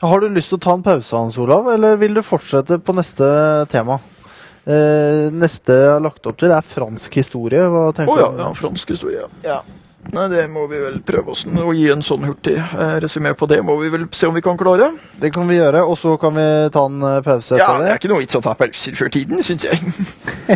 Har 0.00 0.22
du 0.22 0.30
lyst 0.32 0.52
til 0.52 0.60
å 0.60 0.64
ta 0.64 0.76
en 0.78 0.86
pause, 0.86 1.16
Hans 1.16 1.38
Olav, 1.40 1.68
eller 1.74 1.98
vil 2.00 2.14
du 2.16 2.22
fortsette 2.26 2.80
på 2.82 2.94
neste 2.96 3.26
tema? 3.72 3.98
Eh, 4.64 5.28
neste 5.32 5.76
jeg 5.76 5.92
har 5.96 6.02
lagt 6.04 6.26
opp 6.28 6.40
til, 6.40 6.52
er 6.54 6.64
fransk 6.66 7.20
historie. 7.20 7.66
Hva 7.72 7.90
tenker 7.96 8.14
oh, 8.14 8.20
ja, 8.20 8.32
du? 8.32 8.42
ja, 8.44 8.50
fransk 8.56 8.92
historie. 8.94 9.28
Ja. 9.46 9.60
Nei, 10.10 10.24
det 10.32 10.46
må 10.48 10.62
vi 10.70 10.78
vel 10.80 10.96
prøve 11.06 11.34
oss 11.34 11.42
å 11.44 11.72
gi 11.76 11.84
en 11.92 12.00
sånn 12.02 12.24
hurtig 12.24 12.54
eh, 12.56 12.94
resymé 13.04 13.34
på 13.36 13.46
det. 13.50 13.60
Må 13.66 13.76
vi 13.82 13.90
vel 13.92 14.06
se 14.16 14.30
om 14.30 14.34
vi 14.34 14.42
kan 14.42 14.56
klare. 14.58 14.88
Det 15.20 15.28
kan 15.34 15.48
vi 15.50 15.58
gjøre, 15.58 15.82
og 15.84 15.98
så 16.00 16.14
kan 16.20 16.34
vi 16.38 16.46
ta 16.72 16.86
en 16.88 17.04
eh, 17.04 17.18
pause 17.26 17.58
Ja, 17.58 17.66
etter 17.68 17.82
det 17.82 17.84
det. 17.84 17.90
er 17.92 18.00
ikke 18.00 18.12
noe 18.14 18.24
vits 18.24 18.38
å 18.38 18.42
ta 18.44 18.54
pauser 18.58 18.96
før 18.98 19.12
tiden, 19.12 19.44
syns 19.44 19.68
jeg. 19.68 19.76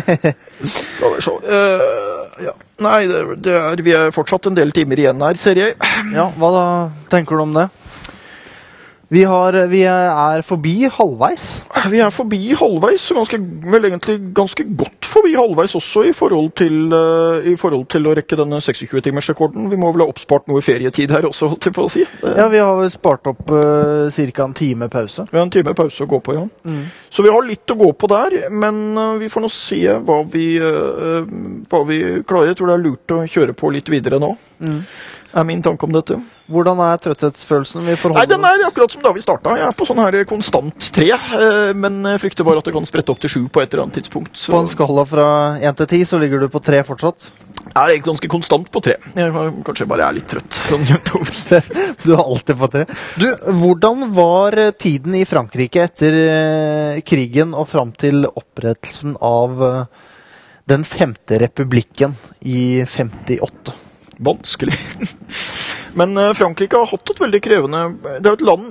Skal 0.75 1.13
vi 1.13 1.23
se. 1.23 1.35
Uh, 1.45 2.41
ja. 2.47 2.55
Nei, 2.83 2.99
det, 3.11 3.21
det 3.45 3.55
er, 3.55 3.85
vi 3.85 3.93
er 3.95 4.11
fortsatt 4.15 4.49
en 4.49 4.57
del 4.57 4.73
timer 4.75 4.99
igjen 4.99 5.21
her, 5.23 5.37
ser 5.39 5.61
jeg. 5.61 5.77
Ja, 6.11 6.27
Hva 6.41 6.51
da 6.55 6.65
tenker 7.13 7.37
du 7.37 7.45
om 7.45 7.55
det? 7.55 7.69
Vi, 9.15 9.23
har, 9.23 9.55
vi 9.71 9.81
er 9.87 10.43
forbi 10.43 10.73
halvveis. 10.91 11.45
Vi 11.91 12.01
er 12.03 12.11
forbi 12.11 12.41
halvveis, 12.59 13.05
ganske, 13.15 13.39
vel 13.71 13.87
egentlig 13.87 14.17
ganske 14.35 14.65
godt 14.75 15.07
forbi 15.07 15.35
halvveis 15.37 15.75
også 15.77 16.03
i 16.09 16.13
forhold 16.15 16.49
til, 16.59 16.75
uh, 16.91 17.45
i 17.47 17.55
forhold 17.59 17.85
til 17.93 18.09
å 18.09 18.15
rekke 18.17 18.35
denne 18.39 18.59
26-timersrekorden. 18.63 19.69
Vi 19.71 19.79
må 19.79 19.93
vel 19.95 20.03
ha 20.03 20.09
oppspart 20.11 20.49
noe 20.51 20.63
ferietid 20.65 21.13
her 21.15 21.29
også, 21.29 21.53
holdt 21.53 21.69
jeg 21.69 21.77
på 21.77 21.85
å 21.87 21.91
si. 21.93 22.03
Det, 22.21 22.33
Ja, 22.35 22.49
Vi 22.51 22.59
har 22.59 22.75
vel 22.79 22.91
spart 22.91 23.31
opp 23.31 23.47
uh, 23.53 24.11
ca. 24.11 24.43
en 24.49 24.57
time 24.57 24.89
pause. 24.91 25.27
Vi 25.31 25.39
har 25.39 25.45
en 25.47 25.53
time 25.53 25.75
pause 25.77 26.03
å 26.03 26.09
gå 26.11 26.19
på, 26.25 26.35
ja. 26.35 26.45
Så 27.15 27.23
vi 27.23 27.31
har 27.31 27.45
litt 27.47 27.71
å 27.71 27.77
gå 27.79 27.93
på 27.95 28.09
der, 28.11 28.35
men 28.51 28.83
uh, 28.99 29.15
vi 29.21 29.31
får 29.31 29.45
nå 29.45 29.51
se 29.53 29.79
hva 30.03 30.19
vi, 30.27 30.57
eh, 30.59 31.29
hva 31.71 31.81
vi 31.87 32.01
klarer. 32.27 32.51
Jeg 32.51 32.59
tror 32.59 32.71
det 32.71 32.75
er 32.75 32.83
lurt 32.83 33.13
å 33.15 33.21
kjøre 33.29 33.55
på 33.55 33.71
litt 33.71 33.87
videre 33.93 34.19
nå, 34.19 34.33
er 35.35 35.45
min 35.47 35.61
tanke 35.63 35.83
om 35.87 35.93
dette. 35.95 36.17
Hvordan 36.51 36.79
er 36.85 36.99
trøtthetsfølelsen? 37.03 37.83
Vi 37.85 37.95
Nei, 38.15 38.25
den 38.29 38.45
er 38.47 38.65
akkurat 38.67 38.93
som 38.93 39.03
da 39.03 39.11
vi 39.15 39.23
starta. 39.23 39.55
Jeg 39.59 39.67
er 39.67 39.75
på 39.75 39.87
sånn 39.87 39.99
her 39.99 40.17
konstant 40.29 40.89
tre, 40.95 41.09
eh, 41.11 41.71
men 41.75 42.01
frykter 42.21 42.47
bare 42.47 42.61
at 42.63 42.69
det 42.69 42.75
kan 42.75 42.87
sprette 42.87 43.11
opp 43.11 43.19
til 43.23 43.33
sju 43.33 43.41
på 43.49 43.63
et 43.63 43.73
eller 43.73 43.85
annet 43.85 43.99
tidspunkt. 44.01 44.35
Så 44.39 44.53
På 44.55 44.61
en 44.63 44.71
skala 44.71 45.05
fra 45.09 45.27
én 45.59 45.75
til 45.75 45.89
ti 45.91 46.03
så 46.07 46.19
ligger 46.21 46.39
du 46.39 46.47
på 46.51 46.63
tre 46.63 46.81
fortsatt. 46.87 47.27
jeg 47.75 47.97
er 47.97 48.03
ganske 48.05 48.29
konstant 48.31 48.71
på 48.71 48.81
tre. 48.83 48.95
Jeg 49.15 49.33
kanskje 49.65 49.87
bare 49.89 50.07
er 50.07 50.13
litt 50.19 50.27
trøtt. 50.31 50.53
Sånn. 50.69 50.85
Du 52.05 52.11
er 52.13 52.21
alltid 52.21 52.57
på 52.59 52.67
tre. 52.71 52.85
Du, 53.17 53.27
Hvordan 53.59 54.11
var 54.13 54.55
tiden 54.77 55.15
i 55.15 55.25
Frankrike 55.25 55.83
etter 55.87 56.15
eh, 56.15 57.01
krigen 57.01 57.53
og 57.57 57.67
fram 57.71 57.91
til 57.97 58.27
opprettelsen 58.29 59.17
av 59.21 59.63
eh, 59.65 60.03
den 60.69 60.85
femte 60.87 61.39
republikken 61.41 62.15
i 62.41 62.83
58? 62.85 63.84
Vanskelig. 64.17 64.75
Men 65.95 66.17
eh, 66.17 66.33
Frankrike 66.33 66.77
har 66.77 66.91
hatt 66.91 67.11
et 67.11 67.21
veldig 67.23 67.41
krevende 67.43 67.85
Det 68.03 68.27
er 68.27 68.33
jo 68.33 68.37
et 68.37 68.45
land 68.45 68.65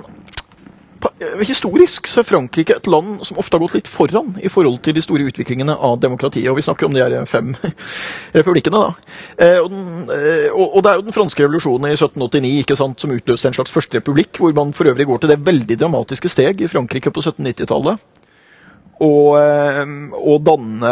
eh, 1.21 1.41
Historisk 1.45 2.09
så 2.09 2.21
er 2.21 2.27
Frankrike 2.29 2.77
et 2.77 2.89
land 2.89 3.19
som 3.27 3.39
ofte 3.41 3.57
har 3.57 3.63
gått 3.65 3.77
litt 3.77 3.89
foran 3.89 4.35
i 4.41 4.49
forhold 4.49 4.79
til 4.85 4.97
de 4.97 5.03
store 5.05 5.27
utviklingene 5.29 5.73
av 5.73 5.99
demokratiet. 6.01 6.49
Og 6.49 6.57
vi 6.59 6.65
snakker 6.65 6.89
om 6.89 6.95
de 6.95 7.03
her 7.03 7.29
fem 7.29 7.53
republikkene, 8.37 8.81
da. 8.81 9.15
Eh, 9.37 9.59
og, 9.61 9.69
den, 9.73 9.85
eh, 10.13 10.49
og 10.53 10.81
det 10.81 10.91
er 10.91 10.99
jo 10.99 11.07
den 11.07 11.17
franske 11.17 11.45
revolusjonen 11.45 11.91
i 11.91 11.97
1789 11.97 12.53
ikke 12.65 12.79
sant, 12.79 13.01
som 13.01 13.13
utløste 13.13 13.51
en 13.51 13.57
slags 13.57 13.73
første 13.73 14.01
republikk, 14.01 14.41
hvor 14.41 14.53
man 14.57 14.73
for 14.73 14.89
øvrig 14.89 15.09
går 15.09 15.23
til 15.23 15.33
det 15.33 15.41
veldig 15.45 15.79
dramatiske 15.81 16.33
steg 16.33 16.61
i 16.61 16.71
Frankrike 16.71 17.13
på 17.13 17.25
1790-tallet. 17.25 18.24
Og, 19.03 19.35
eh, 19.41 19.81
og 20.15 20.43
danne 20.47 20.91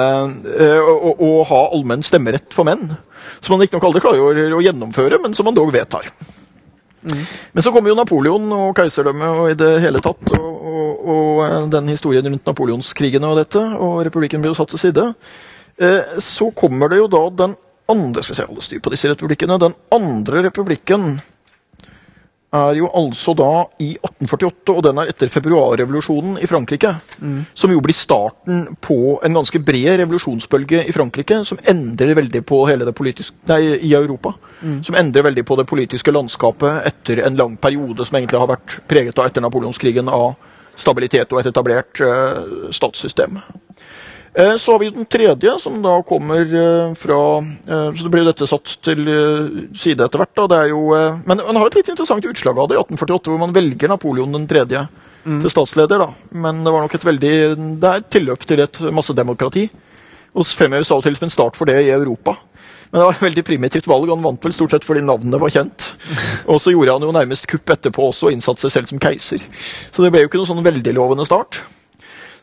eh, 0.52 0.80
og, 0.82 1.22
og, 1.24 1.38
ha 1.48 1.62
allmenn 1.72 2.04
stemmerett 2.04 2.52
for 2.56 2.68
menn. 2.68 2.90
Som 3.40 3.56
man 3.56 3.64
riktignok 3.64 3.88
aldri 3.88 4.04
klarer 4.04 4.24
å, 4.24 4.58
å 4.60 4.64
gjennomføre, 4.64 5.22
men 5.24 5.36
som 5.38 5.48
man 5.48 5.56
dog 5.56 5.72
vedtar. 5.72 6.10
Men 7.52 7.64
så 7.64 7.72
kommer 7.72 7.92
jo 7.92 7.98
Napoleon 8.00 8.46
og 8.56 8.78
keiserdømmet 8.78 9.40
og 9.40 9.50
i 9.52 9.58
det 9.60 9.72
hele 9.84 10.00
tatt, 10.04 10.24
og, 10.38 10.52
og, 10.74 11.02
og 11.14 11.42
eh, 11.46 11.58
den 11.74 11.92
historien 11.92 12.30
rundt 12.30 12.48
napoleonskrigene 12.48 13.30
og 13.30 13.42
dette, 13.42 13.60
og 13.60 14.02
republikken 14.08 14.44
blir 14.44 14.54
jo 14.54 14.60
satt 14.60 14.72
til 14.74 14.84
side. 14.86 15.10
Eh, 15.78 16.18
Så 16.24 16.52
kommer 16.56 16.92
det 16.92 17.02
jo 17.02 17.12
da 17.12 17.28
den 17.44 17.56
andre 17.92 18.24
Skal 18.24 18.38
jeg 18.38 18.48
holde 18.48 18.64
styr 18.64 18.80
på 18.80 18.92
disse 18.94 19.10
republikkene. 19.12 19.60
Den 19.60 19.74
andre 19.92 20.46
republikken 20.46 21.18
er 22.54 22.78
jo 22.78 22.90
altså 22.94 23.34
da 23.38 23.50
i 23.82 23.94
1848, 23.98 24.74
og 24.76 24.82
den 24.86 25.02
er 25.02 25.10
etter 25.12 25.32
februarrevolusjonen 25.32 26.38
i 26.44 26.50
Frankrike. 26.50 26.94
Som 27.58 27.74
jo 27.74 27.82
blir 27.84 27.98
starten 27.98 28.66
på 28.82 29.18
en 29.26 29.38
ganske 29.40 29.62
bred 29.66 29.98
revolusjonsbølge 30.04 30.84
i 30.88 30.96
Frankrike, 30.96 31.42
som 31.50 31.62
endrer 31.70 32.16
veldig 32.20 32.44
på 32.46 32.64
hele 32.70 32.88
det 32.88 32.96
politiske 32.98 33.38
Nei, 33.50 33.76
i 33.82 33.94
Europa. 33.98 34.36
Som 34.86 34.96
endrer 35.00 35.26
veldig 35.26 35.46
på 35.46 35.58
det 35.60 35.68
politiske 35.70 36.14
landskapet 36.14 36.88
etter 36.88 37.24
en 37.26 37.40
lang 37.40 37.58
periode 37.58 38.06
som 38.06 38.20
egentlig 38.20 38.40
har 38.40 38.52
vært 38.54 38.80
preget 38.88 39.20
av 39.20 39.30
etter 39.30 39.44
napoleonskrigen 39.44 40.12
av 40.12 40.36
stabilitet 40.80 41.34
og 41.34 41.42
et 41.42 41.50
etablert 41.52 42.02
uh, 42.02 42.70
statssystem. 42.74 43.42
Eh, 44.36 44.56
Så 44.58 44.72
har 44.72 44.80
vi 44.80 44.90
den 44.90 45.06
tredje, 45.06 45.60
som 45.60 45.82
da 45.82 46.02
kommer 46.02 46.42
eh, 46.42 46.94
fra 46.98 47.38
eh, 47.38 47.94
Så 47.94 48.04
det 48.04 48.10
blir 48.10 48.24
jo 48.24 48.32
dette 48.32 48.48
satt 48.50 48.78
til 48.82 49.06
side 49.78 50.02
etter 50.02 50.22
hvert. 50.22 50.34
da, 50.36 50.48
det 50.50 50.60
er 50.64 50.72
jo, 50.74 50.88
Men 51.26 51.38
man 51.38 51.60
har 51.62 51.70
et 51.70 51.78
litt 51.82 51.92
interessant 51.94 52.26
utslag 52.26 52.58
av 52.58 52.70
det 52.72 52.78
i 52.78 52.82
1848, 52.82 53.30
hvor 53.30 53.42
man 53.42 53.54
velger 53.54 53.92
Napoleon 53.92 54.34
den 54.34 54.48
tredje 54.50 54.88
til 55.24 55.52
statsleder. 55.52 56.02
da, 56.02 56.10
Men 56.32 56.64
det 56.64 56.74
var 56.74 56.82
nok 56.82 56.96
et 56.96 57.06
veldig 57.06 57.36
Det 57.80 57.90
er 57.90 58.02
et 58.02 58.10
tilløp 58.10 58.48
til 58.48 58.60
et 58.66 58.82
massedemokrati. 58.92 59.70
Og 60.34 60.50
fremheves 60.50 60.90
av 60.90 60.98
og 60.98 61.06
til 61.06 61.16
som 61.16 61.28
en 61.28 61.30
start 61.30 61.56
for 61.56 61.70
det 61.70 61.78
i 61.86 61.94
Europa. 61.94 62.34
Men 62.90 63.00
det 63.00 63.06
var 63.06 63.14
et 63.14 63.26
veldig 63.28 63.44
primitivt 63.46 63.88
valg. 63.88 64.10
Han 64.10 64.26
vant 64.26 64.44
vel 64.44 64.54
stort 64.54 64.74
sett 64.74 64.86
fordi 64.86 65.02
navnet 65.06 65.40
var 65.42 65.54
kjent. 65.54 65.94
Og 66.50 66.58
så 66.62 66.74
gjorde 66.74 66.94
han 66.98 67.06
jo 67.06 67.14
nærmest 67.14 67.46
kupp 67.50 67.70
etterpå 67.70 68.10
også, 68.10 68.28
og 68.28 68.34
innsatte 68.34 68.66
seg 68.66 68.74
selv 68.74 68.90
som 68.90 69.02
keiser. 69.02 69.46
Så 69.94 70.02
det 70.02 70.12
ble 70.14 70.22
jo 70.22 70.30
ikke 70.30 70.42
noen 70.42 70.50
sånn 70.50 70.66
veldig 70.66 70.94
lovende 70.98 71.26
start. 71.26 71.62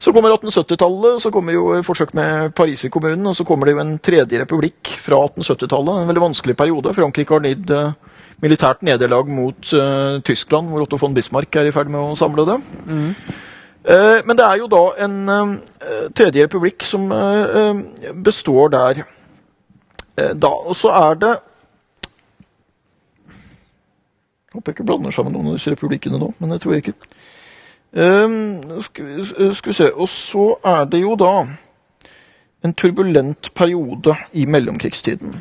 Så 0.00 0.12
kommer 0.16 0.32
1870-tallet, 0.32 1.20
så 1.20 1.28
kommer 1.28 1.52
jo 1.52 1.74
forsøk 1.84 2.14
med 2.16 2.54
Pariserkommunen, 2.56 3.26
og 3.28 3.34
så 3.36 3.44
kommer 3.44 3.68
det 3.68 3.74
jo 3.74 3.80
en 3.82 3.98
tredje 4.00 4.38
republikk 4.40 4.94
fra 4.96 5.18
1870-tallet. 5.26 5.98
En 6.00 6.08
veldig 6.08 6.22
vanskelig 6.24 6.54
periode. 6.56 6.94
Frankrike 6.96 7.36
har 7.36 7.42
lidd 7.44 7.72
eh, 7.76 7.90
militært 8.40 8.80
nederlag 8.86 9.28
mot 9.28 9.72
uh, 9.76 10.16
Tyskland, 10.24 10.70
hvor 10.72 10.86
Otto 10.86 10.96
von 10.96 11.12
Bismarck 11.12 11.58
er 11.60 11.68
i 11.68 11.74
ferd 11.76 11.92
med 11.92 12.00
å 12.00 12.16
samle 12.16 12.46
det. 12.48 12.56
Eh, 13.84 14.22
men 14.24 14.38
det 14.40 14.46
er 14.46 14.62
jo 14.62 14.70
da 14.72 14.80
en 15.04 15.18
uh, 15.28 16.08
tredje 16.16 16.46
republikk 16.48 16.86
som 16.88 17.04
består 18.24 18.72
der 18.72 19.02
da. 20.16 20.54
Og 20.64 20.72
så 20.76 20.96
er 20.96 21.20
det 21.20 21.34
Håper 24.50 24.72
jeg 24.72 24.80
ikke 24.80 24.88
blander 24.88 25.12
sammen 25.14 25.36
noen 25.36 25.52
av 25.52 25.60
disse 25.60 25.70
republikkene 25.70 26.18
nå, 26.18 26.32
men 26.40 26.50
det 26.50 26.56
tror 26.64 26.74
jeg 26.74 26.82
ikke. 26.82 26.96
Ehm, 27.92 28.60
eh, 28.70 29.52
skal 29.52 29.70
vi 29.70 29.72
se 29.74 29.92
Og 29.92 30.08
så 30.08 30.54
er 30.64 30.84
det 30.84 31.02
jo 31.02 31.16
da 31.18 31.46
en 32.62 32.74
turbulent 32.74 33.54
periode 33.54 34.14
i 34.32 34.44
mellomkrigstiden. 34.46 35.40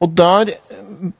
Og 0.00 0.16
der 0.16 0.50
eh, 0.50 1.10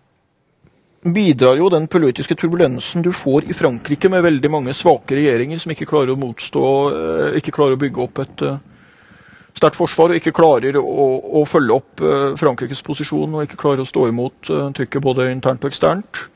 bidrar 1.15 1.57
jo 1.57 1.69
den 1.69 1.87
politiske 1.89 2.35
turbulensen 2.35 3.03
du 3.03 3.13
får 3.13 3.49
i 3.49 3.53
Frankrike, 3.53 4.09
med 4.09 4.23
veldig 4.23 4.51
mange 4.51 4.75
svake 4.75 5.15
regjeringer 5.15 5.59
som 5.59 5.71
ikke 5.73 5.87
klarer 5.87 6.13
å 6.13 6.21
motstå, 6.21 6.65
eh, 6.91 7.37
ikke 7.39 7.55
klarer 7.55 7.79
å 7.79 7.81
bygge 7.81 8.03
opp 8.03 8.19
et 8.19 8.47
sterkt 9.57 9.77
forsvar, 9.77 10.11
og 10.11 10.17
ikke 10.17 10.35
klarer 10.37 10.77
å, 10.77 11.07
å 11.41 11.45
følge 11.49 11.73
opp 11.73 12.03
Frankrikes 12.37 12.83
posisjon, 12.85 13.33
og 13.33 13.47
ikke 13.47 13.57
klarer 13.57 13.81
å 13.81 13.89
stå 13.89 14.09
imot 14.11 14.51
trykket 14.77 15.01
både 15.01 15.31
internt 15.33 15.65
og 15.65 15.71
eksternt, 15.71 16.27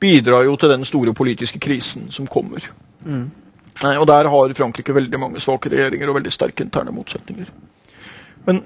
bidrar 0.00 0.46
jo 0.46 0.56
til 0.56 0.72
den 0.72 0.84
store 0.88 1.14
politiske 1.14 1.60
krisen 1.62 2.10
som 2.14 2.26
kommer. 2.30 2.64
Nei, 3.04 3.94
og 3.94 4.06
der 4.10 4.28
har 4.30 4.54
Frankrike 4.58 4.94
veldig 4.94 5.20
mange 5.20 5.42
svake 5.42 5.70
regjeringer 5.70 6.10
og 6.10 6.18
veldig 6.18 6.32
sterke 6.34 6.64
interne 6.66 6.94
motsetninger. 6.94 7.50
Men 8.46 8.62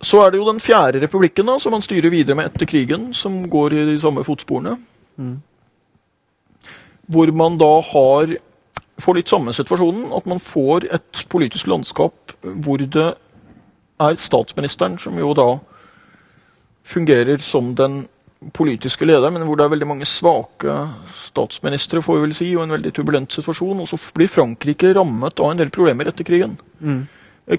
så 0.00 0.22
er 0.24 0.32
det 0.32 0.40
jo 0.40 0.48
den 0.48 0.60
fjerde 0.60 1.00
republikken 1.02 1.48
da, 1.48 1.58
som 1.60 1.74
man 1.76 1.84
styrer 1.84 2.12
videre 2.12 2.36
med 2.36 2.50
etter 2.50 2.68
krigen, 2.68 3.10
som 3.14 3.42
går 3.52 3.76
i 3.76 3.86
de 3.92 3.98
samme 4.00 4.24
fotsporene. 4.24 4.76
Hvor 7.10 7.32
man 7.36 7.58
da 7.60 7.72
har 7.92 8.36
får 9.00 9.16
litt 9.16 9.32
samme 9.32 9.52
situasjonen, 9.56 10.10
at 10.12 10.26
man 10.28 10.40
får 10.42 10.86
et 10.92 11.24
politisk 11.32 11.68
landskap 11.70 12.34
hvor 12.42 12.80
det 12.80 13.08
er 14.00 14.20
statsministeren 14.20 14.98
som 15.00 15.18
jo 15.20 15.32
da 15.36 15.48
fungerer 16.84 17.40
som 17.44 17.74
den 17.78 18.02
politiske 18.56 19.04
ledere, 19.04 19.30
men 19.34 19.44
hvor 19.44 19.58
det 19.58 19.66
er 19.66 19.72
veldig 19.74 19.88
mange 19.88 20.06
svake 20.08 20.74
statsministre, 21.26 22.00
får 22.02 22.16
vi 22.16 22.22
vel 22.24 22.36
si, 22.36 22.48
og 22.56 22.64
en 22.64 22.74
veldig 22.76 22.92
turbulent 22.96 23.36
situasjon. 23.36 23.82
Og 23.82 23.88
så 23.90 23.98
blir 24.16 24.30
Frankrike 24.32 24.94
rammet 24.96 25.40
av 25.40 25.52
en 25.52 25.60
del 25.60 25.72
problemer 25.74 26.08
etter 26.08 26.24
krigen. 26.24 26.56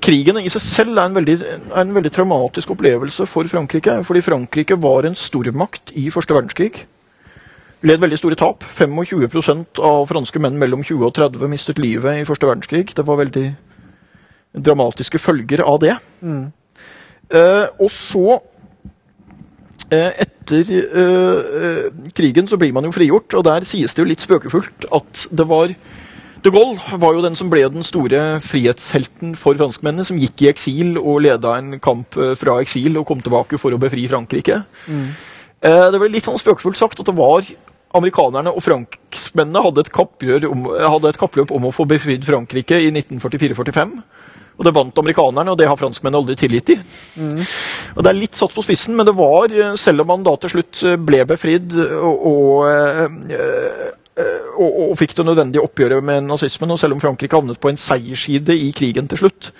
Krigen 0.01 0.39
i 0.41 0.49
seg 0.49 0.63
selv 0.63 0.97
er 0.97 1.09
en, 1.09 1.17
veldig, 1.19 1.37
er 1.43 1.83
en 1.83 1.93
veldig 1.93 2.13
traumatisk 2.15 2.73
opplevelse 2.73 3.27
for 3.29 3.49
Frankrike. 3.51 3.99
Fordi 4.07 4.25
Frankrike 4.25 4.79
var 4.81 5.05
en 5.05 5.17
stormakt 5.17 5.93
i 5.93 6.09
første 6.13 6.33
verdenskrig. 6.33 6.85
Led 7.85 8.01
veldig 8.01 8.17
store 8.17 8.37
tap. 8.39 8.65
25% 8.65 9.81
av 9.85 10.05
franske 10.09 10.41
menn 10.41 10.57
mellom 10.61 10.85
20 10.85 11.05
og 11.05 11.13
30 11.17 11.51
mistet 11.51 11.81
livet 11.81 12.21
i 12.21 12.25
første 12.25 12.49
verdenskrig. 12.49 12.87
Det 12.97 13.05
var 13.05 13.21
veldig 13.21 13.49
dramatiske 14.57 15.21
følger 15.21 15.61
av 15.61 15.77
det. 15.83 15.97
Eh, 17.31 17.67
og 17.77 17.91
så 17.93 18.41
Eh, 18.41 18.50
Etter 19.91 20.69
eh, 20.71 21.57
eh, 21.61 22.11
krigen 22.15 22.47
så 22.47 22.57
blir 22.59 22.71
man 22.75 22.87
jo 22.87 22.93
frigjort, 22.95 23.33
og 23.35 23.43
der 23.47 23.65
sies 23.67 23.91
det 23.93 24.03
jo 24.03 24.07
litt 24.07 24.23
spøkefullt 24.23 24.87
at 24.87 25.25
det 25.35 25.47
var 25.49 25.73
De 26.41 26.49
Gaulle 26.49 26.97
var 26.97 27.13
jo 27.13 27.21
den 27.21 27.35
som 27.37 27.51
ble 27.51 27.61
den 27.69 27.83
store 27.85 28.39
frihetshelten 28.41 29.35
for 29.37 29.53
franskmennene, 29.59 30.05
som 30.07 30.17
gikk 30.17 30.41
i 30.41 30.49
eksil 30.49 30.95
og 30.97 31.19
leda 31.27 31.57
en 31.59 31.75
kamp 31.83 32.15
eh, 32.17 32.33
fra 32.39 32.55
eksil 32.63 32.97
og 32.97 33.05
kom 33.11 33.21
tilbake 33.21 33.59
for 33.61 33.75
å 33.75 33.81
befri 33.81 34.07
Frankrike. 34.09 34.63
Eh, 34.87 35.85
Det 35.91 35.99
ble 36.01 36.09
litt 36.09 36.25
sånn 36.25 36.39
spøkefullt 36.41 36.79
sagt 36.79 37.03
at 37.03 37.11
det 37.11 37.17
var 37.19 37.45
amerikanerne 37.93 38.55
og 38.55 38.63
franskmennene 38.63 39.61
hadde 39.67 39.83
et, 39.83 40.47
om, 40.47 40.65
hadde 40.79 41.11
et 41.11 41.19
kappløp 41.19 41.51
om 41.51 41.67
å 41.67 41.75
få 41.75 41.85
befridd 41.85 42.23
Frankrike 42.25 42.79
i 42.79 42.89
1944-45. 42.95 43.97
Og 44.59 44.67
det 44.67 44.73
vant 44.75 45.01
amerikanerne, 45.01 45.53
og 45.53 45.57
det 45.57 45.67
har 45.69 45.79
franskmennene 45.79 46.21
aldri 46.21 46.35
tilgitt 46.37 46.73
i. 46.73 46.77
Og 47.95 48.03
Det 48.03 48.11
er 48.11 48.19
litt 48.19 48.37
satt 48.37 48.53
på 48.55 48.63
spissen, 48.65 48.95
men 48.95 49.07
det 49.07 49.15
var, 49.17 49.51
eh, 49.51 49.75
selv 49.75 50.03
om 50.03 50.07
man 50.07 50.23
da 50.23 50.35
til 50.37 50.55
slutt 50.55 50.83
eh, 50.83 50.99
ble 50.99 51.23
befridd 51.25 51.73
og, 51.73 52.25
og, 52.31 52.69
eh, 52.69 53.91
og, 54.57 54.69
og 54.91 54.97
fikk 54.99 55.15
det 55.17 55.25
nødvendige 55.25 55.63
oppgjøret 55.63 56.03
med 56.03 56.27
nazismen, 56.27 56.71
og 56.71 56.79
selv 56.79 56.93
om 56.97 57.03
Frankrike 57.03 57.35
havnet 57.35 57.59
på 57.59 57.71
en 57.71 57.79
seiersside 57.79 58.53
i 58.53 58.71
krigen 58.75 59.07
til 59.07 59.23
slutt, 59.23 59.51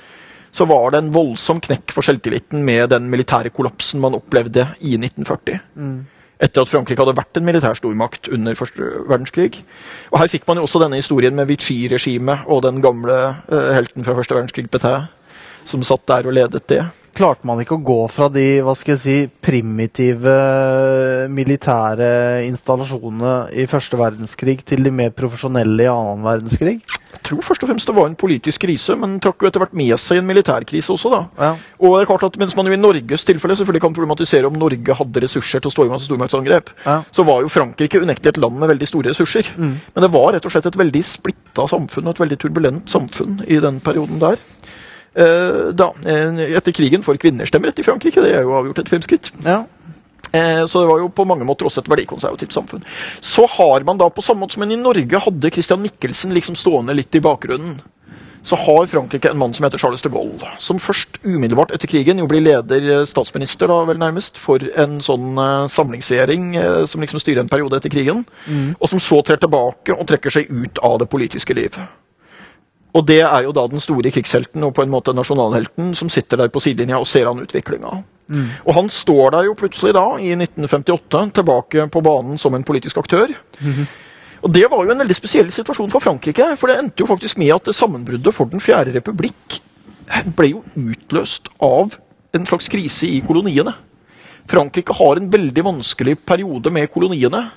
så 0.52 0.68
var 0.68 0.92
det 0.92 1.00
en 1.00 1.14
voldsom 1.16 1.62
knekk 1.64 1.94
for 1.96 2.04
selvtilliten 2.04 2.64
med 2.68 2.90
den 2.92 3.08
militære 3.10 3.54
kollapsen 3.56 4.02
man 4.04 4.18
opplevde 4.20 4.68
i 4.84 4.98
1940. 5.00 5.62
Etter 6.42 6.66
at 6.66 6.72
Frankrike 6.72 7.04
hadde 7.04 7.18
vært 7.18 7.38
en 7.38 7.46
militær 7.46 7.78
stormakt 7.78 8.32
under 8.34 8.58
første 8.58 8.88
verdenskrig. 9.10 9.62
Og 10.10 10.20
Her 10.22 10.32
fikk 10.32 10.48
man 10.50 10.58
jo 10.58 10.66
også 10.66 10.82
denne 10.82 10.98
historien 10.98 11.36
med 11.38 11.52
Vichy-regimet 11.52 12.48
og 12.50 12.64
den 12.66 12.82
gamle 12.82 13.18
eh, 13.46 13.74
helten 13.78 14.08
fra 14.08 14.18
første 14.18 14.38
verdenskrig, 14.38 14.70
Petain, 14.74 15.06
som 15.66 15.84
satt 15.84 16.06
der 16.10 16.28
og 16.28 16.34
ledet 16.38 16.66
det. 16.68 16.82
Klarte 17.14 17.44
man 17.46 17.60
ikke 17.60 17.76
å 17.76 17.84
gå 17.84 18.00
fra 18.10 18.30
de 18.32 18.62
hva 18.64 18.72
skal 18.78 18.94
jeg 18.96 19.02
si, 19.04 19.16
primitive 19.44 20.32
militære 21.32 22.08
installasjonene 22.48 23.34
i 23.60 23.66
første 23.70 24.00
verdenskrig 24.00 24.62
til 24.68 24.84
de 24.86 24.94
mer 24.96 25.12
profesjonelle 25.16 25.86
i 25.86 25.90
annen 25.92 26.24
verdenskrig? 26.26 26.78
Jeg 27.12 27.22
tror 27.28 27.44
først 27.46 27.66
og 27.66 27.70
fremst 27.70 27.90
det 27.90 27.96
var 27.98 28.08
en 28.10 28.16
politisk 28.18 28.64
krise, 28.64 28.96
men 28.98 29.18
trakk 29.22 29.44
jo 29.44 29.50
etter 29.50 29.62
hvert 29.62 29.76
med 29.78 29.92
seg 30.02 30.22
en 30.22 30.30
militærkrise 30.30 30.94
også. 30.96 31.12
da. 31.12 31.20
Ja. 31.38 31.52
Og 31.84 31.98
det 31.98 32.06
er 32.06 32.10
klart 32.14 32.24
at 32.30 32.40
Mens 32.42 32.56
man 32.58 32.66
jo 32.66 32.74
i 32.74 32.80
Norges 32.80 33.26
tilfelle 33.28 33.54
selvfølgelig 33.60 33.84
kan 33.84 33.94
problematisere 33.94 34.48
om 34.50 34.56
Norge 34.58 34.96
hadde 34.98 35.22
ressurser 35.26 35.62
til 35.62 35.70
å 35.70 35.74
stå 35.76 35.86
imot 35.86 36.02
stormaktsangrep, 36.02 36.72
Ja. 36.88 37.02
så 37.12 37.26
var 37.28 37.42
jo 37.44 37.52
Frankrike 37.52 38.02
unektelig 38.02 38.32
et 38.34 38.42
land 38.42 38.58
med 38.58 38.70
veldig 38.72 38.88
store 38.88 39.12
ressurser. 39.12 39.52
Men 39.58 39.78
det 40.02 40.12
var 40.12 40.32
rett 40.34 40.46
og 40.48 40.52
slett 40.56 40.66
et 40.72 40.80
veldig 40.80 41.04
splitta 41.04 41.68
samfunn, 41.68 42.08
og 42.08 42.16
et 42.16 42.24
veldig 42.24 42.40
turbulent 42.40 42.90
samfunn 42.90 43.44
i 43.48 43.60
den 43.60 43.80
perioden 43.84 44.18
der. 44.20 44.38
Eh, 45.12 45.72
da, 45.76 45.92
etter 46.06 46.72
krigen 46.72 47.04
får 47.04 47.20
kvinner 47.20 47.50
stemmerett 47.50 47.80
i 47.80 47.84
Frankrike, 47.84 48.24
det 48.24 48.36
er 48.38 48.46
jo 48.48 48.56
avgjort 48.56 48.84
et 48.84 48.92
fremskritt. 48.92 49.32
Ja. 49.44 49.64
Eh, 50.32 50.66
Så 50.66 50.80
det 50.80 50.88
var 50.88 51.00
jo 51.00 51.10
på 51.10 51.28
mange 51.28 51.46
måter 51.46 51.68
også 51.68 51.84
et 51.84 51.90
verdikonservativt 51.92 52.54
samfunn. 52.54 52.84
Så 53.20 53.48
har 53.58 53.84
man 53.84 53.98
da, 53.98 54.10
på 54.10 54.24
samme 54.24 54.46
måte 54.46 54.56
som 54.56 54.64
en 54.64 54.72
i 54.72 54.80
Norge 54.80 55.20
hadde 55.20 55.52
Christian 55.52 55.82
Michelsen 55.82 56.34
liksom 56.34 56.56
stående 56.56 56.96
litt 56.96 57.16
i 57.16 57.20
bakgrunnen, 57.20 57.82
så 58.44 58.56
har 58.56 58.88
Frankrike 58.90 59.30
en 59.30 59.38
mann 59.38 59.54
som 59.54 59.66
heter 59.68 59.78
Charles 59.78 60.02
de 60.02 60.10
Gaulle, 60.10 60.48
som 60.60 60.80
først 60.80 61.20
umiddelbart 61.24 61.76
etter 61.76 61.88
krigen 61.88 62.18
jo 62.18 62.26
blir 62.26 62.42
leder, 62.42 63.02
eh, 63.02 63.06
statsminister 63.06 63.68
da 63.68 63.84
vel 63.86 64.00
nærmest, 64.02 64.38
for 64.38 64.58
en 64.58 64.98
sånn 65.00 65.38
uh, 65.38 65.68
samlingsregjering 65.70 66.56
uh, 66.58 66.86
som 66.86 67.02
liksom 67.02 67.22
styrer 67.22 67.44
en 67.44 67.52
periode 67.52 67.78
etter 67.78 67.92
krigen, 67.94 68.26
og 68.80 68.90
som 68.90 69.00
så 69.00 69.22
trer 69.22 69.38
tilbake 69.38 69.94
og 69.94 70.08
trekker 70.08 70.32
seg 70.32 70.50
ut 70.50 70.80
av 70.82 70.98
det 71.04 71.10
politiske 71.12 71.54
liv. 71.54 71.78
Og 72.92 73.06
det 73.08 73.22
er 73.24 73.46
jo 73.46 73.54
da 73.56 73.64
den 73.72 73.80
store 73.80 74.12
krigshelten 74.12 74.64
og 74.68 74.74
på 74.76 74.84
en 74.84 74.92
måte 74.92 75.14
nasjonalhelten 75.16 75.94
som 75.96 76.10
sitter 76.12 76.42
der 76.42 76.52
på 76.52 76.60
sidelinja 76.64 77.00
og 77.00 77.08
ser 77.08 77.30
an 77.30 77.40
utviklinga. 77.44 78.02
Og 78.66 78.76
han 78.76 78.90
står 78.92 79.34
der 79.36 79.48
jo 79.50 79.58
plutselig 79.60 79.94
da, 79.96 80.06
i 80.20 80.32
1958, 80.36 81.24
tilbake 81.40 81.88
på 81.92 82.04
banen 82.04 82.40
som 82.40 82.56
en 82.56 82.64
politisk 82.68 83.02
aktør. 83.02 83.32
Og 84.42 84.54
det 84.56 84.66
var 84.72 84.86
jo 84.86 84.94
en 84.94 85.04
veldig 85.04 85.18
spesiell 85.18 85.52
situasjon 85.54 85.92
for 85.94 86.04
Frankrike, 86.04 86.48
for 86.58 86.72
det 86.72 86.80
endte 86.80 87.04
jo 87.04 87.10
faktisk 87.10 87.38
med 87.38 87.54
at 87.56 87.68
det 87.68 87.78
sammenbruddet 87.78 88.34
for 88.34 88.50
Den 88.50 88.64
fjerde 88.64 88.96
republikk 88.96 89.60
ble 90.36 90.50
jo 90.56 90.64
utløst 90.76 91.48
av 91.62 91.96
en 92.36 92.48
slags 92.48 92.68
krise 92.72 93.08
i 93.08 93.22
koloniene. 93.24 93.74
Frankrike 94.50 94.96
har 94.98 95.20
en 95.20 95.30
veldig 95.32 95.64
vanskelig 95.64 96.18
periode 96.26 96.72
med 96.74 96.90
koloniene. 96.92 97.52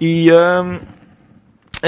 I 0.00 0.28
eh, 0.32 0.72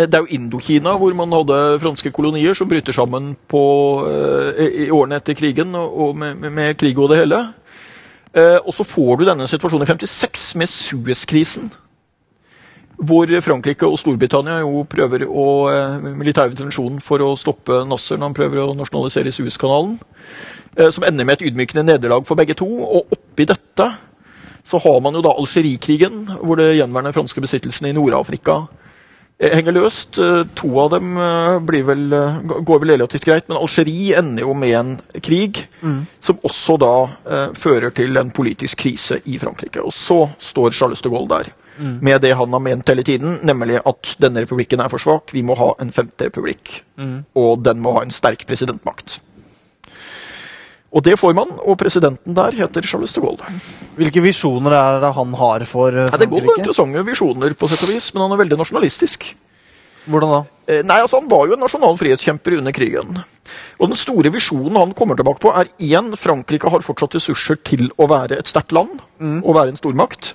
det 0.06 0.18
er 0.18 0.24
jo 0.24 0.36
Indokina 0.36 0.94
hvor 1.00 1.14
man 1.16 1.32
hadde 1.32 1.78
franske 1.82 2.12
kolonier 2.14 2.54
som 2.54 2.68
bryter 2.70 2.94
sammen 2.94 3.32
på, 3.48 3.62
eh, 4.06 4.84
i 4.86 4.90
årene 4.94 5.18
etter 5.18 5.34
krigen, 5.38 5.74
og, 5.74 6.16
med, 6.16 6.44
med, 6.44 6.76
krig 6.78 6.98
og 6.98 7.10
det 7.12 7.22
hele. 7.22 7.42
Eh, 8.34 8.58
og 8.60 8.72
så 8.76 8.86
får 8.86 9.18
du 9.18 9.26
denne 9.28 9.48
situasjonen 9.48 9.86
i 9.86 9.90
56 9.90 10.54
med 10.60 10.70
Suez-krisen. 10.70 11.72
Hvor 12.98 13.30
Frankrike 13.40 13.86
og 13.86 13.98
Storbritannia 14.00 14.60
jo 14.64 14.82
prøver 14.90 15.22
å 15.22 15.44
militære 16.02 16.50
militær 16.50 16.96
for 17.04 17.22
å 17.22 17.36
stoppe 17.38 17.84
Nasser 17.86 18.18
når 18.18 18.26
han 18.26 18.34
prøver 18.34 18.62
å 18.64 18.74
nasjonalisere 18.74 19.30
Suezkanalen. 19.30 20.00
Eh, 20.78 20.90
som 20.90 21.04
ender 21.04 21.24
med 21.24 21.38
et 21.38 21.48
ydmykende 21.48 21.82
nederlag 21.82 22.26
for 22.26 22.38
begge 22.38 22.54
to. 22.54 22.66
Og 22.66 23.10
oppi 23.14 23.46
dette 23.48 23.88
så 24.68 24.78
har 24.84 25.00
man 25.00 25.16
jo 25.16 25.22
da 25.24 25.32
Algerikrigen, 25.32 26.26
hvor 26.42 26.58
det 26.60 26.76
gjenværende 26.76 27.14
franske 27.16 27.40
besittelsene 27.40 27.90
i 27.90 27.96
Nord-Afrika 27.96 28.60
eh, 28.60 28.87
henger 29.40 29.72
løst. 29.76 30.18
Eh, 30.18 30.44
To 30.58 30.70
av 30.82 30.90
dem 30.96 31.16
eh, 31.16 31.58
blir 31.68 31.84
vel, 31.86 32.12
eh, 32.12 32.40
går 32.66 32.82
vel 32.82 32.94
relativt 32.96 33.24
greit, 33.28 33.46
men 33.48 33.58
Algerie 33.60 34.18
ender 34.18 34.42
jo 34.42 34.54
med 34.54 34.74
en 34.78 34.92
krig 35.22 35.64
som 36.20 36.40
også 36.42 36.78
da 36.82 36.92
eh, 37.28 37.46
fører 37.54 37.94
til 37.94 38.16
en 38.18 38.30
politisk 38.34 38.78
krise 38.82 39.20
i 39.26 39.38
Frankrike. 39.38 39.80
Og 39.84 39.92
så 39.94 40.24
står 40.42 40.74
Charles 40.74 41.02
de 41.02 41.12
Gaulle 41.14 41.28
der 41.28 41.52
med 41.78 42.20
det 42.24 42.32
han 42.34 42.50
har 42.50 42.58
ment 42.58 42.88
hele 42.90 43.04
tiden, 43.06 43.36
nemlig 43.46 43.76
at 43.86 44.16
denne 44.18 44.42
republikken 44.42 44.80
er 44.82 44.88
for 44.90 44.98
svak, 44.98 45.30
vi 45.30 45.44
må 45.46 45.54
ha 45.54 45.68
en 45.78 45.92
femte 45.94 46.26
republikk. 46.26 46.80
Og 47.38 47.62
den 47.62 47.78
må 47.78 47.92
ha 47.94 48.02
en 48.02 48.10
sterk 48.10 48.42
presidentmakt. 48.48 49.20
Og 50.88 51.04
det 51.04 51.18
får 51.20 51.34
man, 51.36 51.50
og 51.68 51.76
presidenten 51.80 52.32
der 52.36 52.54
heter 52.56 52.86
Charles 52.88 53.12
de 53.12 53.20
Gaulle. 53.20 53.50
Hvilke 53.98 54.22
visjoner 54.24 54.72
er 54.72 55.02
det 55.02 55.10
han 55.18 55.34
har 55.36 55.64
for 55.68 55.92
Frankrike? 55.92 56.14
Ja, 56.14 56.20
det 56.22 56.30
går 56.32 56.54
interessante 56.62 57.04
visjoner, 57.04 57.52
på 57.52 57.68
sett 57.68 57.84
og 57.84 57.92
vis, 57.92 58.08
men 58.14 58.24
han 58.24 58.32
er 58.32 58.40
veldig 58.40 58.58
nasjonalistisk. 58.62 59.28
Hvordan 60.08 60.32
da? 60.32 60.40
Eh, 60.72 60.80
Nei, 60.86 61.02
altså 61.04 61.20
Han 61.20 61.28
var 61.28 61.44
jo 61.46 61.56
en 61.56 61.60
nasjonal 61.60 61.98
frihetskjemper 62.00 62.56
under 62.56 62.72
krigen. 62.72 63.20
Og 63.78 63.90
Den 63.90 64.00
store 64.00 64.32
visjonen 64.32 64.80
han 64.80 64.94
kommer 64.96 65.18
tilbake 65.18 65.42
på, 65.44 65.52
er 65.52 65.68
én 65.76 66.14
Frankrike 66.16 66.72
har 66.72 66.84
fortsatt 66.86 67.18
ressurser 67.18 67.60
til 67.60 67.90
å 67.98 68.08
være 68.08 68.38
et 68.38 68.48
sterkt 68.48 68.72
land 68.72 69.02
og 69.20 69.54
være 69.54 69.74
en 69.74 69.80
stormakt. 69.80 70.32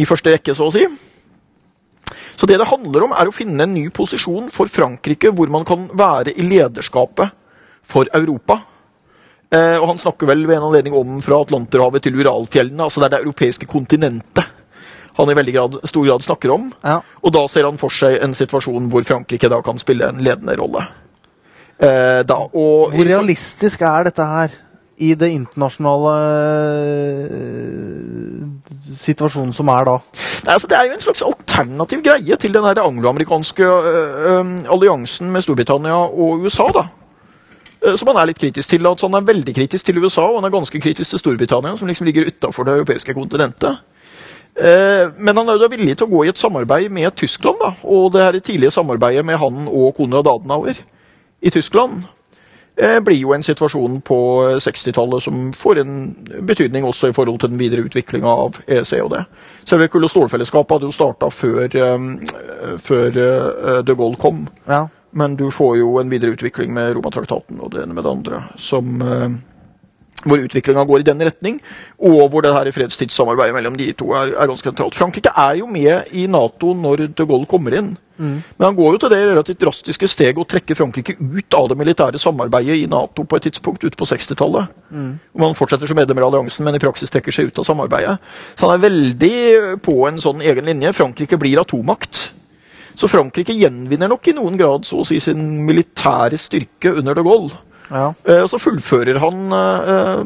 I 0.00 0.08
første 0.08 0.32
rekke, 0.32 0.54
så 0.56 0.70
å 0.70 0.72
si. 0.72 0.86
Så 2.40 2.48
det 2.48 2.56
det 2.58 2.70
handler 2.70 3.04
om, 3.04 3.12
er 3.12 3.28
å 3.28 3.34
finne 3.34 3.66
en 3.66 3.74
ny 3.74 3.90
posisjon 3.92 4.48
for 4.50 4.66
Frankrike, 4.72 5.30
hvor 5.36 5.52
man 5.52 5.66
kan 5.68 5.90
være 5.92 6.32
i 6.32 6.48
lederskapet 6.48 7.36
for 7.84 8.08
Europa. 8.16 8.62
Eh, 9.52 9.76
og 9.76 9.86
Han 9.90 10.00
snakker 10.00 10.30
vel 10.30 10.46
ved 10.48 10.56
en 10.56 10.70
anledning 10.70 10.96
om 10.96 11.20
fra 11.24 11.42
Atlanterhavet 11.44 12.06
til 12.06 12.16
Uralfjellene, 12.16 12.86
altså 12.86 13.02
det 13.02 13.10
er 13.10 13.16
det 13.18 13.24
europeiske 13.26 13.68
kontinentet 13.68 14.58
han 15.12 15.28
i 15.28 15.36
veldig 15.36 15.52
grad, 15.52 15.74
stor 15.84 16.06
grad 16.06 16.24
snakker 16.24 16.50
om. 16.54 16.70
Ja. 16.80 17.02
Og 17.20 17.34
da 17.36 17.44
ser 17.50 17.66
han 17.68 17.76
for 17.80 17.92
seg 17.92 18.16
en 18.24 18.32
situasjon 18.36 18.88
hvor 18.92 19.04
Frankrike 19.04 19.50
da 19.52 19.58
kan 19.64 19.80
spille 19.80 20.08
en 20.08 20.22
ledende 20.24 20.56
rolle. 20.56 20.86
Eh, 21.76 22.22
da, 22.24 22.38
og, 22.48 22.94
Hvor 22.94 23.08
realistisk 23.08 23.82
er 23.84 24.08
dette 24.08 24.24
her 24.24 24.54
i 25.02 25.14
det 25.18 25.32
internasjonale 25.34 26.12
uh, 27.26 28.42
situasjonen 29.00 29.52
som 29.56 29.70
er 29.72 29.88
da? 29.88 29.96
Nei, 30.46 30.54
altså, 30.54 30.68
det 30.70 30.78
er 30.78 30.86
jo 30.86 30.96
en 30.96 31.04
slags 31.04 31.24
alternativ 31.26 32.04
greie 32.06 32.38
til 32.38 32.54
den 32.54 32.68
angloamerikanske 32.70 33.66
uh, 33.66 34.38
um, 34.38 34.56
alliansen 34.76 35.32
med 35.34 35.42
Storbritannia 35.42 35.96
og 36.06 36.46
USA. 36.46 36.68
da. 36.76 36.86
Eh, 37.84 37.96
Som 37.96 38.08
han 38.08 38.22
er 38.22 38.30
litt 38.30 38.38
kritisk 38.42 38.70
til. 38.70 38.86
Altså, 38.86 39.08
han 39.10 39.20
er 39.22 39.32
veldig 39.32 39.54
kritisk 39.54 39.86
til 39.86 39.98
USA, 39.98 40.28
og 40.28 40.40
han 40.40 40.48
er 40.50 40.54
ganske 40.56 40.80
kritisk 40.80 41.10
til 41.10 41.18
Storbritannia, 41.18 41.76
som 41.76 41.88
liksom 41.88 42.06
ligger 42.06 42.30
utafor 42.30 42.64
det 42.64 42.78
europeiske 42.78 43.14
kontinentet. 43.14 43.82
Eh, 44.56 45.10
Men 45.18 45.36
han 45.36 45.48
er 45.48 45.52
jo 45.52 45.64
da 45.64 45.68
villig 45.68 45.96
til 45.96 46.06
å 46.06 46.10
gå 46.10 46.24
i 46.24 46.28
et 46.28 46.38
samarbeid 46.38 46.90
med 46.90 47.14
Tyskland, 47.16 47.58
da. 47.60 47.74
Og 47.84 48.12
det 48.12 48.22
her 48.22 48.40
tidlige 48.40 48.70
samarbeidet 48.70 49.24
med 49.24 49.38
han 49.38 49.68
og 49.68 49.94
Konrad 49.96 50.26
Adenauer 50.26 50.76
i 51.42 51.50
Tyskland 51.50 52.04
eh, 52.76 53.00
blir 53.00 53.18
jo 53.18 53.32
en 53.32 53.42
situasjon 53.42 54.00
på 54.00 54.18
60-tallet 54.60 55.22
som 55.22 55.52
får 55.52 55.80
en 55.80 56.14
betydning 56.46 56.84
også 56.84 57.08
i 57.08 57.12
forhold 57.12 57.40
til 57.40 57.50
den 57.50 57.58
videre 57.58 57.84
utviklinga 57.88 58.28
av 58.28 58.60
det. 58.66 59.24
Selve 59.64 59.88
kull- 59.88 60.04
og 60.04 60.10
stålfellesskapet 60.10 60.70
hadde 60.76 60.86
jo 60.86 60.92
starta 60.92 61.30
før, 61.30 61.68
før 62.78 63.10
de 63.82 63.94
Gaulle 63.94 64.16
kom. 64.16 64.48
Ja. 64.68 64.86
Men 65.12 65.36
du 65.36 65.50
får 65.52 65.78
jo 65.80 65.96
en 66.00 66.12
videre 66.12 66.32
utvikling 66.36 66.72
med 66.74 66.94
Romatraktaten 66.96 67.60
og 67.60 67.72
det 67.74 67.82
ene 67.84 67.96
med 67.96 68.06
det 68.06 68.12
andre, 68.12 68.42
som, 68.56 69.02
eh, 69.02 69.34
hvor 70.24 70.44
utviklinga 70.44 70.84
går 70.88 71.00
i 71.00 71.08
den 71.10 71.20
retning, 71.26 71.60
og 71.98 72.30
hvor 72.30 72.42
det 72.42 72.54
her 72.54 72.70
fredstidssamarbeidet 72.72 73.54
mellom 73.54 73.76
de 73.76 73.92
to 73.92 74.12
er, 74.16 74.32
er 74.32 74.48
ganske 74.48 74.70
sentralt. 74.70 74.96
Frankrike 74.96 75.34
er 75.36 75.58
jo 75.60 75.66
med 75.66 76.12
i 76.12 76.26
Nato 76.26 76.72
når 76.74 77.08
de 77.12 77.26
Gaulle 77.26 77.46
kommer 77.50 77.76
inn. 77.76 77.96
Men 78.22 78.66
han 78.66 78.76
går 78.76 78.94
jo 78.94 79.00
til 79.02 79.12
det 79.12 79.20
relativt 79.24 79.60
drastiske 79.62 80.08
steg 80.10 80.38
å 80.38 80.46
trekke 80.48 80.76
Frankrike 80.78 81.16
ut 81.18 81.56
av 81.58 81.70
det 81.70 81.78
militære 81.80 82.20
samarbeidet 82.22 82.82
i 82.82 82.90
Nato 82.90 83.24
på 83.26 83.38
et 83.38 83.48
tidspunkt 83.48 83.84
ute 83.84 83.98
på 83.98 84.08
60-tallet. 84.08 84.70
Mm. 84.92 85.16
Man 85.42 85.56
fortsetter 85.58 85.90
som 85.90 85.98
medlemmer 85.98 86.26
av 86.26 86.32
alliansen, 86.32 86.66
men 86.66 86.78
i 86.78 86.82
praksis 86.82 87.12
trekker 87.12 87.34
seg 87.34 87.50
ut 87.50 87.62
av 87.62 87.66
samarbeidet. 87.66 88.18
Så 88.54 88.68
han 88.68 88.76
er 88.76 88.84
veldig 88.84 89.34
på 89.86 89.96
en 90.08 90.22
sånn 90.22 90.44
egen 90.44 90.70
linje. 90.70 90.94
Frankrike 90.98 91.40
blir 91.40 91.62
atommakt. 91.62 92.28
Så 93.02 93.08
Frankrike 93.10 93.54
gjenvinner 93.58 94.06
nok 94.12 94.28
i 94.30 94.34
noen 94.36 94.54
grad 94.60 94.84
så 94.86 95.00
å 95.02 95.06
si 95.06 95.16
sin 95.18 95.40
militære 95.66 96.38
styrke 96.38 96.92
under 97.00 97.16
de 97.18 97.24
Gaulle. 97.26 97.56
Ja. 97.90 98.12
Eh, 98.22 98.44
og 98.44 98.50
så 98.52 98.60
fullfører 98.62 99.18
han 99.18 99.56
eh, 99.56 100.20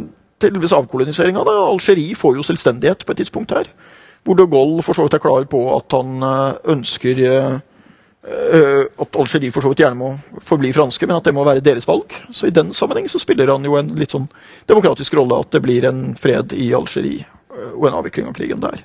tydeligvis 0.45 0.75
avkoloniseringa. 0.77 1.41
Algerie 1.41 2.17
får 2.21 2.37
jo 2.37 2.45
selvstendighet 2.45 3.07
på 3.07 3.15
et 3.15 3.23
tidspunkt 3.23 3.55
her. 3.57 3.71
Hvor 4.29 4.37
de 4.37 4.45
Gaulle 4.53 4.85
for 4.85 4.99
så 4.99 5.07
vidt 5.07 5.17
er 5.17 5.23
klar 5.25 5.47
på 5.49 5.63
at 5.73 5.97
han 5.97 6.27
eh, 6.29 6.59
ønsker 6.75 7.23
eh, 7.25 7.57
eh, 8.29 8.83
at 8.85 9.17
Algerie 9.23 9.55
for 9.55 9.65
så 9.65 9.73
vidt 9.73 9.81
gjerne 9.81 9.97
må 10.03 10.13
forbli 10.45 10.75
franske, 10.77 11.09
men 11.09 11.17
at 11.17 11.31
det 11.31 11.33
må 11.37 11.47
være 11.49 11.65
deres 11.65 11.89
valg. 11.89 12.13
Så 12.29 12.51
i 12.51 12.55
den 12.55 12.75
sammenheng 12.77 13.09
så 13.09 13.23
spiller 13.23 13.55
han 13.55 13.65
jo 13.65 13.79
en 13.81 13.95
litt 13.97 14.13
sånn 14.13 14.29
demokratisk 14.69 15.17
rolle 15.17 15.41
at 15.47 15.57
det 15.57 15.65
blir 15.65 15.89
en 15.89 16.11
fred 16.21 16.53
i 16.53 16.75
Algerie 16.77 17.25
eh, 17.25 17.73
og 17.73 17.89
en 17.89 17.99
avvikling 18.03 18.29
av 18.29 18.37
krigen 18.37 18.61
der. 18.69 18.85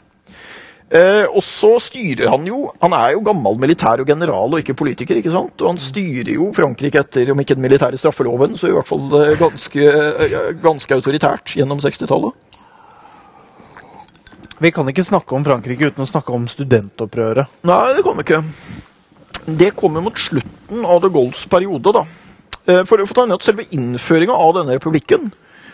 Eh, 0.92 1.24
og 1.32 1.40
så 1.40 1.78
styrer 1.80 2.28
han 2.34 2.44
jo 2.44 2.66
Han 2.84 2.92
er 2.92 3.14
jo 3.14 3.22
gammel 3.24 3.56
militær 3.62 4.02
og 4.04 4.10
general 4.12 4.52
og 4.52 4.60
ikke 4.60 4.76
politiker. 4.76 5.16
ikke 5.16 5.32
sant? 5.32 5.62
Og 5.64 5.70
han 5.72 5.80
styrer 5.80 6.34
jo 6.36 6.50
Frankrike 6.56 7.00
etter, 7.00 7.32
om 7.32 7.40
ikke 7.40 7.56
den 7.56 7.64
militære 7.64 8.00
straffeloven, 8.00 8.58
så 8.60 8.68
i 8.68 8.76
hvert 8.76 8.90
fall 8.90 9.06
eh, 9.22 9.38
ganske, 9.40 9.86
eh, 9.88 10.40
ganske 10.60 10.98
autoritært 10.98 11.56
gjennom 11.56 11.80
60-tallet. 11.80 12.36
Vi 14.62 14.70
kan 14.76 14.90
ikke 14.92 15.08
snakke 15.08 15.34
om 15.34 15.46
Frankrike 15.48 15.88
uten 15.90 16.04
å 16.04 16.10
snakke 16.10 16.36
om 16.36 16.44
studentopprøret. 16.52 17.50
Nei, 17.66 17.86
det 17.98 18.04
kommer 18.06 18.28
ikke. 18.28 18.44
Det 19.48 19.72
kommer 19.80 20.04
mot 20.06 20.20
slutten 20.22 20.84
av 20.86 21.00
de 21.02 21.10
Gaulles 21.10 21.48
periode, 21.50 21.96
da. 21.96 22.04
Eh, 22.68 22.84
For, 22.84 23.00
å 23.00 23.08
få 23.08 23.16
ta 23.16 23.26
ned 23.26 23.40
at 23.40 23.48
Selve 23.48 23.66
innføringa 23.74 24.36
av 24.36 24.60
denne 24.60 24.76
republikken 24.76 25.32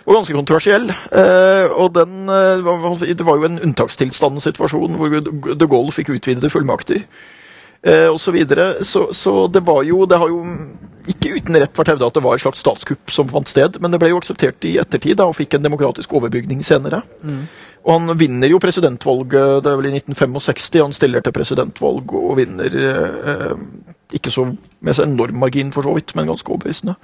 var 0.08 0.20
ganske 0.22 0.38
kontroversiell. 0.38 0.90
Eh, 0.90 1.74
og 1.76 1.94
den, 1.94 2.30
eh, 2.30 3.08
Det 3.14 3.26
var 3.26 3.38
jo 3.38 3.44
en 3.44 3.60
unntakstilstandssituasjon 3.60 4.96
hvor 4.96 5.10
de 5.58 5.68
Gaulle 5.68 5.92
fikk 5.92 6.10
utvidede 6.16 6.50
fullmakter. 6.50 7.04
Eh, 7.84 8.08
og 8.08 8.20
så, 8.20 8.32
videre. 8.32 8.84
så, 8.84 9.14
så 9.14 9.48
det 9.48 9.62
var 9.64 9.84
jo 9.84 10.06
Det 10.06 10.18
har 10.18 10.28
jo 10.28 10.42
ikke 11.08 11.38
uten 11.38 11.56
rett 11.56 11.78
vært 11.78 11.94
hevda 11.94 12.08
at 12.08 12.14
det 12.18 12.24
var 12.24 12.36
et 12.36 12.42
slags 12.42 12.60
statskupp 12.60 13.12
som 13.12 13.30
fant 13.30 13.48
sted, 13.48 13.78
men 13.80 13.92
det 13.92 14.00
ble 14.02 14.10
jo 14.10 14.18
akseptert 14.20 14.66
i 14.68 14.78
ettertid 14.82 15.16
da, 15.16 15.28
og 15.30 15.38
fikk 15.38 15.56
en 15.56 15.64
demokratisk 15.64 16.18
overbygning 16.20 16.66
senere. 16.68 17.04
Og 17.88 17.94
han 17.94 18.18
vinner 18.20 18.52
jo 18.52 18.60
presidentvalget 18.60 19.64
det 19.64 19.72
er 19.72 19.78
vel 19.80 19.88
i 19.88 19.94
1965. 20.02 20.82
Han 20.84 20.96
stiller 20.98 21.24
til 21.24 21.36
presidentvalg 21.38 22.12
og 22.12 22.34
vinner 22.42 22.76
eh, 22.76 23.54
ikke 24.16 24.32
så 24.32 24.46
med 24.80 24.96
så 24.96 25.04
enorm 25.04 25.40
margin, 25.42 25.72
for 25.74 25.84
så 25.84 25.94
vidt, 25.96 26.14
men 26.16 26.30
ganske 26.30 26.52
overbevisende. 26.54 26.96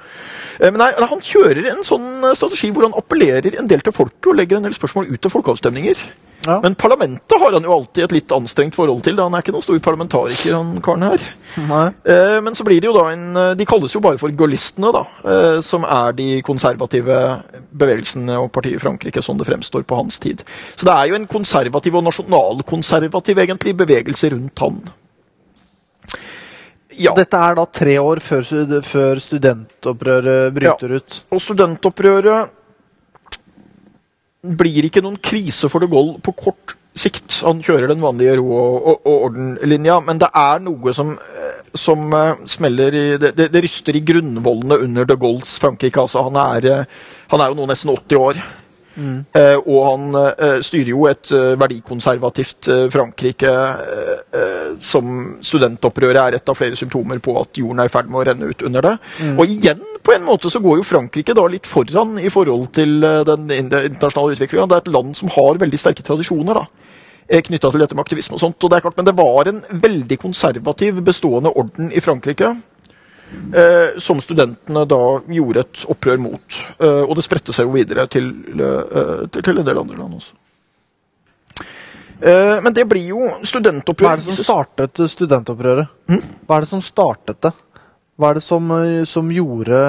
Eh, 0.60 0.70
men 0.70 0.80
nei, 0.80 0.92
han 0.96 1.24
kjører 1.24 1.72
en 1.74 1.82
sånn 1.88 2.24
eh, 2.24 2.36
strategi 2.38 2.70
hvor 2.74 2.88
han 2.88 2.96
appellerer 2.98 3.58
en 3.60 3.68
del 3.70 3.84
til 3.84 3.96
folket 3.96 4.30
og 4.32 4.38
legger 4.40 4.60
en 4.60 4.70
del 4.70 4.78
spørsmål 4.78 5.10
ut 5.12 5.20
til 5.24 5.34
folkeavstemninger. 5.34 6.06
Ja. 6.44 6.58
Men 6.60 6.76
parlamentet 6.76 7.40
har 7.40 7.54
han 7.56 7.64
jo 7.64 7.72
alltid 7.72 8.04
et 8.04 8.16
litt 8.18 8.32
anstrengt 8.36 8.76
forhold 8.76 9.00
til. 9.06 9.16
Han 9.24 9.36
er 9.36 9.44
ikke 9.44 9.54
noen 9.56 9.64
stor 9.64 9.78
parlamentariker, 9.84 10.58
han 10.58 10.82
karen 10.84 11.06
her. 11.08 11.28
Nei. 11.70 11.86
Eh, 12.04 12.40
Men 12.44 12.56
så 12.60 12.66
blir 12.68 12.82
det 12.84 12.90
jo 12.90 12.96
da 12.98 13.06
en 13.14 13.56
De 13.56 13.68
kalles 13.68 13.96
jo 13.96 14.02
bare 14.04 14.20
for 14.20 14.32
gaullistene, 14.36 14.92
da. 14.92 15.04
Som 15.64 15.88
er 15.88 16.16
de 16.18 16.42
konservative 16.44 17.20
bevegelsene 17.72 18.36
og 18.44 18.52
partiet 18.52 18.76
i 18.76 18.84
Frankrike, 18.84 19.24
sånn 19.24 19.40
det 19.40 19.48
fremstår 19.48 19.88
på 19.88 20.02
hans 20.02 20.20
tid. 20.20 20.44
Så 20.76 20.88
det 20.88 20.96
er 20.96 21.12
jo 21.12 21.20
en 21.20 21.32
konservativ 21.32 21.96
og 21.96 22.04
nasjonalkonservativ 22.10 23.40
egentlig 23.40 23.78
bevegelse 23.80 24.36
rundt 24.36 24.68
han. 24.68 24.84
Ja, 27.02 27.14
Dette 27.18 27.40
er 27.40 27.58
da 27.58 27.66
tre 27.66 27.96
år 28.02 28.22
før, 28.24 28.46
før 28.86 29.22
studentopprøret 29.24 30.54
bryter 30.56 30.98
ut. 31.00 31.20
og 31.32 31.42
studentopprøret 31.42 32.60
blir 34.44 34.90
ikke 34.90 35.04
noen 35.04 35.20
krise 35.24 35.70
for 35.72 35.84
de 35.84 35.88
Gaulle 35.92 36.20
på 36.24 36.34
kort 36.36 36.76
sikt. 37.00 37.40
Han 37.48 37.62
kjører 37.64 37.90
den 37.90 38.02
vanlige 38.04 38.38
ro- 38.40 38.52
og, 38.54 38.90
og, 39.06 39.22
ordenlinja, 39.30 40.00
men 40.06 40.20
det 40.22 40.30
er 40.38 40.60
noe 40.64 40.94
som, 40.96 41.14
eh, 41.18 41.62
som 41.80 42.12
eh, 42.14 42.44
smeller 42.50 42.98
i 42.98 43.06
det, 43.22 43.34
det, 43.38 43.50
det 43.54 43.64
ryster 43.66 43.98
i 43.98 44.04
grunnvollene 44.06 44.82
under 44.86 45.08
de 45.10 45.18
Gaulles 45.20 45.56
Frankrike. 45.62 46.04
Altså, 46.04 46.26
han, 46.28 46.38
er, 46.44 46.70
eh, 46.70 47.08
han 47.34 47.44
er 47.44 47.52
jo 47.52 47.58
nå 47.62 47.70
nesten 47.72 47.94
80 47.96 48.20
år. 48.20 48.44
Eh, 48.98 49.58
og 49.58 49.80
han 49.88 50.18
eh, 50.20 50.60
styrer 50.66 50.92
jo 50.92 51.08
et 51.10 51.32
eh, 51.34 51.54
verdikonservativt 51.60 52.70
Frankrike 52.94 53.52
som 54.84 55.08
studentopprøret 55.46 56.20
er 56.20 56.38
et 56.38 56.50
av 56.50 56.58
flere 56.58 56.78
symptomer 56.78 57.20
på 57.24 57.36
at 57.40 57.60
jorden 57.60 57.82
er 57.82 57.90
i 57.90 57.94
ferd 57.94 58.10
med 58.10 58.20
å 58.20 58.24
renne 58.28 58.50
ut 58.50 58.64
under 58.66 58.86
det. 58.86 58.94
Og 59.34 59.44
igjen, 59.50 59.82
på 60.04 60.16
en 60.16 60.26
måte, 60.26 60.50
så 60.52 60.62
går 60.64 60.80
jo 60.80 60.88
Frankrike 60.88 61.36
da 61.38 61.46
litt 61.50 61.70
foran 61.70 62.18
i 62.22 62.32
forhold 62.34 62.72
til 62.76 63.06
den 63.28 63.46
internasjonale 63.54 64.36
utviklinga. 64.36 64.68
Det 64.70 64.80
er 64.80 64.86
et 64.86 64.94
land 64.96 65.14
som 65.18 65.32
har 65.36 65.62
veldig 65.62 65.80
sterke 65.80 66.06
tradisjoner. 66.06 66.62
da 66.64 67.40
knytta 67.48 67.70
til 67.72 67.80
dette 67.80 67.96
med 67.96 68.04
aktivisme 68.04 68.36
og 68.36 68.42
sånt. 68.42 68.64
Og 68.64 68.70
det 68.70 68.78
er 68.78 68.86
klart, 68.86 68.98
Men 68.98 69.06
det 69.06 69.16
var 69.18 69.48
en 69.48 69.62
veldig 69.70 70.18
konservativ 70.20 71.02
bestående 71.06 71.54
orden 71.56 71.92
i 71.94 72.02
Frankrike 72.04 72.56
eh, 73.54 74.00
som 74.02 74.22
studentene 74.24 74.86
da 74.90 75.02
gjorde 75.34 75.66
et 75.66 75.84
opprør 75.92 76.22
mot. 76.22 76.62
Eh, 76.80 77.04
og 77.04 77.16
det 77.18 77.26
spredte 77.26 77.56
seg 77.56 77.68
jo 77.68 77.76
videre 77.76 78.08
til, 78.12 78.32
eh, 78.54 79.28
til, 79.34 79.44
til 79.44 79.60
en 79.60 79.68
del 79.68 79.84
andre 79.84 80.00
land 80.00 80.22
også. 80.22 80.40
Eh, 82.24 82.62
men 82.64 82.74
det 82.74 82.86
blir 82.88 83.10
jo 83.12 83.26
Hva 83.28 84.14
er 84.14 84.22
det 84.22 84.24
som 84.24 84.46
startet 84.46 85.02
studentopprøret? 85.12 85.90
Hva 86.48 86.58
er 86.58 86.64
det 86.64 86.70
som 86.70 86.84
startet 86.84 87.42
det? 87.44 87.52
Hva 88.16 88.30
er 88.30 88.38
det 88.38 88.44
som, 88.46 88.70
eh, 88.78 89.04
som 89.10 89.32
gjorde 89.34 89.80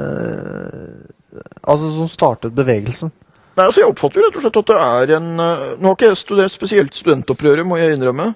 eh, 0.00 1.42
Altså 1.62 1.92
som 1.94 2.08
startet 2.10 2.56
bevegelsen? 2.56 3.12
Nei, 3.54 3.66
altså 3.68 3.84
Jeg 3.84 3.92
oppfatter 3.92 4.18
jo 4.18 4.26
rett 4.26 4.40
og 4.40 4.46
slett 4.46 4.60
at 4.62 4.72
det 4.72 4.80
er 4.88 5.14
en 5.20 5.30
Nå 5.36 5.84
har 5.84 5.94
ikke 5.94 6.10
jeg 6.10 6.18
studert 6.24 6.56
spesielt 6.56 6.96
studentopprøret, 6.96 7.66
må 7.66 7.78
jeg 7.78 7.94
innrømme. 7.94 8.32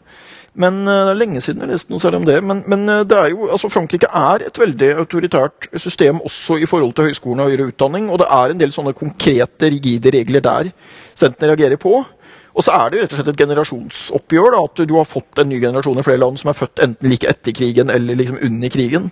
Men 0.55 0.83
eh, 0.87 1.05
Det 1.09 1.13
er 1.13 1.21
lenge 1.21 1.43
siden 1.43 1.65
jeg 1.65 1.73
leste 1.75 1.93
noe 1.93 2.03
særlig 2.03 2.23
om 2.23 2.27
det. 2.29 2.39
Men, 2.47 2.63
men 2.71 2.89
eh, 2.89 3.05
det 3.11 3.19
er 3.19 3.31
jo, 3.35 3.49
altså 3.55 3.71
Frankrike 3.73 4.11
er 4.11 4.47
et 4.47 4.61
veldig 4.61 4.91
autoritært 5.03 5.71
system 5.75 6.21
også 6.25 6.61
i 6.63 6.69
forhold 6.71 6.95
til 6.95 7.11
høyskolen 7.11 7.43
og 7.43 7.51
høyere 7.51 7.71
utdanning. 7.73 8.11
Og 8.11 8.21
det 8.23 8.29
er 8.31 8.53
en 8.53 8.61
del 8.61 8.75
sånne 8.75 8.95
konkrete, 8.97 9.73
rigide 9.75 10.15
regler 10.15 10.45
der 10.45 10.71
studentene 11.15 11.55
reagerer 11.55 11.81
på. 11.81 11.99
Og 12.55 12.63
så 12.63 12.71
er 12.71 12.91
det 12.91 12.99
jo 12.99 13.03
rett 13.03 13.15
og 13.15 13.19
slett 13.19 13.33
et 13.33 13.41
generasjonsoppgjør. 13.43 14.53
da, 14.55 14.63
At 14.63 14.83
du 14.87 14.95
har 14.95 15.09
fått 15.11 15.41
en 15.43 15.49
ny 15.51 15.59
generasjon 15.59 15.99
i 15.99 16.07
flere 16.07 16.23
land 16.23 16.39
som 16.39 16.53
er 16.53 16.59
født 16.59 16.85
enten 16.87 17.11
like 17.11 17.27
etter 17.27 17.57
krigen 17.57 17.91
eller 17.91 18.15
liksom 18.21 18.39
under 18.47 18.71
krigen. 18.71 19.09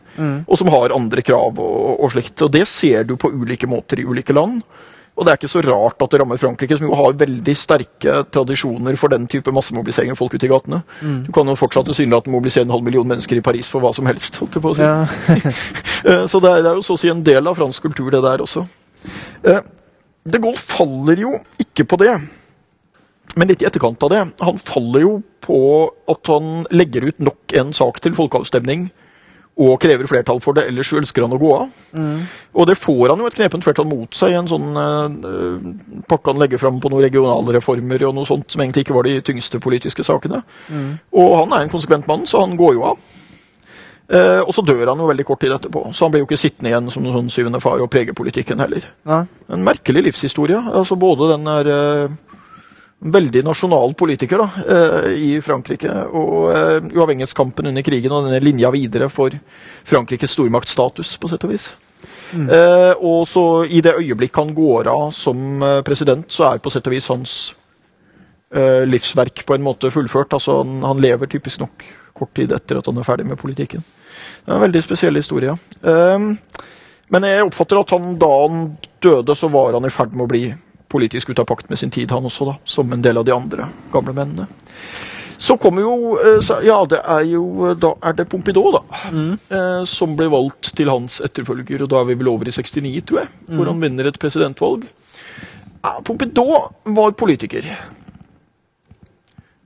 Og 0.47 0.61
som 0.61 0.71
har 0.71 0.95
andre 0.95 1.25
krav 1.27 1.59
og, 1.59 1.97
og 1.99 2.13
slikt. 2.15 2.39
Og 2.47 2.53
det 2.55 2.69
ser 2.71 3.03
du 3.09 3.17
på 3.19 3.33
ulike 3.35 3.67
måter 3.67 3.99
i 3.99 4.07
ulike 4.07 4.37
land. 4.37 4.63
Og 5.13 5.27
det 5.27 5.33
er 5.33 5.37
ikke 5.39 5.51
så 5.53 5.61
rart 5.67 6.01
at 6.01 6.11
det 6.15 6.19
rammer 6.23 6.39
Frankrike, 6.41 6.77
som 6.79 6.87
jo 6.89 6.97
har 6.97 7.13
veldig 7.21 7.53
sterke 7.61 8.15
tradisjoner 8.33 8.97
for 8.97 9.13
den 9.13 9.27
type 9.29 9.53
massemobilisering 9.53 10.15
av 10.15 10.17
folk 10.17 10.33
ute 10.39 10.47
i 10.49 10.51
gatene. 10.51 10.79
Du 11.27 11.29
kan 11.37 11.47
jo 11.51 11.57
fortsatt 11.61 11.85
tilsynelatende 11.91 12.33
mobilisere 12.33 12.65
en 12.65 12.73
halv 12.73 12.87
million 12.87 13.07
mennesker 13.11 13.37
i 13.37 13.45
Paris 13.45 13.69
for 13.69 13.85
hva 13.85 13.91
som 13.95 14.09
helst. 14.09 14.39
holdt 14.41 14.57
jeg 14.57 14.65
på 14.65 14.73
å 14.73 14.79
si. 14.79 14.87
Ja. 14.89 15.53
Eh, 16.03 16.25
Så 16.27 16.41
det 16.43 16.51
er, 16.51 16.63
det 16.65 16.71
er 16.73 16.79
jo 16.81 16.83
så 16.83 16.97
å 16.97 16.99
si 16.99 17.07
en 17.13 17.21
del 17.23 17.47
av 17.47 17.55
fransk 17.55 17.85
kultur, 17.85 18.09
det 18.11 18.19
der 18.25 18.41
også. 18.43 18.65
Eh, 19.47 19.61
De 20.27 20.39
Gaulle 20.43 20.59
faller 20.59 21.21
jo 21.23 21.37
ikke 21.63 21.85
på 21.87 21.99
det, 22.01 22.17
men 23.39 23.49
litt 23.53 23.63
i 23.63 23.69
etterkant 23.69 24.03
av 24.03 24.11
det. 24.11 24.23
Han 24.43 24.59
faller 24.59 25.05
jo 25.05 25.13
på 25.47 25.61
at 26.11 26.27
han 26.33 26.65
legger 26.75 27.07
ut 27.07 27.21
nok 27.23 27.55
en 27.61 27.71
sak 27.77 28.01
til 28.03 28.17
folkeavstemning 28.19 28.89
og 29.61 29.75
krever 29.83 30.09
flertall 30.09 30.39
for 30.41 30.57
det, 30.57 30.65
ellers 30.71 30.93
ønsker 30.97 31.27
han 31.27 31.35
å 31.37 31.41
gå 31.41 31.51
av. 31.55 31.73
Og 32.57 32.69
det 32.69 32.79
får 32.81 33.13
han 33.13 33.21
jo 33.21 33.29
et 33.29 33.37
knepent 33.37 33.67
flertall 33.67 33.89
mot 33.91 34.17
seg 34.17 34.33
i 34.33 34.39
en 34.39 34.49
sånn 34.49 34.79
uh, 34.79 36.05
pakke 36.09 36.33
han 36.33 36.41
legger 36.41 36.63
fram 36.63 36.79
på 36.81 36.89
noen 36.89 37.05
regionale 37.05 37.59
reformer 37.59 38.07
og 38.09 38.17
noe 38.17 38.29
sånt 38.29 38.49
som 38.53 38.65
egentlig 38.65 38.87
ikke 38.87 38.97
var 38.97 39.09
de 39.09 39.19
tyngste 39.25 39.61
politiske 39.61 40.07
sakene. 40.09 40.41
Og 41.13 41.37
han 41.37 41.53
er 41.53 41.67
en 41.67 41.75
konsekvent 41.75 42.09
mann, 42.09 42.25
så 42.29 42.41
han 42.47 42.57
går 42.61 42.79
jo 42.79 42.87
av. 42.95 43.05
Uh, 44.13 44.43
og 44.45 44.51
så 44.53 44.65
dør 44.67 44.91
han 44.91 45.01
jo 45.01 45.07
veldig 45.09 45.25
kort 45.25 45.41
tid 45.41 45.55
etterpå, 45.55 45.87
så 45.95 46.05
han 46.05 46.13
blir 46.13 46.21
jo 46.21 46.27
ikke 46.27 46.41
sittende 46.41 46.69
igjen 46.69 46.91
som 46.93 47.05
noen 47.05 47.15
sånn 47.15 47.33
syvende 47.33 47.63
far 47.65 47.81
og 47.81 47.89
prege 47.93 48.13
politikken 48.17 48.61
heller. 48.61 48.85
Ja. 49.09 49.23
En 49.49 49.65
merkelig 49.65 50.03
livshistorie. 50.09 50.59
altså 50.59 50.99
Både 51.01 51.31
den 51.31 51.49
der 51.49 51.71
eh, 51.73 52.19
veldig 53.03 53.43
nasjonal 53.45 53.95
politiker 53.99 54.39
da, 54.39 54.49
eh, 54.63 55.09
i 55.19 55.31
Frankrike, 55.43 55.91
og 56.15 56.51
eh, 56.55 56.91
uavhengighetskampen 56.95 57.67
under 57.71 57.83
krigen 57.83 58.13
og 58.15 58.29
denne 58.29 58.43
linja 58.43 58.71
videre 58.71 59.09
for 59.11 59.35
Frankrikes 59.89 60.37
stormaktstatus, 60.37 61.17
på 61.19 61.31
sett 61.31 61.49
og 61.49 61.55
vis. 61.55 61.73
Eh, 62.33 62.93
og 62.97 63.27
så 63.29 63.65
i 63.69 63.83
det 63.85 63.97
øyeblikk 63.99 64.39
han 64.41 64.55
går 64.57 64.89
av 64.93 65.11
som 65.17 65.63
president, 65.85 66.31
så 66.33 66.53
er 66.53 66.63
på 66.63 66.73
sett 66.73 66.87
og 66.89 66.95
vis 66.95 67.11
hans 67.13 67.35
eh, 68.55 68.85
livsverk 68.87 69.45
på 69.47 69.55
en 69.55 69.67
måte 69.67 69.91
fullført. 69.93 70.33
Altså 70.33 70.63
han, 70.63 70.81
han 70.87 71.03
lever 71.03 71.31
typisk 71.31 71.61
nok 71.61 71.85
kort 72.17 72.35
tid 72.37 72.53
etter 72.53 72.79
at 72.79 72.89
han 72.89 73.01
er 73.01 73.09
ferdig 73.09 73.27
med 73.29 73.41
politikken. 73.41 73.85
Det 74.45 74.51
er 74.51 74.59
en 74.59 74.67
veldig 74.67 74.83
spesiell 74.85 75.19
historie. 75.19 75.57
Ehm, 75.83 76.37
Men 77.13 77.27
jeg 77.29 77.45
oppfatter 77.45 77.77
at 77.77 77.91
han 77.93 78.15
da 78.17 78.29
han 78.47 78.61
døde, 79.05 79.35
så 79.37 79.49
var 79.53 79.75
han 79.77 79.85
i 79.85 79.91
ferd 79.93 80.15
med 80.17 80.25
å 80.25 80.31
bli 80.31 80.47
politisk 80.93 81.33
ute 81.33 81.43
av 81.43 81.49
pakt 81.51 81.71
med 81.73 81.81
sin 81.81 81.91
tid, 81.95 82.13
han 82.13 82.29
også, 82.29 82.47
da. 82.53 82.59
Som 82.69 82.93
en 82.93 83.03
del 83.05 83.19
av 83.21 83.27
de 83.29 83.35
andre 83.35 83.67
gamle 83.93 84.15
mennene. 84.17 84.47
Så 85.43 85.57
kommer 85.59 85.83
jo 85.83 85.95
eh, 86.23 86.51
Ja, 86.63 86.77
det 86.87 87.01
er 87.03 87.25
jo 87.27 87.73
Da 87.75 87.89
er 88.07 88.13
det 88.15 88.29
Pompidou, 88.31 88.69
da. 88.77 88.83
Eh, 89.11 89.81
som 89.91 90.13
ble 90.19 90.29
valgt 90.31 90.71
til 90.79 90.93
hans 90.93 91.19
etterfølger, 91.25 91.83
og 91.83 91.91
da 91.91 92.03
er 92.03 92.13
vi 92.13 92.19
vel 92.21 92.31
over 92.31 92.47
i 92.47 92.55
69, 92.55 92.93
tror 93.09 93.25
jeg. 93.25 93.33
Hvor 93.51 93.73
han 93.73 93.83
vinner 93.83 94.07
et 94.13 94.21
presidentvalg. 94.23 94.87
Ja, 95.83 95.97
Pompidou 96.07 96.61
var 96.95 97.17
politiker. 97.19 97.67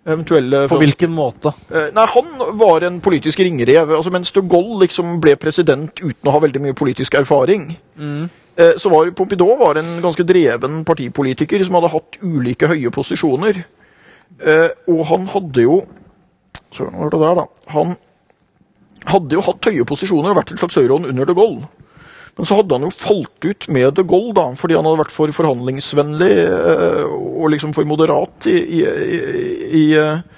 Eventuelle 0.07 0.69
På 0.71 0.79
hvilken 0.79 1.11
måte? 1.11 1.51
Eh, 1.71 1.89
Nei, 1.95 2.07
Han 2.15 2.59
var 2.59 2.85
en 2.87 3.01
politisk 3.03 3.41
ringrev. 3.43 3.91
altså 3.91 4.13
Mens 4.15 4.31
de 4.33 4.41
Gaulle 4.49 4.85
liksom 4.87 5.17
ble 5.21 5.35
president 5.37 5.99
uten 6.01 6.31
å 6.31 6.35
ha 6.37 6.41
veldig 6.45 6.63
mye 6.63 6.77
politisk 6.79 7.15
erfaring, 7.19 7.73
eh, 7.99 8.29
så 8.81 8.91
var 8.93 9.11
Pompidou 9.17 9.57
var 9.61 9.77
en 9.81 9.91
ganske 10.05 10.25
dreven 10.25 10.83
partipolitiker 10.89 11.65
som 11.67 11.77
hadde 11.79 11.93
hatt 11.93 12.19
ulike 12.25 12.71
høye 12.71 12.93
posisjoner. 12.95 13.65
Eh, 14.41 14.69
Og 14.89 15.05
han 15.11 15.29
hadde 15.33 15.65
jo 15.67 15.81
Søren, 16.75 16.97
hva 16.99 17.07
var 17.07 17.13
det 17.15 17.21
der, 17.23 17.39
da? 17.39 17.45
Han 17.73 17.97
hadde 19.07 19.37
jo 19.37 19.45
hatt 19.47 19.69
høye 19.71 19.85
posisjoner 19.89 20.33
og 20.33 20.41
vært 20.41 20.51
en 20.53 20.61
slags 20.61 20.77
høyrehånd 20.81 21.09
under 21.09 21.29
de 21.29 21.37
Gaulle. 21.37 21.69
Men 22.37 22.49
så 22.49 22.59
hadde 22.59 22.77
han 22.77 22.85
jo 22.85 22.93
falt 22.93 23.47
ut 23.47 23.69
med 23.73 23.95
de 23.97 24.05
Gaulle, 24.05 24.35
da, 24.37 24.47
fordi 24.61 24.77
han 24.77 24.85
hadde 24.85 25.01
vært 25.01 25.15
for 25.15 25.33
forhandlingsvennlig 25.33 26.33
eh, 26.43 27.05
og 27.07 27.49
liksom 27.55 27.73
for 27.77 27.89
moderat 27.89 28.49
i, 28.51 28.57
i, 28.81 28.83
i, 28.83 29.21
i 29.81 29.85
eh, 29.97 30.19
eh, 30.19 30.36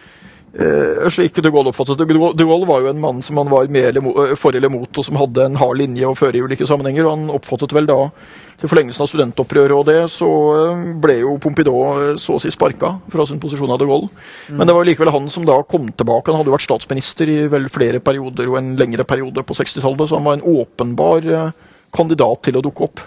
slik 1.12 1.36
de 1.42 1.50
Gaulle 1.52 1.68
oppfattet. 1.70 1.98
De 1.98 2.04
Gaulle- 2.44 2.66
var 2.66 2.80
jo 2.80 2.88
en 2.88 3.00
mann 3.00 3.22
som 3.22 3.36
han 3.36 3.48
var 3.50 3.68
med 3.68 3.96
eh, 3.96 4.34
for 4.34 4.56
eller 4.56 4.68
mot, 4.72 4.88
og 4.98 5.04
som 5.04 5.16
hadde 5.16 5.44
en 5.44 5.56
hard 5.56 5.76
linje 5.78 6.06
å 6.08 6.16
føre 6.16 6.36
i 6.36 6.42
ulike 6.42 6.66
sammenhenger. 6.66 7.04
og 7.04 7.10
Han 7.16 7.30
oppfattet 7.36 7.72
vel 7.72 7.86
da, 7.86 8.10
til 8.58 8.68
forlengelsen 8.68 9.04
av 9.04 9.10
studentopprøret 9.12 9.76
og 9.76 9.84
det, 9.86 9.98
så 10.10 10.30
eh, 10.72 10.86
ble 10.98 11.18
jo 11.20 11.36
Pompidou 11.38 11.76
eh, 12.00 12.16
så 12.16 12.38
å 12.38 12.42
si 12.42 12.50
sparka 12.50 12.94
fra 13.12 13.26
sin 13.28 13.40
posisjon 13.42 13.70
av 13.70 13.78
de 13.78 13.86
Gaulle. 13.90 14.08
Men 14.50 14.66
det 14.66 14.74
var 14.78 14.88
likevel 14.88 15.12
han 15.14 15.28
som 15.30 15.44
da 15.46 15.60
kom 15.68 15.92
tilbake. 15.92 16.32
Han 16.32 16.40
hadde 16.40 16.50
jo 16.52 16.56
vært 16.56 16.68
statsminister 16.68 17.28
i 17.28 17.38
vel 17.52 17.68
flere 17.72 18.00
perioder 18.00 18.48
og 18.48 18.58
en 18.62 18.74
lengre 18.80 19.04
periode 19.08 19.44
på 19.44 19.54
60-tallet, 19.58 20.08
så 20.08 20.18
han 20.18 20.26
var 20.26 20.38
en 20.40 20.48
åpenbar 20.58 21.28
eh, 21.28 21.52
kandidat 21.94 22.42
til 22.48 22.58
å 22.58 22.64
dukke 22.64 22.88
opp. 22.88 23.04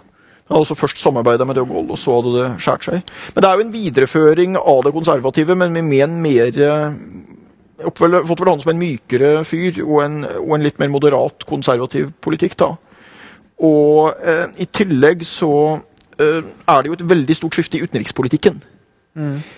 Altså 0.51 0.75
først 0.75 0.99
samarbeida 1.01 1.45
med 1.47 1.55
de 1.55 1.65
Gaulle, 1.65 1.95
og 1.95 1.99
så 1.99 2.17
hadde 2.17 2.33
det 2.37 2.47
skåret 2.63 2.87
seg. 2.87 3.11
Men 3.35 3.43
det 3.43 3.49
er 3.49 3.57
jo 3.57 3.65
en 3.65 3.73
videreføring 3.75 4.57
av 4.59 4.81
det 4.85 4.93
konservative, 4.95 5.55
men 5.55 5.73
med, 5.77 5.93
en 6.03 6.17
mer 6.23 6.59
eh, 6.67 6.97
fått 7.87 8.01
vel 8.43 8.51
han 8.51 8.63
som 8.63 8.73
en 8.73 8.81
mykere 8.81 9.31
fyr 9.47 9.81
og 9.85 10.03
en, 10.05 10.19
og 10.41 10.55
en 10.57 10.65
litt 10.67 10.81
mer 10.81 10.91
moderat 10.93 11.47
konservativ 11.49 12.11
politikk. 12.21 12.57
da. 12.59 12.73
Og 13.61 14.21
eh, 14.25 14.45
i 14.65 14.67
tillegg 14.73 15.23
så 15.27 15.53
eh, 16.19 16.43
er 16.43 16.81
det 16.81 16.91
jo 16.91 16.99
et 16.99 17.09
veldig 17.15 17.37
stort 17.37 17.57
skifte 17.57 17.79
i 17.79 17.85
utenrikspolitikken. 17.85 18.61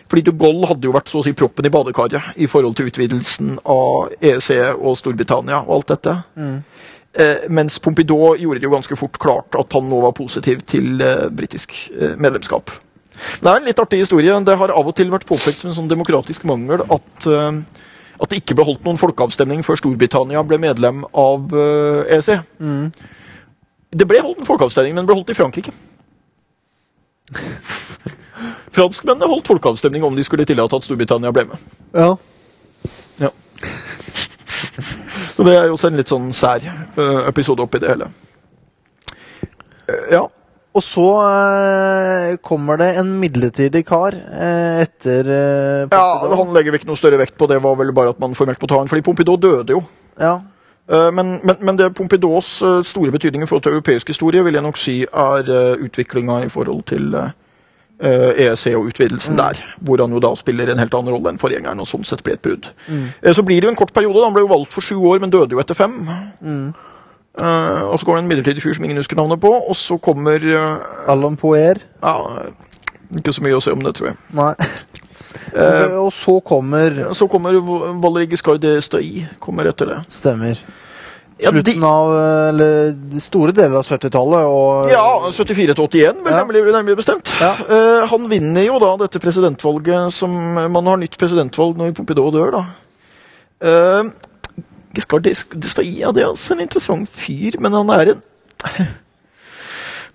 Fordi 0.09 0.21
de 0.25 0.33
Gaulle 0.33 0.67
hadde 0.69 0.88
jo 0.88 0.93
vært 0.95 1.12
så 1.12 1.19
å 1.21 1.25
si 1.25 1.33
proppen 1.38 1.67
i 1.67 1.71
badekaret 1.73 2.39
i 2.41 2.47
forhold 2.50 2.73
til 2.77 2.89
utvidelsen 2.89 3.59
av 3.69 4.15
EEC 4.17 4.50
og 4.73 4.97
Storbritannia 4.97 5.59
og 5.62 5.75
alt 5.77 5.93
dette. 5.93 6.15
Eh, 6.41 6.55
mens 7.53 7.77
Pompidou 7.79 8.34
gjorde 8.39 8.62
det 8.62 8.65
jo 8.65 8.74
ganske 8.74 8.98
fort 8.98 9.20
klart 9.22 9.55
at 9.60 9.74
han 9.77 9.86
nå 9.89 10.00
var 10.01 10.15
positiv 10.17 10.63
til 10.65 11.01
eh, 11.03 11.29
britisk 11.29 11.75
eh, 11.93 12.15
medlemskap. 12.17 12.74
Det 13.13 13.50
er 13.50 13.60
en 13.60 13.67
litt 13.67 13.79
artig 13.79 14.00
historie. 14.01 14.34
Det 14.46 14.55
har 14.58 14.74
av 14.74 14.88
og 14.89 14.96
til 14.98 15.12
vært 15.13 15.27
påpekt 15.29 15.62
som 15.62 15.70
en 15.70 15.77
sånn 15.77 15.91
demokratisk 15.91 16.48
mangel 16.50 16.82
at, 16.82 17.27
eh, 17.29 17.60
at 18.17 18.32
det 18.32 18.41
ikke 18.41 18.58
ble 18.58 18.65
holdt 18.65 18.88
noen 18.88 19.01
folkeavstemning 19.01 19.62
før 19.65 19.77
Storbritannia 19.82 20.41
ble 20.48 20.58
medlem 20.63 21.05
av 21.13 21.53
eh, 21.53 22.17
EEC. 22.17 22.29
Det 23.93 24.10
ble 24.10 24.24
holdt 24.25 24.41
en 24.41 24.50
folkeavstemning, 24.50 24.96
men 24.96 25.03
den 25.03 25.12
ble 25.12 25.20
holdt 25.20 25.34
i 25.36 25.38
Frankrike. 25.38 25.74
Franskmennene 28.74 29.29
holdt 29.29 29.51
folkeavstemning 29.51 30.01
om 30.05 30.15
de 30.17 30.25
skulle 30.25 30.50
tillate 30.50 30.82
at 30.82 30.86
Storbritannia 30.88 31.34
ble 31.36 31.46
med. 31.51 31.74
Ja. 31.93 32.15
Så 35.43 35.50
det 35.50 35.57
er 35.59 35.73
også 35.73 35.89
en 35.89 35.97
litt 36.00 36.07
sånn 36.07 36.29
sær 36.31 36.63
eh, 36.63 37.17
episode 37.27 37.59
oppi 37.65 37.81
det 37.83 37.89
hele. 37.91 38.05
Eh, 39.91 40.05
ja. 40.13 40.21
Og 40.73 40.81
så 40.81 41.03
eh, 41.27 42.38
kommer 42.47 42.79
det 42.79 42.88
en 43.01 43.12
midlertidig 43.19 43.81
kar 43.85 44.15
eh, 44.15 44.85
etter 44.85 45.27
eh, 45.27 45.91
ja, 45.91 46.05
Han 46.31 46.55
legger 46.55 46.71
vi 46.71 46.79
ikke 46.79 46.89
noe 46.89 46.97
større 46.97 47.19
vekt 47.19 47.35
på 47.38 47.50
det, 47.51 47.59
var 47.62 47.75
vel 47.81 47.91
bare 47.91 48.15
at 48.15 48.23
man 48.23 48.39
formelt 48.39 48.63
må 48.63 48.71
ta 48.71 48.79
han, 48.79 48.88
fordi 48.88 49.03
Pompidou 49.05 49.35
døde 49.35 49.75
jo. 49.75 49.83
Ja. 50.15 50.38
Eh, 50.88 51.12
Men, 51.12 51.35
men, 51.43 51.59
men 51.59 51.77
det 51.77 51.91
Pompidous 52.00 52.55
store 52.88 53.12
betydning 53.12 53.43
i 53.43 53.51
forhold 53.51 53.67
til 53.67 53.75
europeisk 53.75 54.15
historie 54.15 54.47
vil 54.47 54.55
jeg 54.55 54.63
nok 54.63 54.79
si 54.79 55.01
er 55.03 55.51
uh, 55.51 55.75
utviklinga 55.75 56.45
i 56.47 56.49
forhold 56.56 56.88
til 56.88 57.12
EEC 58.04 58.74
og 58.76 58.89
utvidelsen 58.92 59.38
der, 59.39 59.60
hvor 59.80 60.02
han 60.04 60.12
jo 60.12 60.20
da 60.24 60.34
spiller 60.36 60.72
en 60.72 60.82
helt 60.82 60.96
annen 60.98 61.13
rolle 61.16 61.32
enn 61.32 61.39
forgjengeren, 61.39 61.80
og 61.80 61.88
sånn 61.88 62.04
sett 62.08 62.24
blir 62.26 62.36
et 62.36 62.44
brudd. 62.44 62.68
Mm. 62.88 63.06
Så 63.38 63.46
blir 63.48 63.62
det 63.62 63.70
jo 63.70 63.74
en 63.74 63.80
kort 63.80 63.94
periode. 63.96 64.20
da. 64.20 64.26
Han 64.28 64.36
ble 64.36 64.44
jo 64.44 64.52
valgt 64.52 64.76
for 64.76 64.84
sju 64.84 64.98
år, 65.00 65.22
men 65.24 65.32
døde 65.32 65.56
jo 65.56 65.62
etter 65.63 65.78
fem. 65.78 66.02
Eh, 67.34 67.82
og 67.89 67.98
så 68.00 68.06
går 68.06 68.18
det 68.18 68.24
en 68.24 68.28
midlertidig 68.30 68.62
fyr 68.62 68.76
som 68.78 68.86
ingen 68.86 69.00
husker 69.02 69.18
navnet 69.18 69.42
på, 69.42 69.50
og 69.50 69.76
så 69.78 69.98
kommer 69.98 70.44
uh, 70.46 71.10
Alan 71.10 71.38
Poer. 71.39 71.82
Ja, 72.04 72.18
ikke 73.18 73.34
så 73.34 73.46
mye 73.46 73.58
å 73.58 73.63
se 73.63 73.74
om 73.74 73.82
det, 73.82 73.96
tror 73.98 74.12
jeg. 74.12 74.20
Nei. 74.38 74.52
uh, 75.58 75.98
og 76.04 76.12
så 76.13 76.38
kommer 76.46 77.00
Så 77.18 77.26
kommer 77.30 77.58
Valerij 78.04 78.36
Giscard 78.36 78.62
d'Estaing 78.62 79.32
kommer 79.42 79.70
etter 79.72 79.89
det. 79.89 80.00
Stemmer. 80.13 80.62
Ja, 81.43 81.51
de- 81.51 81.60
Slutten 81.63 81.84
av 81.84 82.12
eh, 82.15 82.49
Eller 82.49 83.19
store 83.23 83.53
deler 83.56 83.77
av 83.82 83.88
70-tallet 83.88 84.47
og 84.47 84.89
Ja, 84.91 85.06
74 85.29 85.75
til 85.75 85.84
81, 85.84 86.23
vel, 86.23 86.32
Ja. 86.34 86.43
nemlig, 86.43 86.63
nærmere 86.71 86.95
bestemt. 86.99 87.34
Ja. 87.41 87.53
Uh, 87.67 88.08
han 88.08 88.29
vinner 88.32 88.63
jo 88.65 88.79
da 88.79 88.95
dette 89.03 89.19
presidentvalget 89.19 90.13
som 90.13 90.32
Man 90.71 90.86
har 90.88 90.97
nytt 90.97 91.17
presidentvalg 91.19 91.77
når 91.77 91.93
Pompidou 91.97 92.32
dør, 92.32 92.51
da. 92.56 92.63
Uh, 93.63 94.12
Giscard 94.93 95.25
d'Estaing 95.25 95.97
ja, 95.99 96.12
det 96.13 96.21
er 96.23 96.29
altså 96.29 96.53
en 96.53 96.62
interessant 96.62 97.10
fyr, 97.10 97.58
men 97.60 97.73
han 97.73 97.89
er 97.89 98.13
en 98.13 98.21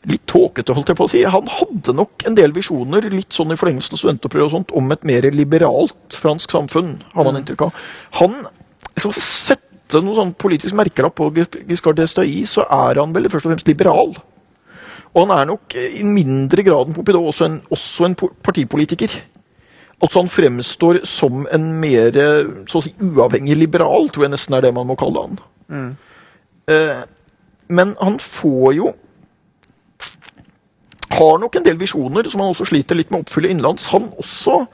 Litt 0.09 0.23
tåkete, 0.31 0.73
holdt 0.77 0.93
jeg 0.93 0.97
på 0.97 1.07
å 1.09 1.11
si. 1.11 1.23
Han 1.27 1.49
hadde 1.51 1.93
nok 1.93 2.23
en 2.29 2.37
del 2.39 2.53
visjoner 2.55 3.03
litt 3.11 3.35
sånn 3.35 3.51
i 3.53 3.57
forlengelsen 3.59 3.97
av 3.97 4.01
studentopprøret 4.01 4.47
og 4.47 4.53
sånt, 4.55 4.71
om 4.79 4.95
et 4.95 5.03
mer 5.05 5.27
liberalt 5.35 6.15
fransk 6.15 6.55
samfunn, 6.55 6.93
har 7.17 7.27
man 7.27 7.41
inntrykk 7.41 7.67
av. 7.67 7.81
Han 8.21 8.39
så 8.99 9.11
vi 9.11 9.23
sette 9.89 10.05
noe 10.05 10.17
sånn 10.19 10.35
politisk 10.37 10.77
merkelapp 10.77 11.17
på 11.17 11.31
Giscard 11.69 11.97
Destailly 11.97 12.45
så 12.49 12.67
er 12.69 13.01
han 13.01 13.15
vel 13.15 13.29
først 13.33 13.47
og 13.47 13.55
fremst 13.55 13.69
liberal. 13.71 14.13
Og 15.15 15.23
han 15.23 15.33
er 15.33 15.49
nok 15.49 15.75
eh, 15.79 15.99
i 16.01 16.05
mindre 16.05 16.63
grad 16.67 16.91
enn 16.91 16.97
Pompidou 16.97 17.31
også 17.31 17.49
en, 17.49 17.59
også 17.73 18.09
en 18.09 18.17
partipolitiker. 18.45 19.15
Altså 19.99 20.21
Han 20.21 20.29
fremstår 20.31 21.01
som 21.09 21.47
en 21.51 21.71
mer 21.81 22.17
eh, 22.21 22.51
så 22.69 22.83
å 22.83 22.85
si, 22.85 22.93
uavhengig 23.01 23.57
liberal, 23.57 24.11
tror 24.13 24.29
jeg 24.29 24.35
nesten 24.37 24.59
er 24.59 24.67
det 24.67 24.75
man 24.77 24.87
må 24.91 24.99
kalle 25.01 25.25
han. 25.25 25.41
Eh, 26.69 27.01
men 27.69 27.97
han 28.01 28.17
får 28.21 28.71
jo 28.77 28.95
Har 31.09 31.39
nok 31.41 31.57
en 31.57 31.65
del 31.65 31.77
visjoner 31.81 32.29
som 32.29 32.43
han 32.45 32.53
også 32.53 32.69
sliter 32.69 32.97
litt 32.97 33.09
med 33.11 33.23
å 33.23 33.25
oppfylle 33.25 33.49
innenlands. 33.49 33.89
Han 33.95 34.11
også 34.21 34.67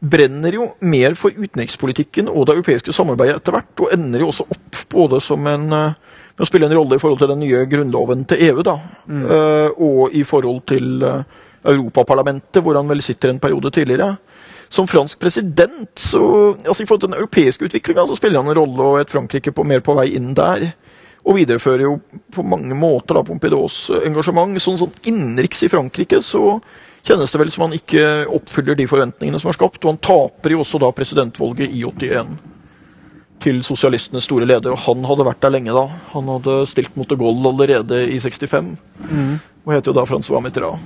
brenner 0.00 0.56
jo 0.56 0.70
mer 0.80 1.14
for 1.18 1.34
utenrikspolitikken 1.36 2.30
og 2.32 2.46
det 2.48 2.56
europeiske 2.56 2.94
samarbeidet 2.96 3.40
etter 3.40 3.56
hvert, 3.56 3.74
og 3.84 3.92
ender 3.92 4.24
jo 4.24 4.30
også 4.32 4.46
opp 4.48 4.78
både 4.92 5.20
som 5.24 5.46
en 5.50 5.66
eh, 5.76 5.98
med 6.40 6.46
å 6.46 6.48
spille 6.48 6.70
en 6.70 6.72
rolle 6.72 6.96
i 6.96 7.02
forhold 7.02 7.20
til 7.20 7.28
den 7.28 7.42
nye 7.42 7.66
grunnloven 7.68 8.24
til 8.30 8.46
EU, 8.48 8.62
da, 8.64 8.78
eh, 9.12 9.74
og 9.76 10.14
i 10.16 10.22
forhold 10.24 10.62
til 10.70 11.02
eh, 11.04 11.40
Europaparlamentet, 11.68 12.62
hvor 12.64 12.78
han 12.78 12.88
vel 12.88 13.02
sitter 13.04 13.34
en 13.34 13.42
periode 13.42 13.68
tidligere. 13.76 14.14
Som 14.72 14.88
fransk 14.88 15.18
president, 15.20 15.90
så 15.98 16.22
altså 16.54 16.82
I 16.82 16.86
forhold 16.86 17.02
til 17.02 17.10
den 17.10 17.18
europeiske 17.18 17.66
utviklinga, 17.68 18.06
så 18.08 18.16
spiller 18.16 18.40
han 18.40 18.48
en 18.48 18.56
rolle, 18.56 18.86
og 18.86 19.00
et 19.02 19.12
Frankrike 19.12 19.52
på, 19.52 19.66
mer 19.68 19.84
på 19.84 19.96
vei 19.98 20.14
inn 20.16 20.30
der. 20.38 20.70
Og 21.26 21.36
viderefører 21.36 21.84
jo 21.84 21.98
på 22.32 22.46
mange 22.46 22.72
måter 22.78 23.18
da 23.18 23.24
Pompidous 23.26 23.90
engasjement. 24.00 24.56
Sånn, 24.62 24.78
sånn 24.80 24.94
innenriks 25.10 25.66
i 25.66 25.68
Frankrike 25.68 26.22
så 26.24 26.54
kjennes 27.06 27.32
det 27.32 27.40
vel 27.40 27.52
som 27.52 27.66
han 27.66 27.76
ikke 27.76 28.04
oppfyller 28.36 28.78
de 28.78 28.88
forventningene 28.90 29.40
som 29.42 29.50
er 29.52 29.58
skapt. 29.58 29.82
Og 29.84 29.94
han 29.94 30.02
taper 30.04 30.54
jo 30.54 30.62
også 30.64 30.80
da 30.82 30.90
presidentvalget 30.94 31.70
i 31.70 31.84
81 31.86 32.36
til 33.40 33.62
sosialistenes 33.64 34.26
store 34.28 34.48
leder. 34.48 34.74
Og 34.74 34.82
han 34.84 35.06
hadde 35.08 35.26
vært 35.30 35.40
der 35.44 35.54
lenge 35.56 35.76
da. 35.76 35.86
Han 36.12 36.28
hadde 36.34 36.60
stilt 36.70 36.96
mot 36.98 37.08
de 37.08 37.18
Gaulle 37.20 37.54
allerede 37.54 38.04
i 38.12 38.20
65. 38.20 38.76
Og 39.64 39.74
het 39.74 39.88
jo 39.88 39.96
da 39.96 40.04
Francois 40.08 40.44
Mitterrand. 40.44 40.80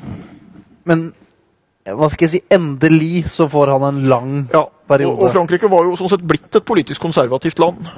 Men 0.86 1.08
hva 1.84 2.08
skal 2.12 2.26
jeg 2.28 2.32
si, 2.32 2.42
endelig 2.54 3.26
så 3.32 3.44
får 3.52 3.74
han 3.74 3.82
en 3.90 3.98
lang 4.08 4.30
Ja, 4.54 4.64
periode. 4.88 5.20
og 5.20 5.32
Frankrike 5.32 5.68
var 5.72 5.86
jo 5.86 5.94
sånn 5.98 6.10
sett 6.12 6.24
blitt 6.26 6.58
et 6.58 6.66
politisk 6.66 7.02
konservativt 7.04 7.60
land. 7.62 7.88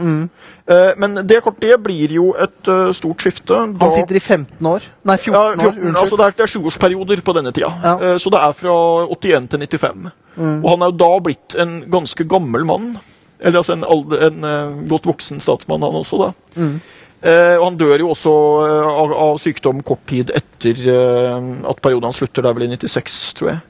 Eh, 0.66 0.92
men 1.00 1.20
det 1.26 1.40
kort 1.44 1.58
det 1.62 1.76
blir 1.82 2.12
jo 2.16 2.32
et 2.38 2.70
uh, 2.70 2.92
stort 2.96 3.22
skifte. 3.22 3.56
Han 3.56 3.94
sitter 3.94 4.18
i 4.18 4.22
15 4.22 4.70
år. 4.70 4.86
Nei, 5.06 5.16
14 5.16 5.34
ja, 5.34 5.42
14, 5.54 5.66
Unnskyld. 5.66 5.98
altså 6.02 6.20
det 6.20 6.26
er, 6.26 6.36
det 6.36 6.46
er 6.46 6.52
sjuårsperioder 6.54 7.24
på 7.26 7.36
denne 7.36 7.52
tida. 7.56 7.72
Ja. 7.82 7.96
Eh, 7.96 8.16
så 8.22 8.32
det 8.34 8.42
er 8.42 8.56
fra 8.58 8.78
81 9.10 9.50
til 9.52 9.66
95. 9.66 10.08
Og 10.36 10.66
han 10.68 10.84
er 10.84 10.92
jo 10.92 10.98
da 11.00 11.12
blitt 11.24 11.56
en 11.58 11.78
ganske 11.90 12.26
gammel 12.28 12.66
mann. 12.68 12.96
Eller 13.40 13.60
altså 13.60 13.76
en, 13.76 13.84
alder, 13.84 14.28
en 14.30 14.44
uh, 14.44 14.88
godt 14.88 15.08
voksen 15.08 15.42
statsmann, 15.44 15.84
han 15.84 15.98
også, 15.98 16.20
da. 16.22 16.66
Eh, 17.26 17.56
og 17.56 17.64
han 17.64 17.78
dør 17.80 18.02
jo 18.04 18.10
også 18.12 18.32
eh, 18.66 18.88
av, 19.00 19.12
av 19.24 19.38
sykdom 19.40 19.80
kort 19.86 20.02
tid 20.06 20.30
etter 20.36 20.82
at 20.86 21.80
perioden 21.82 22.10
han 22.10 22.16
slutter. 22.16 22.44
Det 22.44 22.50
er 22.50 22.58
vel 22.58 22.66
i 22.68 22.76
96, 22.76 23.16
tror 23.38 23.50
jeg. 23.54 23.62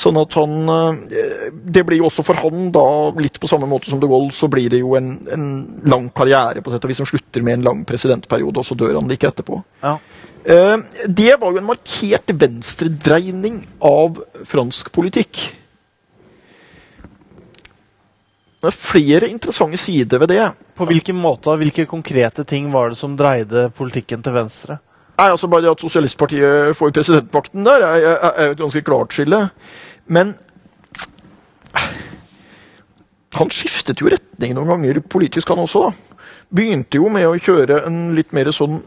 Sånn 0.00 0.18
at 0.20 0.34
han 0.38 0.72
eh, 0.74 1.50
Det 1.62 1.84
blir 1.86 2.00
jo 2.00 2.08
også 2.08 2.24
for 2.26 2.40
han, 2.42 2.70
da, 2.74 2.84
litt 3.20 3.38
på 3.40 3.50
samme 3.50 3.68
måte 3.70 3.90
som 3.90 4.00
de 4.02 4.08
Gaulle, 4.10 4.32
så 4.34 4.48
blir 4.50 4.70
det 4.72 4.80
jo 4.82 4.96
en, 4.98 5.12
en 5.30 5.46
lang 5.90 6.08
karriere 6.14 6.62
på 6.64 6.72
sett 6.72 6.84
og 6.84 6.92
vis 6.92 7.00
som 7.02 7.08
slutter 7.08 7.44
med 7.46 7.58
en 7.58 7.68
lang 7.68 7.84
presidentperiode, 7.88 8.60
og 8.60 8.66
så 8.66 8.76
dør 8.78 8.98
han 8.98 9.08
like 9.10 9.28
etterpå. 9.28 9.62
Ja. 9.84 9.96
Eh, 10.44 10.76
Det 11.06 11.32
var 11.40 11.52
jo 11.52 11.62
en 11.62 11.70
markert 11.70 12.34
venstredreining 12.34 13.62
av 13.80 14.20
fransk 14.48 14.92
politikk. 14.92 15.42
Det 18.60 18.68
er 18.68 18.76
flere 18.76 19.28
interessante 19.32 19.78
sider 19.80 20.20
ved 20.20 20.34
det. 20.34 20.44
På 20.76 20.84
hvilken 20.88 21.16
måte, 21.16 21.54
hvilke 21.56 21.86
konkrete 21.88 22.44
ting 22.44 22.68
var 22.72 22.90
det 22.92 22.98
som 23.00 23.16
dreide 23.16 23.70
politikken 23.76 24.20
til 24.24 24.36
venstre? 24.36 24.76
Nei, 25.20 25.28
altså 25.34 25.50
Bare 25.52 25.66
det 25.66 25.74
at 25.74 25.82
Sosialistpartiet 25.84 26.76
får 26.78 26.94
presidentmakten 26.96 27.66
der, 27.66 27.82
er, 27.84 28.06
er, 28.08 28.30
er 28.30 28.46
jo 28.46 28.54
et 28.54 28.62
ganske 28.62 28.80
klart 28.86 29.12
skille. 29.12 29.40
Men 30.08 30.32
han 33.36 33.52
skiftet 33.52 34.00
jo 34.00 34.08
retning 34.10 34.56
noen 34.56 34.72
ganger 34.72 35.02
politisk, 35.04 35.52
han 35.52 35.60
også. 35.60 35.90
da. 35.90 36.24
Begynte 36.56 36.96
jo 36.98 37.10
med 37.12 37.28
å 37.28 37.36
kjøre 37.36 37.82
en 37.86 38.00
litt 38.16 38.32
mer 38.34 38.48
sånn 38.54 38.80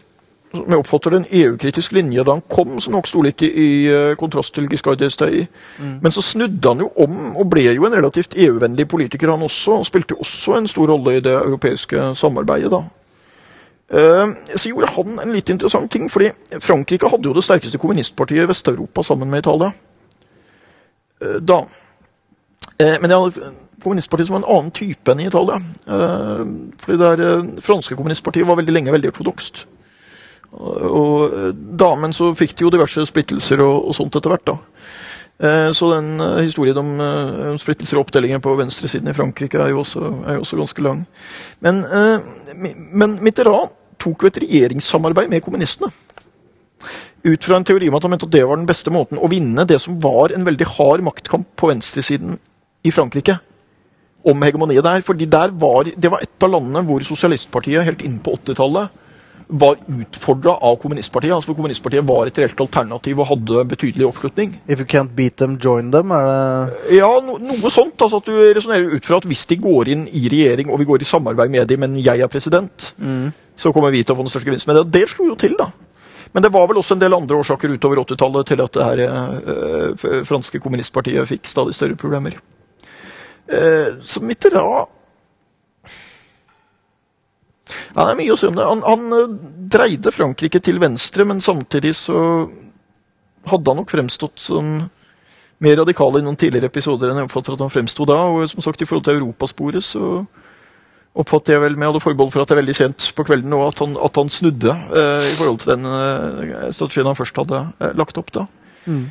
som 0.53 0.67
jeg 0.69 0.81
oppfatter 0.83 1.13
det, 1.13 1.19
en 1.21 1.31
EU-kritisk 1.39 1.93
linje 1.97 2.21
da 2.25 2.35
han 2.35 2.43
kom, 2.45 2.75
som 2.81 2.93
nok 2.93 3.07
sto 3.09 3.23
litt 3.25 3.41
i, 3.41 3.47
i 3.49 3.69
eh, 3.89 4.11
kontrast 4.19 4.53
til 4.53 4.67
Giscard 4.69 5.01
d'Estaing. 5.01 5.47
Men 6.03 6.13
så 6.13 6.21
snudde 6.21 6.69
han 6.69 6.83
jo 6.83 6.91
om, 7.01 7.15
og 7.41 7.47
ble 7.49 7.63
jo 7.71 7.87
en 7.87 7.95
relativt 7.95 8.37
EU-vennlig 8.37 8.85
politiker, 8.91 9.31
han 9.33 9.41
også. 9.41 9.79
Og 9.81 9.87
spilte 9.89 10.17
også 10.21 10.59
en 10.59 10.69
stor 10.69 10.93
rolle 10.93 11.17
i 11.17 11.23
det 11.25 11.33
europeiske 11.33 12.11
samarbeidet, 12.19 12.69
da. 12.73 12.83
Eh, 13.93 14.27
Så 14.56 14.69
gjorde 14.69 14.91
han 14.95 15.19
en 15.19 15.34
litt 15.34 15.49
interessant 15.49 15.91
ting, 15.91 16.10
fordi 16.10 16.32
Frankrike 16.62 17.10
hadde 17.10 17.29
jo 17.29 17.36
det 17.38 17.45
sterkeste 17.45 17.77
kommunistpartiet 17.82 18.43
i 18.43 18.49
Vest-Europa 18.49 19.03
sammen 19.03 19.29
med 19.29 19.43
Italia. 19.45 19.73
Eh, 21.21 21.39
Da. 21.41 21.65
Eh, 22.79 22.97
Men 23.01 23.10
det 23.10 23.19
hadde 23.19 23.53
kommunistpartiet 23.84 24.27
som 24.27 24.41
var 24.41 24.47
en 24.47 24.58
annen 24.58 24.71
type 24.71 25.12
enn 25.12 25.19
i 25.19 25.27
Italia. 25.27 25.60
Fordi 25.86 26.97
det 26.97 27.17
der, 27.17 27.62
franske 27.62 27.95
kommunistpartiet 27.95 28.47
var 28.47 28.56
veldig 28.56 28.73
lenge 28.73 28.91
veldig 28.91 29.12
ortodokst. 29.12 29.65
Og, 30.53 31.53
da, 31.77 31.95
men 31.95 32.13
så 32.13 32.34
fikk 32.34 32.56
de 32.56 32.63
jo 32.63 32.69
diverse 32.69 33.06
splittelser 33.06 33.60
og, 33.60 33.89
og 33.89 33.95
sånt 33.95 34.15
etter 34.15 34.29
hvert, 34.29 34.45
da. 34.45 34.58
Så 35.73 35.89
den 35.91 36.21
historien 36.45 36.77
om 36.77 37.58
splittelser 37.60 37.97
og 37.97 38.06
oppdelinger 38.06 38.39
på 38.39 38.56
venstresiden 38.56 39.10
i 39.10 39.13
Frankrike 39.13 39.60
er 39.60 39.69
jo 39.69 39.79
også, 39.82 39.99
er 40.27 40.34
jo 40.36 40.45
også 40.45 40.58
ganske 40.58 40.82
lang. 40.82 41.06
Men, 41.60 41.84
men 42.93 43.19
Mitterrand 43.21 43.69
tok 44.03 44.23
jo 44.23 44.31
et 44.31 44.41
regjeringssamarbeid 44.43 45.31
med 45.31 45.43
kommunistene. 45.45 45.91
Ut 47.23 47.45
fra 47.45 47.55
en 47.55 47.65
teori 47.67 47.87
om 47.87 47.95
at 47.95 48.03
han 48.03 48.11
mente 48.11 48.27
at 48.27 48.35
det 48.35 48.43
var 48.43 48.59
den 48.59 48.67
beste 48.67 48.91
måten 48.91 49.21
å 49.21 49.29
vinne 49.31 49.63
det 49.67 49.79
som 49.79 49.95
var 50.03 50.33
en 50.35 50.43
veldig 50.43 50.67
hard 50.75 51.05
maktkamp 51.07 51.47
på 51.59 51.69
venstresiden 51.71 52.35
i 52.83 52.91
Frankrike. 52.91 53.37
Om 54.27 54.43
hegemoniet 54.43 54.83
der. 54.83 55.01
fordi 55.01 55.25
der 55.25 55.51
var, 55.51 55.83
Det 55.83 56.11
var 56.11 56.21
et 56.21 56.43
av 56.43 56.49
landene 56.49 56.83
hvor 56.87 56.99
sosialistpartiet 57.03 57.83
helt 57.83 58.01
inn 58.01 58.19
på 58.19 58.35
80-tallet 58.35 59.02
var 59.53 59.77
utfordra 59.85 60.55
av 60.65 60.75
kommunistpartiet. 60.81 61.33
altså 61.33 61.51
for 61.51 61.59
Kommunistpartiet 61.59 62.05
var 62.07 62.25
et 62.25 62.37
reelt 62.41 62.61
alternativ 62.63 63.19
og 63.21 63.27
hadde 63.29 63.65
betydelig 63.69 64.07
oppslutning. 64.07 64.55
If 64.67 64.79
you 64.81 64.87
can't 64.89 65.13
beat 65.15 65.37
them, 65.37 65.59
join 65.63 65.91
them? 65.91 66.11
Er 66.11 66.71
det 66.71 66.97
Ja, 66.97 67.09
no, 67.21 67.37
noe 67.37 67.71
sånt. 67.71 68.01
altså 68.01 68.17
at 68.17 68.25
Du 68.25 68.33
resonnerer 68.33 68.95
ut 68.95 69.05
fra 69.05 69.17
at 69.21 69.27
hvis 69.29 69.45
de 69.45 69.57
går 69.61 69.93
inn 69.93 70.07
i 70.07 70.25
regjering 70.27 70.71
og 70.71 70.79
vi 70.79 70.89
går 70.89 71.01
i 71.01 71.05
samarbeid 71.05 71.51
med 71.53 71.67
dem, 71.67 71.79
men 71.79 71.99
jeg 72.01 72.19
er 72.19 72.27
president, 72.27 72.93
så 73.55 73.71
kommer 73.71 73.91
vi 73.91 74.03
til 74.03 74.15
å 74.15 74.17
få 74.17 74.25
den 74.25 74.33
største 74.33 74.49
gevinsten. 74.49 74.73
Men 74.73 74.81
det, 74.81 74.93
det 74.99 75.09
slo 75.09 75.29
jo 75.29 75.35
til, 75.35 75.53
da. 75.59 75.69
Men 76.33 76.43
det 76.43 76.53
var 76.53 76.67
vel 76.67 76.81
også 76.81 76.95
en 76.95 77.03
del 77.03 77.13
andre 77.13 77.37
årsaker 77.37 77.69
utover 77.69 78.01
80-tallet 78.01 78.47
til 78.49 78.61
at 78.63 78.73
det 78.73 78.85
her 78.89 79.01
øh, 79.05 80.25
franske 80.25 80.59
kommunistpartiet 80.59 81.29
fikk 81.29 81.45
stadig 81.45 81.75
større 81.77 81.95
problemer. 81.95 82.39
Uh, 83.43 83.99
så 84.07 84.23
Mitterrand 84.23 84.87
ja, 87.93 88.06
Det 88.06 88.12
er 88.12 88.19
mye 88.19 88.34
å 88.34 88.39
si 88.39 88.49
om 88.49 88.58
det. 88.58 88.65
Han, 88.67 88.84
han 88.88 89.17
eh, 89.17 89.38
dreide 89.73 90.13
Frankrike 90.15 90.62
til 90.63 90.82
venstre, 90.82 91.25
men 91.29 91.41
samtidig 91.41 91.95
så 91.97 92.19
hadde 93.49 93.71
han 93.71 93.82
nok 93.82 93.91
fremstått 93.91 94.39
som 94.39 94.75
mer 95.63 95.77
radikal 95.79 96.17
i 96.17 96.23
noen 96.23 96.38
tidligere 96.39 96.71
episoder 96.71 97.12
enn 97.12 97.21
jeg 97.21 97.29
oppfatter 97.29 97.56
at 97.56 97.63
han 97.63 97.71
fremsto 97.71 98.08
da. 98.08 98.19
Og 98.32 98.47
som 98.51 98.63
sagt, 98.65 98.82
i 98.82 98.88
forhold 98.89 99.06
til 99.08 99.19
europasporet 99.19 99.86
så 99.86 100.23
oppfatter 101.13 101.56
jeg 101.56 101.62
vel 101.62 101.75
med 101.77 101.91
alle 101.91 102.01
forbehold 102.01 102.32
for 102.34 102.41
at 102.41 102.49
det 102.49 102.56
er 102.56 102.63
veldig 102.63 102.77
sent 102.77 103.10
på 103.13 103.25
kvelden 103.27 103.51
nå 103.53 103.60
at 103.67 103.82
han, 103.84 103.93
at 104.01 104.15
han 104.17 104.32
snudde 104.34 104.71
eh, 104.73 105.27
i 105.29 105.36
forhold 105.38 105.60
til 105.62 105.75
den 105.75 105.89
eh, 105.89 106.71
strategien 106.73 107.10
han 107.12 107.19
først 107.19 107.38
hadde 107.38 107.60
eh, 107.77 107.91
lagt 107.99 108.17
opp 108.17 108.32
da. 108.34 108.47
Mm. 108.84 109.03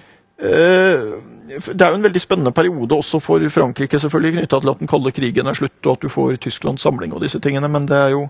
det 0.43 1.81
er 1.81 1.93
jo 1.95 1.97
en 1.97 2.03
veldig 2.05 2.21
spennende 2.21 2.51
periode 2.53 2.97
også 2.99 3.21
for 3.23 3.45
Frankrike, 3.55 4.01
selvfølgelig, 4.03 4.41
knytta 4.41 4.59
til 4.61 4.73
at 4.73 4.81
den 4.83 4.91
kalde 4.91 5.13
krigen 5.15 5.49
er 5.49 5.57
slutt, 5.57 5.79
og 5.87 5.95
at 5.95 6.03
du 6.03 6.11
får 6.13 6.41
Tysklands 6.43 6.83
samling 6.83 7.15
og 7.15 7.23
disse 7.23 7.41
tingene. 7.41 7.71
Men 7.71 7.87
det 7.89 7.97
er 7.97 8.11
jo 8.17 8.27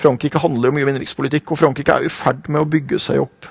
Frankrike 0.00 0.40
handler 0.42 0.70
jo 0.70 0.76
mye 0.76 0.86
om 0.86 0.92
innenrikspolitikk, 0.92 1.52
og 1.52 1.60
Frankrike 1.60 1.98
er 1.98 2.08
i 2.08 2.12
ferd 2.12 2.48
med 2.48 2.64
å 2.64 2.70
bygge 2.70 3.00
seg 3.02 3.22
opp 3.22 3.50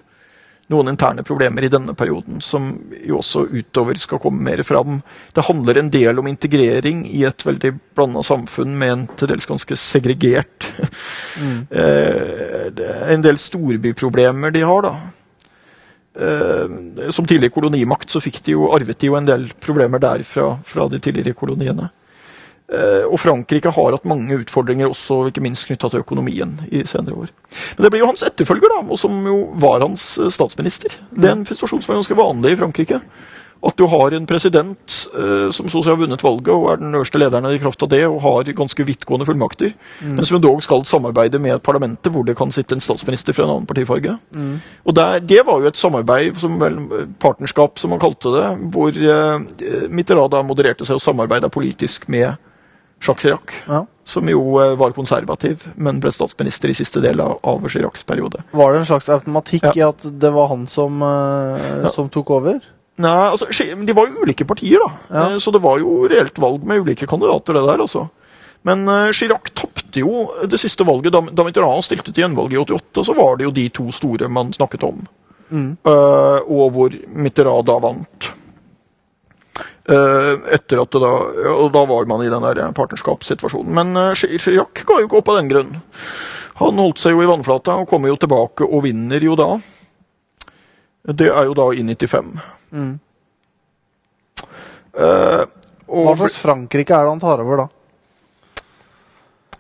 noen 0.72 0.94
interne 0.94 1.24
problemer 1.28 1.66
i 1.66 1.72
denne 1.72 1.94
perioden, 1.98 2.40
som 2.42 2.70
jo 3.04 3.20
også 3.20 3.46
utover 3.52 3.98
skal 4.00 4.22
komme 4.24 4.44
mer 4.48 4.64
fram. 4.66 5.02
Det 5.36 5.46
handler 5.48 5.80
en 5.80 5.90
del 5.94 6.22
om 6.22 6.30
integrering 6.30 7.04
i 7.10 7.26
et 7.28 7.46
veldig 7.46 7.74
blanda 7.96 8.24
samfunn 8.26 8.78
med 8.80 8.94
en 8.94 9.08
til 9.20 9.34
dels 9.34 9.50
ganske 9.50 9.78
segregert 9.80 10.70
eh, 11.70 12.70
er 12.72 13.12
En 13.14 13.26
del 13.26 13.38
storbyproblemer 13.42 14.56
de 14.56 14.64
har, 14.68 14.88
da. 14.88 14.94
Eh, 16.14 17.10
som 17.12 17.26
tidligere 17.26 17.54
kolonimakt 17.54 18.14
så 18.14 18.22
fikk 18.24 18.40
de 18.46 18.56
jo, 18.56 18.70
arvet 18.76 19.00
de 19.02 19.12
jo 19.12 19.18
en 19.20 19.28
del 19.28 19.50
problemer 19.62 20.02
der 20.02 20.24
fra, 20.28 20.56
fra 20.66 20.88
de 20.88 21.02
tidligere 21.02 21.36
koloniene. 21.38 21.92
Eh, 22.72 23.04
og 23.10 23.20
Frankrike 23.20 23.74
har 23.76 23.96
hatt 23.98 24.08
mange 24.08 24.38
utfordringer, 24.40 24.88
også 24.88 25.26
ikke 25.30 25.44
minst 25.44 25.68
knytta 25.68 25.92
til 25.92 26.04
økonomien 26.06 26.56
i 26.72 26.86
senere 26.88 27.26
år. 27.26 27.36
Men 27.76 27.86
det 27.86 27.92
blir 27.92 28.04
jo 28.06 28.10
hans 28.14 28.24
etterfølger, 28.26 28.72
da, 28.72 28.82
og 28.88 29.00
som 29.00 29.20
jo 29.28 29.38
var 29.62 29.84
hans 29.84 30.14
eh, 30.18 30.32
statsminister. 30.32 30.96
Det 31.12 31.30
er 31.30 31.38
en 31.38 31.48
situasjon 31.48 31.84
som 31.84 31.94
er 31.94 32.02
ganske 32.02 32.20
vanlig 32.20 32.56
i 32.56 32.60
Frankrike. 32.62 33.02
At 33.64 33.78
du 33.80 33.86
har 33.88 34.12
en 34.12 34.26
president 34.28 34.96
eh, 35.16 35.50
som 35.56 35.70
så 35.72 35.80
å 35.80 35.84
si 35.84 35.92
har 35.92 36.00
vunnet 36.00 36.24
valget 36.24 36.52
og 36.52 36.66
er 36.72 36.80
den 36.82 36.96
øverste 36.98 37.20
lederen 37.20 37.48
i 37.48 37.60
kraft 37.64 37.84
av 37.86 37.92
det, 37.94 38.02
og 38.08 38.20
har 38.24 38.52
ganske 38.56 38.86
vidtgående 38.88 39.28
fullmakter, 39.28 39.76
men 40.04 40.28
som 40.28 40.42
dog 40.44 40.60
skal 40.66 40.84
samarbeide 40.88 41.40
med 41.44 41.62
parlamentet 41.64 42.12
hvor 42.12 42.28
det 42.28 42.36
kan 42.40 42.52
sitte 42.52 42.76
en 42.76 42.84
statsminister 42.84 43.36
fra 43.36 43.46
en 43.46 43.54
annen 43.54 43.68
partifarge. 43.70 44.18
Og 44.84 44.96
der, 44.98 45.20
Det 45.20 45.46
var 45.48 45.62
jo 45.62 45.72
et 45.72 45.80
samarbeid, 45.80 46.36
som 46.42 46.60
vel, 46.60 46.80
partnerskap 47.24 47.80
som 47.80 47.96
man 47.96 48.04
kalte 48.04 48.36
det, 48.36 48.48
hvor 48.76 49.00
eh, 49.00 49.88
Mitterrand 49.88 50.36
da 50.36 50.44
modererte 50.44 50.88
seg 50.88 51.00
og 51.00 51.06
samarbeida 51.06 51.52
politisk 51.52 52.10
med 52.12 52.36
Jacques 53.04 53.22
Chirac, 53.26 53.54
Ja. 53.68 53.86
som 54.06 54.28
jo 54.30 54.40
eh, 54.60 54.76
var 54.80 54.92
konservativ, 54.96 55.68
men 55.76 56.00
ble 56.04 56.12
statsminister 56.12 56.70
i 56.72 56.78
siste 56.78 57.02
del 57.04 57.20
av, 57.24 57.38
av 57.44 57.68
Chiracs 57.70 58.04
periode. 58.08 58.44
Var 58.52 58.74
det 58.74 58.80
en 58.80 58.86
slags 58.90 59.10
automatikk 59.10 59.64
Ja. 59.64 59.74
i 59.76 59.82
at 59.90 60.08
det 60.20 60.32
var 60.34 60.48
han 60.54 60.66
som, 60.68 61.02
uh, 61.02 61.90
som 61.92 62.10
tok 62.10 62.32
over? 62.32 62.60
Nei, 62.98 63.30
altså, 63.32 63.48
De 63.86 63.94
var 63.94 64.08
jo 64.08 64.22
ulike 64.24 64.46
partier, 64.46 64.80
da. 64.80 64.92
Eh, 65.34 65.38
Så 65.40 65.52
det 65.52 65.62
var 65.62 65.80
jo 65.80 66.08
reelt 66.08 66.38
valg 66.38 66.64
med 66.64 66.82
ulike 66.86 67.08
kandidater, 67.08 67.54
det 67.54 67.66
der, 67.66 67.82
altså. 67.82 68.10
Men 68.64 68.88
uh, 68.88 69.12
Chirac 69.12 69.50
tapte 69.54 70.00
jo 70.00 70.30
det 70.48 70.60
siste 70.62 70.86
valget. 70.88 71.12
Da, 71.12 71.20
da 71.22 71.44
Mitterrand 71.44 71.84
stilte 71.84 72.14
til 72.14 72.24
gjenvalg 72.24 72.54
i 72.54 72.58
88, 72.62 73.04
så 73.04 73.16
var 73.18 73.36
det 73.38 73.44
jo 73.50 73.52
de 73.52 73.66
to 73.70 73.90
store 73.92 74.30
man 74.30 74.54
snakket 74.54 74.84
om. 74.88 75.02
Mm. 75.52 75.78
Uh, 75.86 76.40
og 76.48 76.72
hvor 76.74 76.96
Mitterrand 77.12 77.68
da 77.68 77.76
vant. 77.84 78.30
Eh, 79.84 80.34
etter 80.56 80.80
at 80.80 80.96
det 80.96 81.00
da 81.04 81.12
Og 81.52 81.66
da 81.74 81.82
var 81.84 82.06
man 82.08 82.22
i 82.24 82.30
den 82.32 82.46
der 82.46 82.72
partnerskapssituasjonen. 82.72 83.74
Men 83.76 83.98
uh, 84.00 84.14
Chirac 84.16 84.86
ga 84.88 85.02
jo 85.02 85.10
ikke 85.10 85.20
opp 85.20 85.32
av 85.34 85.42
den 85.42 85.52
grunn. 85.52 85.74
Han 86.62 86.80
holdt 86.80 87.02
seg 87.04 87.16
jo 87.16 87.24
i 87.24 87.28
vannflata 87.28 87.76
og 87.82 87.90
kommer 87.90 88.14
jo 88.14 88.20
tilbake 88.22 88.64
og 88.64 88.86
vinner 88.86 89.24
jo 89.26 89.36
da. 89.36 89.50
Det 91.04 91.28
er 91.28 91.50
jo 91.50 91.58
da 91.58 91.68
i 91.76 91.84
95. 91.84 92.30
Mm. 92.72 92.94
Eh, 94.94 95.44
Hva 95.90 96.14
slags 96.16 96.38
Frankrike 96.40 96.94
er 96.96 97.08
det 97.08 97.12
han 97.16 97.24
tar 97.24 97.42
over 97.44 97.66
da? 97.66 97.72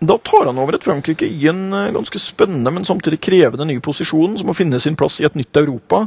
da 0.08 0.18
tar 0.18 0.46
han 0.46 0.60
over 0.60 0.76
et 0.76 0.84
Frankrike 0.84 1.28
i 1.28 1.48
en 1.48 1.74
eh, 1.74 1.92
ganske 1.96 2.20
spennende, 2.20 2.72
men 2.72 2.86
samtidig 2.86 3.22
krevende 3.24 3.68
ny 3.68 3.80
posisjon, 3.84 4.38
som 4.40 4.52
å 4.52 4.58
finne 4.58 4.80
sin 4.84 4.98
plass 5.00 5.20
i 5.22 5.28
et 5.28 5.36
nytt 5.40 5.58
Europa. 5.58 6.06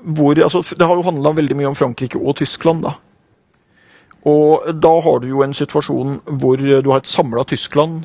Hvor, 0.00 0.38
altså, 0.38 0.62
det 0.76 0.86
har 0.86 0.98
jo 0.98 1.06
handla 1.06 1.34
veldig 1.36 1.56
mye 1.58 1.70
om 1.70 1.78
Frankrike 1.78 2.18
og 2.18 2.38
Tyskland, 2.40 2.84
da. 2.86 2.96
Og 4.28 4.66
da 4.82 4.92
har 5.04 5.20
du 5.22 5.28
jo 5.30 5.44
en 5.44 5.54
situasjon 5.56 6.18
hvor 6.40 6.60
du 6.60 6.90
har 6.90 7.00
et 7.00 7.08
samla 7.08 7.44
Tyskland, 7.48 8.04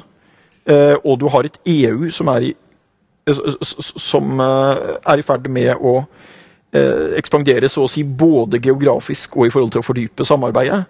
eh, 0.65 0.95
og 1.03 1.19
du 1.19 1.27
har 1.33 1.47
et 1.47 1.57
EU 1.65 2.09
som 2.11 2.31
er 2.31 2.51
i, 2.51 2.53
som 3.27 4.39
eh, 4.39 4.85
er 5.01 5.19
i 5.19 5.25
ferd 5.25 5.49
med 5.51 5.75
å 5.75 5.97
eh, 6.75 7.15
ekspandere, 7.19 7.69
så 7.69 7.85
å 7.85 7.91
si, 7.91 8.03
både 8.03 8.61
geografisk 8.63 9.37
og 9.37 9.47
i 9.47 9.53
forhold 9.53 9.75
til 9.75 9.83
å 9.83 9.89
fordype 9.89 10.27
samarbeidet. 10.27 10.85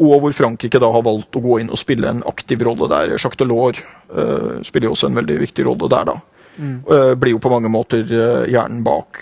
Og 0.00 0.16
hvor 0.22 0.32
Frankrike 0.32 0.80
da 0.80 0.88
har 0.94 1.04
valgt 1.04 1.36
å 1.36 1.42
gå 1.44 1.58
inn 1.60 1.72
og 1.72 1.80
spille 1.80 2.08
en 2.08 2.22
aktiv 2.28 2.62
rolle 2.64 2.88
der. 2.88 3.16
Jacques 3.18 3.40
Delors 3.40 3.82
eh, 3.82 4.60
spiller 4.64 4.88
jo 4.88 4.94
også 4.96 5.10
en 5.10 5.20
veldig 5.20 5.36
viktig 5.42 5.66
rolle 5.68 5.90
der, 5.92 6.08
da. 6.08 6.16
Eh, 6.60 7.12
blir 7.20 7.36
jo 7.36 7.42
på 7.42 7.52
mange 7.52 7.68
måter 7.72 8.04
eh, 8.04 8.48
hjernen 8.52 8.80
bak 8.84 9.20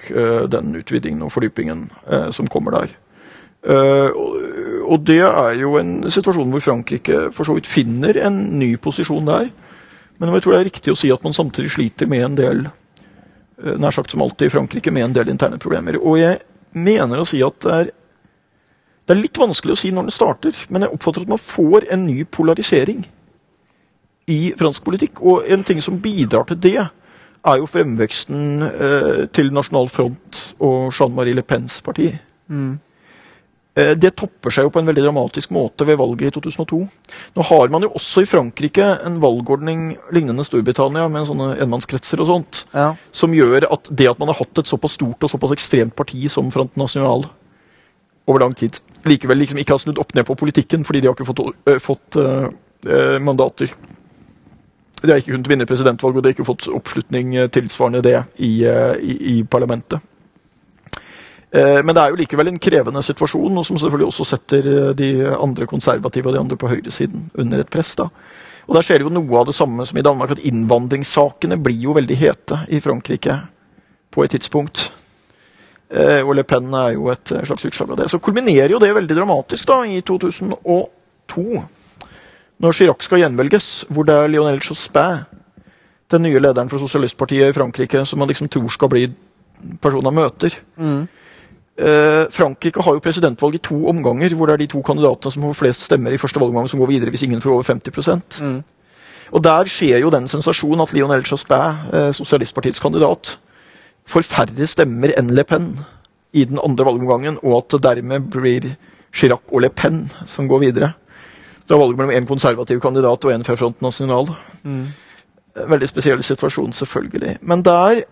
den 0.50 0.78
utvidingen 0.78 1.26
og 1.26 1.34
fordypingen 1.34 1.88
som 2.34 2.48
kommer 2.50 2.78
der. 2.78 2.94
Og, 4.88 5.04
det 5.06 5.20
er 5.20 5.58
jo 5.60 5.76
en 5.78 6.10
situasjon 6.10 6.50
hvor 6.52 6.64
Frankrike 6.64 7.28
for 7.36 7.48
så 7.48 7.56
vidt 7.58 7.70
finner 7.70 8.16
en 8.24 8.40
ny 8.58 8.74
posisjon 8.80 9.28
der. 9.28 9.50
Men 10.18 10.34
jeg 10.34 10.44
tror 10.44 10.54
det 10.54 10.60
er 10.60 10.68
riktig 10.70 10.94
å 10.94 10.98
si 10.98 11.10
at 11.14 11.24
man 11.24 11.36
samtidig 11.36 11.70
sliter 11.74 12.08
med 12.10 12.24
en 12.24 12.38
del 12.38 12.64
eh, 12.66 13.76
nær 13.78 13.94
sagt 13.94 14.14
som 14.14 14.24
alltid 14.24 14.48
i 14.48 14.54
Frankrike, 14.54 14.94
med 14.94 15.10
en 15.10 15.18
del 15.20 15.30
interne 15.32 15.60
problemer. 15.62 16.00
Og 16.00 16.18
jeg 16.20 16.40
mener 16.74 17.20
å 17.20 17.28
si 17.28 17.42
at 17.44 17.60
det 17.64 17.76
er, 17.76 17.92
det 19.06 19.14
er 19.14 19.22
litt 19.22 19.40
vanskelig 19.40 19.76
å 19.76 19.80
si 19.80 19.92
når 19.94 20.08
den 20.08 20.16
starter, 20.16 20.64
men 20.68 20.84
jeg 20.84 20.96
oppfatter 20.96 21.24
at 21.24 21.32
man 21.32 21.40
får 21.42 21.86
en 21.94 22.04
ny 22.08 22.24
polarisering 22.24 23.06
i 24.28 24.40
fransk 24.58 24.84
politikk. 24.84 25.22
Og 25.22 25.46
en 25.48 25.64
ting 25.64 25.80
som 25.84 26.00
bidrar 26.02 26.48
til 26.48 26.60
det, 26.66 26.78
er 27.48 27.60
jo 27.60 27.68
fremveksten 27.70 28.66
eh, 28.66 29.22
til 29.32 29.52
Nasjonal 29.54 29.88
Front 29.92 30.40
og 30.58 30.90
Jean-Marie 30.92 31.38
Le 31.38 31.44
Pens 31.46 31.78
parti. 31.86 32.10
Eh, 32.10 32.87
Det 33.78 34.10
topper 34.18 34.50
seg 34.50 34.66
jo 34.66 34.70
på 34.74 34.80
en 34.82 34.88
veldig 34.88 35.04
dramatisk 35.04 35.52
måte 35.54 35.86
ved 35.86 36.00
valget 36.00 36.32
i 36.32 36.34
2002. 36.34 36.78
Nå 37.36 37.44
har 37.46 37.70
man 37.70 37.84
jo 37.86 37.92
også 37.94 38.24
i 38.24 38.28
Frankrike 38.28 38.86
en 39.06 39.20
valgordning 39.22 39.92
lignende 40.14 40.42
Storbritannia, 40.46 41.04
med 41.12 41.28
sånne 41.28 41.52
enmannskretser 41.62 42.24
og 42.24 42.30
sånt, 42.32 42.64
Ja. 42.74 42.88
som 43.12 43.36
gjør 43.36 43.68
at 43.70 43.86
det 43.94 44.08
at 44.10 44.18
man 44.18 44.32
har 44.32 44.40
hatt 44.40 44.58
et 44.58 44.66
såpass 44.66 44.98
stort 44.98 45.22
og 45.22 45.30
såpass 45.30 45.54
ekstremt 45.54 45.94
parti 45.94 46.26
som 46.32 46.50
Front 46.50 46.74
National 46.80 47.28
over 48.28 48.40
lang 48.44 48.54
tid, 48.54 48.78
likevel 49.08 49.40
liksom 49.40 49.58
ikke 49.60 49.74
har 49.76 49.82
snudd 49.82 50.00
opp 50.02 50.14
ned 50.16 50.26
på 50.28 50.36
politikken 50.36 50.84
fordi 50.84 51.00
de 51.00 51.08
har 51.08 51.16
ikke 51.16 51.28
fått, 51.30 51.40
øh, 51.70 51.78
fått 51.80 52.18
øh, 52.20 52.48
øh, 52.86 53.16
mandater. 53.24 53.72
De 55.02 55.10
har 55.12 55.20
ikke 55.20 55.32
kunnet 55.32 55.48
vinne 55.48 55.66
presidentvalg, 55.66 56.16
og 56.16 56.22
de 56.22 56.28
har 56.28 56.34
ikke 56.34 56.48
fått 56.48 56.66
oppslutning 56.74 57.36
tilsvarende 57.54 58.02
det 58.02 58.16
i, 58.42 58.64
i, 58.66 59.38
i 59.38 59.42
parlamentet. 59.46 60.02
Eh, 61.52 61.82
Men 61.82 61.94
det 61.94 62.02
er 62.02 62.10
jo 62.12 62.16
likevel 62.20 62.48
en 62.48 62.58
krevende 62.58 63.02
situasjon, 63.02 63.56
og 63.58 63.64
som 63.66 63.78
selvfølgelig 63.78 64.08
også 64.10 64.24
setter 64.28 64.66
eh, 64.88 64.94
de 64.98 65.10
andre 65.32 65.66
konservative 65.66 66.26
og 66.28 66.34
de 66.34 66.40
andre 66.40 66.56
på 66.60 66.68
høyresiden 66.68 67.30
under 67.38 67.60
et 67.60 67.70
press. 67.70 67.94
da. 67.96 68.08
Og 68.68 68.74
Der 68.76 68.82
skjer 68.84 69.00
jo 69.00 69.08
noe 69.08 69.38
av 69.40 69.46
det 69.48 69.54
samme 69.56 69.86
som 69.88 69.96
i 69.98 70.02
Danmark, 70.04 70.30
at 70.36 70.44
innvandringssakene 70.44 71.56
blir 71.62 71.80
jo 71.86 71.94
veldig 71.96 72.16
hete 72.20 72.58
i 72.68 72.80
Frankrike 72.84 73.38
på 74.12 74.24
et 74.24 74.30
tidspunkt. 74.36 74.90
Eh, 75.90 76.20
Og 76.20 76.34
Le 76.36 76.42
Pen 76.44 76.68
er 76.74 76.92
jo 76.98 77.08
et 77.08 77.24
slags 77.46 77.64
utslag 77.64 77.90
av 77.90 77.96
det. 77.96 78.10
Så 78.10 78.20
kulminerer 78.20 78.68
jo 78.74 78.78
det 78.78 78.92
veldig 78.94 79.16
dramatisk 79.16 79.66
da 79.66 79.82
i 79.88 80.02
2002, 80.02 81.64
når 82.60 82.72
Chirac 82.74 83.02
skal 83.06 83.20
gjenvelges, 83.22 83.86
hvor 83.88 84.04
det 84.04 84.14
er 84.18 84.28
Lionel 84.28 84.60
Jospin, 84.60 85.24
den 86.10 86.22
nye 86.22 86.40
lederen 86.40 86.68
for 86.68 86.78
sosialistpartiet 86.82 87.48
i 87.48 87.56
Frankrike, 87.56 88.04
som 88.06 88.18
man 88.18 88.28
liksom 88.28 88.48
tror 88.48 88.68
skal 88.72 88.88
bli 88.92 89.06
personen 89.80 90.04
han 90.10 90.14
møter. 90.14 90.54
Eh, 90.78 91.06
Frankrike 92.34 92.82
har 92.82 92.96
jo 92.96 93.02
presidentvalg 93.02 93.54
i 93.54 93.60
to 93.62 93.76
omganger, 93.86 94.32
hvor 94.34 94.50
det 94.50 94.56
er 94.56 94.62
de 94.64 94.66
to 94.72 94.80
kandidatene 94.82 95.30
som 95.30 95.44
får 95.46 95.58
flest 95.60 95.84
stemmer 95.86 96.10
i 96.10 96.18
første 96.18 96.40
valgomgang, 96.42 96.66
som 96.66 96.80
går 96.82 96.90
videre 96.90 97.12
hvis 97.14 97.22
ingen 97.28 97.42
får 97.44 97.52
over 97.54 97.68
50% 97.68 98.40
Og 99.30 99.44
der 99.44 99.68
skjer 99.70 100.00
jo 100.02 100.10
den 100.10 100.26
sensasjonen 100.28 100.82
at 100.82 100.92
Lionel 100.96 101.22
Jospin, 101.22 101.78
eh, 101.92 102.10
sosialistpartiets 102.16 102.80
kandidat, 102.80 103.36
får 104.08 104.26
færre 104.26 104.66
stemmer 104.66 105.12
enn 105.18 105.34
Le 105.36 105.44
Pen 105.44 105.72
i 106.32 106.44
den 106.44 106.58
andre 106.64 106.86
valgomgangen, 106.88 107.38
og 107.42 107.58
at 107.58 107.76
det 107.76 107.82
dermed 107.84 108.30
blir 108.32 108.76
Chirac 109.12 109.44
og 109.52 109.62
Le 109.62 109.68
Pen 109.68 110.06
som 110.26 110.48
går 110.48 110.64
videre. 110.64 110.94
Det 111.68 111.76
er 111.76 111.80
valget 111.80 111.98
mellom 111.98 112.14
en 112.16 112.26
konservativ 112.26 112.80
kandidat 112.80 113.24
og 113.24 113.32
en 113.32 113.44
fra 113.44 113.56
Front 113.56 113.82
National. 113.82 114.30
Veldig 115.68 115.88
spesiell 115.88 116.22
situasjon, 116.22 116.72
selvfølgelig. 116.72 117.38
Men 117.42 117.62
der 117.62 118.02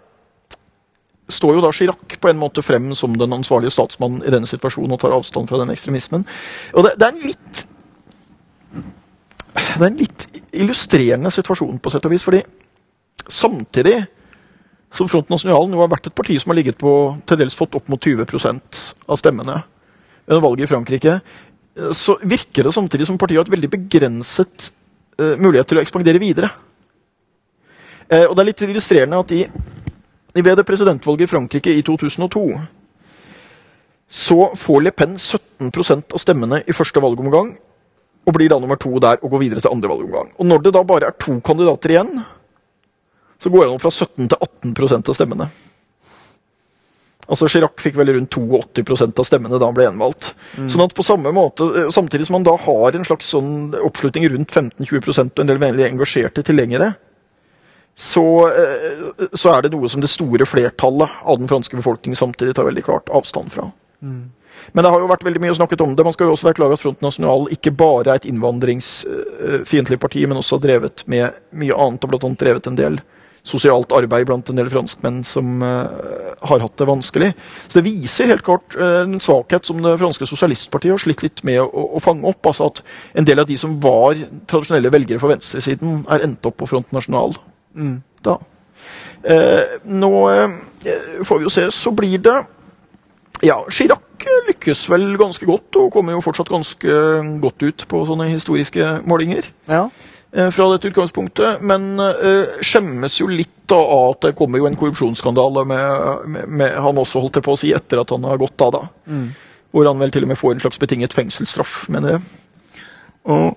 står 1.29 1.57
jo 1.57 1.63
da 1.65 1.73
Chirac 1.75 2.19
på 2.21 2.31
en 2.31 2.39
måte 2.39 2.63
frem 2.63 2.93
som 2.95 3.17
den 3.19 3.35
ansvarlige 3.35 3.75
statsmannen 3.75 4.23
i 4.23 4.33
denne 4.33 4.49
situasjonen 4.49 4.95
og 4.95 5.01
tar 5.03 5.15
avstand 5.17 5.51
fra 5.51 5.59
den 5.63 5.73
ekstremismen. 5.75 6.27
Og 6.75 6.87
det, 6.87 6.95
det 7.01 7.09
er 7.09 7.15
en 7.15 7.25
litt 7.27 7.65
Det 9.57 9.81
er 9.81 9.89
en 9.89 9.99
litt 9.99 10.27
illustrerende 10.57 11.33
situasjon, 11.33 11.81
på 11.81 11.91
sett 11.93 12.05
og 12.07 12.13
vis, 12.13 12.25
fordi 12.25 12.43
samtidig 13.27 14.05
som 14.95 15.09
Front 15.11 15.33
National 15.33 15.73
jo 15.73 15.81
har 15.83 15.91
vært 15.93 16.09
et 16.09 16.17
parti 16.17 16.37
som 16.41 16.53
har 16.53 16.61
ligget 16.61 16.79
på 16.81 16.93
til 17.29 17.41
dels 17.41 17.57
fått 17.57 17.75
opp 17.77 17.89
mot 17.93 18.01
20% 18.01 18.83
av 19.09 19.21
stemmene 19.21 19.59
under 20.27 20.43
valget 20.45 20.67
i 20.67 20.71
Frankrike, 20.71 21.19
så 21.93 22.17
virker 22.23 22.67
det 22.67 22.75
samtidig 22.75 23.07
som 23.09 23.19
partiet 23.21 23.41
har 23.41 23.47
et 23.47 23.53
veldig 23.53 23.71
begrenset 23.75 24.71
uh, 25.21 25.35
mulighet 25.37 25.69
til 25.71 25.81
å 25.81 25.85
ekspandere 25.85 26.23
videre. 26.23 26.51
Uh, 28.09 28.25
og 28.29 28.37
det 28.37 28.43
er 28.43 28.51
litt 28.51 28.65
illustrerende 28.69 29.21
at 29.21 29.35
i 29.37 29.43
ved 30.45 30.59
det 30.59 30.67
presidentvalget 30.69 31.27
i 31.27 31.31
Frankrike 31.31 31.73
i 31.73 31.85
2002 31.87 32.47
så 34.09 34.53
får 34.55 34.83
Le 34.85 34.93
Pen 34.95 35.17
17% 35.17 36.15
av 36.15 36.23
stemmene 36.23 36.61
i 36.63 36.75
første 36.77 37.03
valgomgang, 37.03 37.57
og 38.27 38.35
blir 38.35 38.51
da 38.51 38.59
nummer 38.63 38.79
to 38.79 38.93
der 39.03 39.19
og 39.23 39.33
går 39.33 39.43
videre 39.43 39.63
til 39.63 39.73
andre 39.73 39.91
valgomgang. 39.91 40.33
Og 40.39 40.47
når 40.47 40.63
det 40.63 40.75
da 40.75 40.83
bare 40.87 41.11
er 41.11 41.17
to 41.19 41.39
kandidater 41.47 41.95
igjen, 41.95 42.13
så 43.43 43.51
går 43.53 43.67
han 43.67 43.75
opp 43.77 43.85
fra 43.85 43.93
17 43.93 44.29
til 44.31 44.39
18% 44.73 45.11
av 45.11 45.19
stemmene. 45.19 45.49
Altså 47.27 47.49
Chirac 47.51 47.83
fikk 47.83 47.97
vel 47.99 48.13
rundt 48.15 48.37
82% 48.39 49.19
av 49.19 49.27
stemmene 49.27 49.59
da 49.59 49.67
han 49.67 49.75
ble 49.75 49.89
gjenvalgt. 49.89 50.31
Sånn 50.71 50.85
at 50.85 50.95
på 50.95 51.07
samme 51.07 51.33
måte, 51.35 51.67
eh, 51.75 51.89
Samtidig 51.91 52.29
som 52.29 52.39
han 52.39 52.47
da 52.47 52.55
har 52.57 52.95
en 52.95 53.07
slags 53.07 53.27
sånn 53.35 53.75
oppslutning 53.75 54.29
rundt 54.31 54.55
15-20% 54.55 55.35
og 55.35 55.43
en 55.43 55.51
del 55.51 55.59
veldig 55.59 55.89
engasjerte 55.91 56.45
tilhengere, 56.47 56.95
så, 57.97 58.25
eh, 58.49 59.27
så 59.33 59.55
er 59.55 59.65
det 59.65 59.73
noe 59.73 59.89
som 59.89 60.03
det 60.05 60.13
store 60.13 60.47
flertallet 60.49 61.21
av 61.25 61.39
den 61.41 61.49
franske 61.49 61.79
befolkningen 61.79 62.19
samtidig 62.19 62.55
tar 62.57 62.69
veldig 62.69 62.85
klart 62.85 63.09
avstand 63.09 63.53
fra. 63.55 63.71
Men 64.73 64.85
det 64.85 64.91
har 64.93 65.01
jo 65.01 65.09
vært 65.11 65.25
veldig 65.25 65.43
mye 65.43 65.57
snakket 65.57 65.83
om 65.85 65.97
det. 65.97 66.05
Man 66.05 66.15
skal 66.17 66.29
jo 66.29 66.37
også 66.37 66.49
være 66.49 66.59
klar 66.59 66.71
over 66.71 66.79
at 66.79 66.85
Front 66.85 67.05
National 67.05 67.49
ikke 67.53 67.73
bare 67.77 68.13
er 68.13 68.21
et 68.21 68.29
innvandringsfiendtlig 68.29 69.99
parti, 70.01 70.25
men 70.29 70.41
også 70.41 70.59
har 70.59 70.65
drevet 70.67 71.05
med 71.11 71.37
mye 71.57 71.77
annet, 71.77 72.05
og 72.05 72.13
bl.a. 72.13 72.33
drevet 72.41 72.69
en 72.71 72.79
del 72.79 73.01
sosialt 73.47 73.93
arbeid 73.95 74.27
blant 74.27 74.49
en 74.51 74.59
del 74.59 74.69
franskmenn 74.73 75.21
som 75.27 75.61
eh, 75.63 76.31
har 76.51 76.63
hatt 76.65 76.77
det 76.81 76.89
vanskelig. 76.89 77.29
Så 77.69 77.79
det 77.79 77.85
viser 77.87 78.33
helt 78.33 78.45
klart 78.47 78.75
eh, 78.75 79.03
en 79.05 79.21
svakhet 79.23 79.69
som 79.69 79.79
det 79.85 79.97
franske 80.03 80.27
sosialistpartiet 80.27 80.97
har 80.97 81.05
slitt 81.05 81.23
litt 81.23 81.45
med 81.47 81.61
å, 81.63 81.69
å 81.97 82.03
fange 82.03 82.27
opp. 82.27 82.43
Altså 82.51 82.73
at 82.73 82.83
en 83.15 83.29
del 83.29 83.43
av 83.43 83.47
de 83.49 83.59
som 83.61 83.79
var 83.83 84.19
tradisjonelle 84.51 84.91
velgere 84.93 85.23
for 85.23 85.31
venstresiden, 85.31 86.03
er 86.11 86.27
endt 86.27 86.49
opp 86.49 86.59
på 86.59 86.69
Front 86.73 86.91
National 86.97 87.39
da. 88.25 88.39
Eh, 89.27 89.77
nå 89.85 90.11
eh, 90.33 90.57
får 91.27 91.39
vi 91.41 91.47
jo 91.49 91.51
se, 91.53 91.65
så 91.75 91.91
blir 91.97 92.19
det 92.23 92.37
Ja, 93.45 93.59
Chirac 93.71 94.01
lykkes 94.49 94.87
vel 94.91 95.17
ganske 95.21 95.47
godt, 95.47 95.77
og 95.77 95.91
kommer 95.93 96.15
jo 96.17 96.23
fortsatt 96.25 96.49
ganske 96.51 96.95
godt 97.43 97.63
ut 97.67 97.85
på 97.91 98.01
sånne 98.09 98.31
historiske 98.33 98.87
målinger 99.07 99.49
Ja. 99.69 99.83
eh, 100.33 100.49
fra 100.51 100.69
dette 100.73 100.89
utgangspunktet. 100.91 101.61
Men 101.63 101.99
eh, 102.01 102.57
skjemmes 102.65 103.19
jo 103.21 103.27
litt 103.29 103.53
av 103.75 104.11
at 104.13 104.21
det 104.29 104.35
kommer 104.39 104.59
jo 104.63 104.67
en 104.71 104.77
korrupsjonsskandale 104.79 105.65
med, 105.67 106.27
med, 106.33 106.49
med 106.49 106.75
han 106.81 106.99
også, 107.03 107.21
holdt 107.21 107.37
jeg 107.41 107.45
på 107.47 107.55
å 107.57 107.61
si, 107.61 107.73
etter 107.77 108.01
at 108.03 108.11
han 108.15 108.25
har 108.25 108.39
gått 108.41 108.61
av, 108.63 108.73
da. 108.79 108.83
Hvor 109.75 109.87
han 109.91 109.99
vel 110.01 110.11
til 110.15 110.23
og 110.25 110.29
med 110.33 110.39
får 110.39 110.55
en 110.57 110.61
slags 110.65 110.79
betinget 110.81 111.13
fengselsstraff, 111.17 111.89
mener 111.93 112.17
jeg. 112.17 112.21
Og 113.27 113.57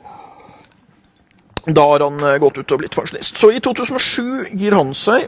da 1.77 1.85
har 1.91 2.05
han 2.05 2.21
eh, 2.23 2.37
gått 2.41 2.59
ut 2.61 2.75
og 2.75 2.81
blitt 2.81 2.95
pensjonist. 2.95 3.37
Så 3.39 3.51
i 3.53 3.61
2007 3.63 4.55
gir 4.57 4.77
han 4.77 4.93
seg, 4.97 5.27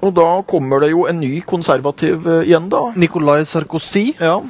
og 0.00 0.14
da 0.16 0.28
kommer 0.48 0.82
det 0.82 0.92
jo 0.92 1.04
en 1.10 1.20
ny 1.20 1.40
konservativ 1.46 2.26
eh, 2.28 2.48
igjen, 2.48 2.70
da. 2.72 2.86
Nicolai 2.98 3.42
Sarkozy. 3.48 4.10
Ja, 4.20 4.40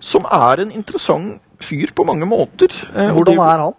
som 0.00 0.24
er 0.32 0.62
en 0.62 0.72
interessant 0.72 1.40
fyr 1.60 1.92
på 1.92 2.06
mange 2.08 2.24
måter. 2.28 2.72
Eh, 2.96 3.12
Hvordan 3.12 3.40
er 3.44 3.64
han? 3.66 3.76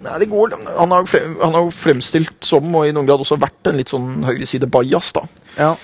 Nei, 0.00 0.16
det 0.22 0.30
går, 0.30 0.54
han 0.66 0.94
har, 0.94 1.06
frem, 1.06 1.36
han 1.42 1.54
har 1.54 1.66
jo 1.66 1.72
fremstilt 1.76 2.46
som, 2.48 2.66
og 2.74 2.88
i 2.88 2.92
noen 2.96 3.06
grad 3.08 3.20
også 3.22 3.36
vært, 3.38 3.60
en 3.68 3.76
litt 3.78 3.92
sånn 3.92 4.24
høyreside-bajas, 4.24 5.10
da. 5.18 5.24
Ja. 5.58 5.74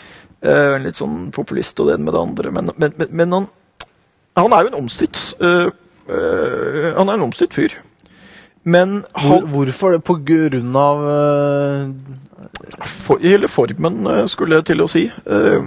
En 0.46 0.86
litt 0.86 0.98
sånn 0.98 1.28
populist 1.34 1.78
og 1.82 1.90
det 1.90 1.96
ene 1.96 2.08
med 2.08 2.16
det 2.16 2.22
andre. 2.22 2.52
Men, 2.54 2.70
men, 2.80 2.94
men, 2.96 3.12
men 3.20 3.34
han, 3.36 3.48
han 4.40 4.54
er 4.56 4.64
jo 4.64 4.70
en 4.72 4.78
omstridt 4.78 5.20
uh, 5.40 5.68
uh, 6.08 6.88
Han 6.96 7.08
er 7.08 7.16
en 7.16 7.24
omstridt 7.26 7.56
fyr. 7.56 7.76
Men 8.66 9.04
han, 9.14 9.46
hvorfor 9.52 9.94
det? 9.94 10.02
På 10.06 10.18
grunn 10.26 10.76
av 10.76 11.02
uh, 11.06 11.90
for, 12.82 13.22
hele 13.22 13.48
formen, 13.48 14.00
eh, 14.10 14.24
skulle 14.30 14.58
jeg 14.58 14.66
til 14.72 14.82
å 14.82 14.88
si. 14.90 15.04
Uh, 15.22 15.62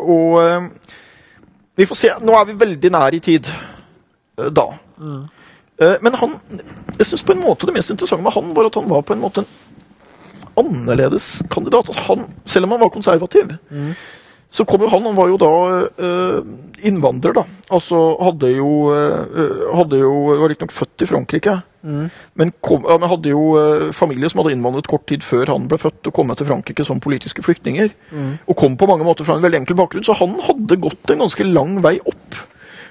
og 0.00 0.38
uh, 0.42 0.96
vi 1.78 1.86
får 1.86 2.00
se. 2.00 2.10
Nå 2.26 2.34
er 2.34 2.48
vi 2.48 2.58
veldig 2.58 2.90
nær 2.90 3.14
i 3.14 3.22
tid 3.22 3.46
da. 4.40 4.66
Eh, 5.80 5.96
men 6.00 6.14
han 6.14 6.36
Jeg 6.98 7.06
syns 7.06 7.24
på 7.24 7.32
en 7.32 7.42
måte 7.42 7.66
det 7.68 7.74
mest 7.76 7.90
interessante 7.90 8.24
med 8.24 8.34
han 8.34 8.54
var 8.56 8.68
at 8.68 8.76
han 8.76 8.88
var 8.90 9.02
på 9.02 9.16
en 9.16 9.22
måte 9.22 9.44
en 9.44 9.50
annerledes 10.60 11.42
kandidat. 11.50 11.88
Altså 11.88 12.02
han, 12.08 12.26
selv 12.44 12.66
om 12.66 12.74
han 12.74 12.80
var 12.80 12.88
konservativ, 12.92 13.54
Så 14.50 14.66
kom 14.66 14.82
jo 14.82 14.90
han, 14.90 15.04
han 15.06 15.14
var 15.14 15.30
jo 15.30 15.38
da 15.38 15.50
øh, 16.02 16.46
innvandrer, 16.82 17.34
da. 17.36 17.44
Altså 17.70 17.98
hadde 18.18 18.50
jo, 18.56 18.90
øh, 18.90 19.60
hadde 19.78 20.00
jo 20.00 20.14
Var 20.40 20.48
riktignok 20.50 20.74
født 20.74 21.04
i 21.04 21.06
Frankrike. 21.06 21.60
Men, 22.34 22.50
kom, 22.60 22.82
ja, 22.88 22.98
men 22.98 23.08
hadde 23.08 23.30
jo 23.30 23.44
øh, 23.56 23.92
familie 23.96 24.28
som 24.28 24.42
hadde 24.42 24.56
innvandret 24.56 24.90
kort 24.90 25.06
tid 25.08 25.22
før 25.24 25.54
han 25.54 25.68
ble 25.70 25.78
født, 25.80 26.10
og 26.10 26.16
kom 26.16 26.34
til 26.34 26.50
Frankrike 26.50 26.84
som 26.84 27.00
politiske 27.00 27.44
flyktninger. 27.46 27.94
Og 28.50 28.58
kom 28.58 28.76
på 28.76 28.90
mange 28.90 29.06
måter 29.06 29.28
fra 29.28 29.38
en 29.38 29.46
veldig 29.46 29.62
enkel 29.62 29.78
bakgrunn, 29.78 30.04
så 30.04 30.18
han 30.18 30.34
hadde 30.44 30.80
gått 30.82 31.14
en 31.14 31.22
ganske 31.24 31.46
lang 31.46 31.78
vei 31.86 31.98
opp. 32.02 32.42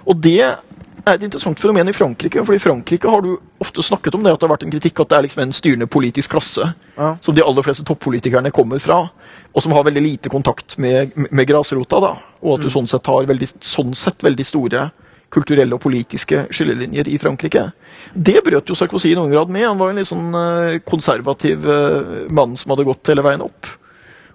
Og 0.07 0.21
det 0.21 0.39
er 0.41 1.15
et 1.15 1.23
interessant 1.23 1.59
fenomen 1.59 1.89
i 1.89 1.93
Frankrike. 1.95 2.43
for 2.45 2.53
i 2.53 2.59
Frankrike 2.59 3.09
har 3.09 3.21
du 3.21 3.37
ofte 3.59 3.83
snakket 3.83 4.15
om 4.15 4.23
det 4.23 4.33
at 4.33 4.39
det 4.39 4.47
har 4.47 4.55
vært 4.57 4.63
en 4.67 4.71
kritikk 4.71 4.99
at 4.99 5.09
det 5.09 5.17
er 5.17 5.21
liksom 5.27 5.41
en 5.43 5.53
styrende 5.55 5.87
politisk 5.87 6.31
klasse 6.31 6.73
Ja. 6.97 7.17
som 7.21 7.35
de 7.35 7.41
aller 7.43 7.63
fleste 7.63 7.83
toppolitikerne 7.87 8.51
kommer 8.51 8.79
fra, 8.79 9.09
og 9.55 9.63
som 9.63 9.71
har 9.71 9.83
veldig 9.83 10.03
lite 10.03 10.29
kontakt 10.29 10.77
med, 10.77 11.11
med 11.31 11.47
grasrota. 11.47 11.99
da, 11.99 12.17
Og 12.43 12.59
at 12.59 12.65
du 12.65 12.69
sånn 12.69 12.87
sett 12.87 13.05
har 13.07 13.25
veldig, 13.25 13.47
sånn 13.61 13.95
sett 13.95 14.21
veldig 14.23 14.45
store 14.45 14.91
kulturelle 15.29 15.73
og 15.75 15.81
politiske 15.81 16.47
skillelinjer 16.51 17.07
i 17.07 17.17
Frankrike. 17.21 17.71
Det 18.15 18.43
brøt 18.43 18.65
jo 18.71 18.75
Sarkozy 18.75 19.11
i 19.11 19.15
noen 19.15 19.29
grad 19.31 19.49
med. 19.53 19.67
Han 19.67 19.77
var 19.77 19.91
en 19.91 19.95
litt 20.01 20.07
sånn 20.09 20.33
eh, 20.33 20.79
konservativ 20.79 21.67
eh, 21.69 22.29
mann 22.33 22.55
som 22.57 22.71
hadde 22.73 22.87
gått 22.87 23.07
hele 23.07 23.21
veien 23.21 23.41
opp. 23.45 23.67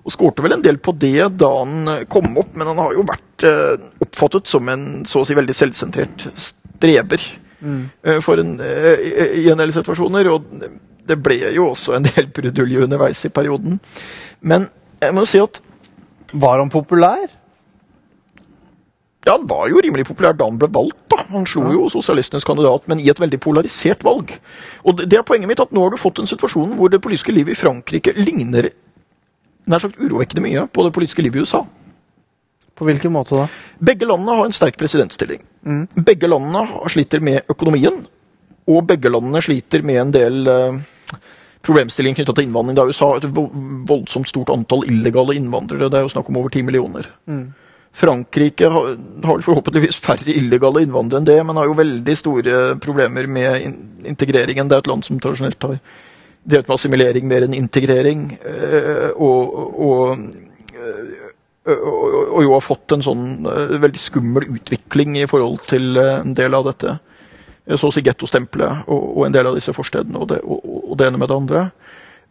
Og 0.04 0.12
skårte 0.12 0.42
vel 0.44 0.52
en 0.52 0.62
del 0.62 0.76
på 0.78 0.92
det 1.00 1.30
da 1.40 1.48
han 1.64 2.06
kom 2.12 2.36
opp, 2.38 2.52
men 2.54 2.66
han 2.68 2.78
har 2.78 2.92
jo 2.94 3.02
vært 3.08 3.42
eh, 3.48 3.74
oppfattet 4.14 4.46
som 4.50 4.68
en 4.70 5.04
så 5.04 5.20
å 5.22 5.26
si 5.26 5.34
veldig 5.34 5.54
selvsentrert 5.58 6.28
streber 6.38 7.20
eh, 8.04 8.20
for 8.22 8.38
en, 8.38 8.54
eh, 8.60 9.06
i- 9.42 9.50
en 9.50 9.58
del 9.58 9.72
situasjoner. 9.74 10.30
Og 10.30 10.44
det 11.06 11.18
ble 11.22 11.36
jo 11.54 11.70
også 11.72 11.96
en 11.96 12.06
del 12.06 12.26
brudulje 12.32 12.84
underveis 12.86 13.24
i 13.26 13.28
perioden. 13.34 13.80
Men 14.40 14.68
jeg 15.02 15.12
må 15.14 15.26
si 15.26 15.38
at 15.42 15.60
Var 16.34 16.58
han 16.58 16.70
populær? 16.70 17.28
ja, 19.24 19.32
han 19.38 19.46
var 19.48 19.68
jo 19.70 19.80
rimelig 19.80 20.04
populær 20.08 20.34
da 20.36 20.44
han 20.44 20.58
ble 20.58 20.68
valgt. 20.68 20.98
da. 21.08 21.22
Han 21.30 21.46
slo 21.46 21.70
jo 21.72 21.86
sosialistenes 21.88 22.44
kandidat, 22.44 22.86
men 22.88 23.00
i 23.00 23.08
et 23.08 23.20
veldig 23.20 23.38
polarisert 23.40 24.02
valg. 24.04 24.34
Og 24.84 24.96
det 24.98 25.08
det 25.08 25.18
er 25.18 25.22
poenget 25.22 25.48
mitt, 25.48 25.60
at 25.60 25.70
nå 25.72 25.80
har 25.80 25.90
du 25.90 25.96
fått 25.96 26.18
en 26.20 26.26
situasjon 26.28 26.74
hvor 26.76 26.90
det 26.90 27.00
politiske 27.00 27.32
livet 27.32 27.54
i 27.56 27.60
Frankrike 27.60 28.12
ligner 28.18 28.68
nær 29.66 29.80
sagt 29.80 29.96
urovekkende 29.96 30.42
mye 30.44 30.66
på 30.68 30.84
det 30.84 30.92
politiske 30.92 31.22
livet 31.24 31.36
i 31.40 31.44
USA. 31.46 31.62
På 32.74 32.88
hvilken 32.88 33.12
måte 33.14 33.38
da? 33.38 33.46
Begge 33.78 34.08
landene 34.08 34.36
har 34.38 34.48
en 34.48 34.56
sterk 34.56 34.78
presidentstilling. 34.80 35.42
Begge 35.94 36.30
landene 36.30 36.88
sliter 36.90 37.22
med 37.24 37.50
økonomien, 37.50 38.02
og 38.66 38.86
begge 38.88 39.12
landene 39.12 39.42
sliter 39.44 39.84
med 39.86 40.00
en 40.00 40.14
del 40.14 40.50
eh, 40.50 40.78
problemstillinger 41.64 42.20
knytta 42.20 42.36
til 42.36 42.48
innvandring. 42.48 42.76
Det 42.76 42.84
er 42.84 42.94
USA 42.94 43.10
et 43.18 43.28
voldsomt 43.90 44.30
stort 44.30 44.52
antall 44.52 44.86
illegale 44.88 45.36
innvandrere. 45.38 45.90
Det 45.90 46.00
er 46.00 46.08
jo 46.08 46.14
snakk 46.14 46.30
om 46.32 46.40
over 46.40 46.52
ti 46.52 46.64
millioner. 46.66 47.08
Frankrike 47.94 48.68
har, 48.74 48.96
har 49.24 49.44
forhåpentligvis 49.46 50.00
færre 50.02 50.34
illegale 50.34 50.82
innvandrere 50.82 51.22
enn 51.22 51.28
det, 51.28 51.38
men 51.46 51.60
har 51.60 51.68
jo 51.70 51.76
veldig 51.78 52.16
store 52.18 52.56
problemer 52.82 53.28
med 53.30 53.68
in 53.68 53.76
integreringen. 54.04 54.68
Det 54.68 54.76
er 54.76 54.82
et 54.82 54.90
land 54.90 55.06
som 55.06 55.20
tradisjonelt 55.22 55.62
har 55.62 55.78
drevet 56.44 56.68
med 56.68 56.74
assimilering 56.74 57.28
mer 57.30 57.46
enn 57.46 57.54
integrering. 57.56 58.26
eh, 58.44 59.10
og, 59.14 59.54
og, 59.88 60.26
eh, 60.74 61.23
og, 61.72 62.14
og 62.36 62.44
jo 62.44 62.52
har 62.52 62.64
fått 62.64 62.94
en 62.96 63.04
sånn 63.04 63.26
eh, 63.48 63.76
veldig 63.82 64.00
skummel 64.00 64.48
utvikling 64.58 65.18
i 65.20 65.26
forhold 65.30 65.62
til 65.70 65.96
eh, 66.00 66.20
en 66.20 66.36
del 66.36 66.56
av 66.56 66.66
dette. 66.68 66.98
Så 67.64 67.88
å 67.88 67.94
si 67.94 68.02
gettostempelet 68.04 68.90
og, 68.92 69.04
og 69.14 69.22
en 69.24 69.36
del 69.36 69.48
av 69.48 69.54
disse 69.56 69.72
forstedene 69.72 70.20
og 70.20 70.28
det, 70.28 70.42
og, 70.44 70.66
og 70.84 70.98
det 71.00 71.06
ene 71.08 71.20
med 71.20 71.30
det 71.30 71.38
andre. 71.38 71.62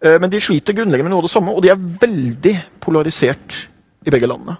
Men 0.03 0.29
de 0.29 0.41
sliter 0.43 0.75
grunnleggende 0.75 1.07
med 1.07 1.13
noe 1.13 1.23
av 1.23 1.25
det 1.29 1.31
samme, 1.31 1.53
og 1.55 1.63
de 1.63 1.69
er 1.71 1.79
veldig 1.79 2.51
polarisert 2.83 3.55
i 4.03 4.11
begge 4.11 4.27
landene. 4.27 4.57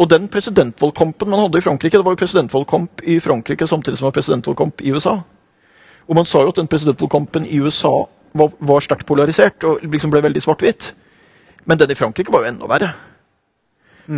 Og 0.00 0.08
den 0.08 0.28
presidentvalgkampen 0.32 1.28
man 1.28 1.42
hadde 1.42 1.58
i 1.58 1.64
Frankrike, 1.64 1.98
det 1.98 2.06
var 2.06 2.14
jo 2.14 2.20
presidentvalgkamp 2.22 3.02
i 3.04 3.18
Frankrike 3.20 3.66
samtidig 3.68 3.98
som 3.98 4.06
det 4.06 4.10
var 4.12 4.16
presidentvalgkamp 4.20 4.80
i 4.86 4.94
USA. 4.94 5.18
Og 6.08 6.16
man 6.16 6.30
sa 6.30 6.40
jo 6.44 6.54
at 6.54 6.62
den 6.62 6.70
presidentvalgkampen 6.70 7.44
i 7.46 7.60
USA 7.60 7.92
var, 8.32 8.54
var 8.58 8.86
sterkt 8.86 9.06
polarisert 9.10 9.66
og 9.66 9.84
liksom 9.84 10.14
ble 10.14 10.22
veldig 10.24 10.42
svart-hvitt. 10.46 10.92
Men 11.68 11.78
den 11.78 11.92
i 11.92 11.98
Frankrike 11.98 12.32
var 12.32 12.46
jo 12.46 12.54
enda 12.54 12.70
verre. 12.70 12.94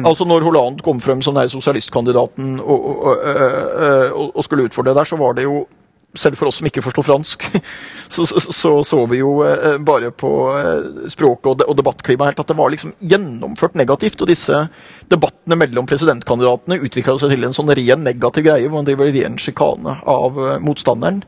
Altså 0.08 0.24
Når 0.24 0.46
Hollande 0.46 0.84
kom 0.84 1.00
frem 1.00 1.20
som 1.22 1.36
den 1.36 1.50
sosialistkandidaten 1.52 2.60
og, 2.60 2.86
og, 2.90 3.02
og, 3.10 3.24
øh, 3.28 4.12
og, 4.12 4.36
og 4.36 4.44
skulle 4.44 4.64
utfordre 4.64 4.94
der, 4.96 5.04
så 5.04 5.18
var 5.20 5.36
det 5.36 5.44
jo 5.44 5.66
selv 6.14 6.36
for 6.36 6.50
oss 6.50 6.58
som 6.60 6.68
ikke 6.68 6.82
forstår 6.84 7.06
fransk, 7.06 7.46
så 8.14 8.26
så, 8.28 8.40
så, 8.40 8.72
så 8.84 9.04
vi 9.10 9.22
jo 9.22 9.38
eh, 9.46 9.78
bare 9.84 10.10
på 10.12 10.32
eh, 10.58 11.06
språket 11.12 11.48
og, 11.50 11.58
de, 11.60 11.68
og 11.68 11.78
debattklimaet 11.78 12.32
helt 12.32 12.42
at 12.44 12.52
det 12.52 12.58
var 12.58 12.72
liksom 12.72 12.92
gjennomført 13.00 13.78
negativt. 13.78 14.20
Og 14.20 14.28
disse 14.30 14.64
debattene 15.12 15.58
mellom 15.58 15.88
presidentkandidatene 15.88 16.80
utvikla 16.84 17.16
seg 17.20 17.32
til 17.34 17.48
en 17.48 17.56
sånn 17.56 17.72
ren 17.78 18.04
negativ 18.04 18.46
greie, 18.46 18.68
hvor 18.68 18.80
man 18.82 18.90
driver 18.90 19.12
ren 19.12 19.40
sjikane 19.40 19.98
av 20.08 20.38
eh, 20.38 20.60
motstanderen. 20.62 21.24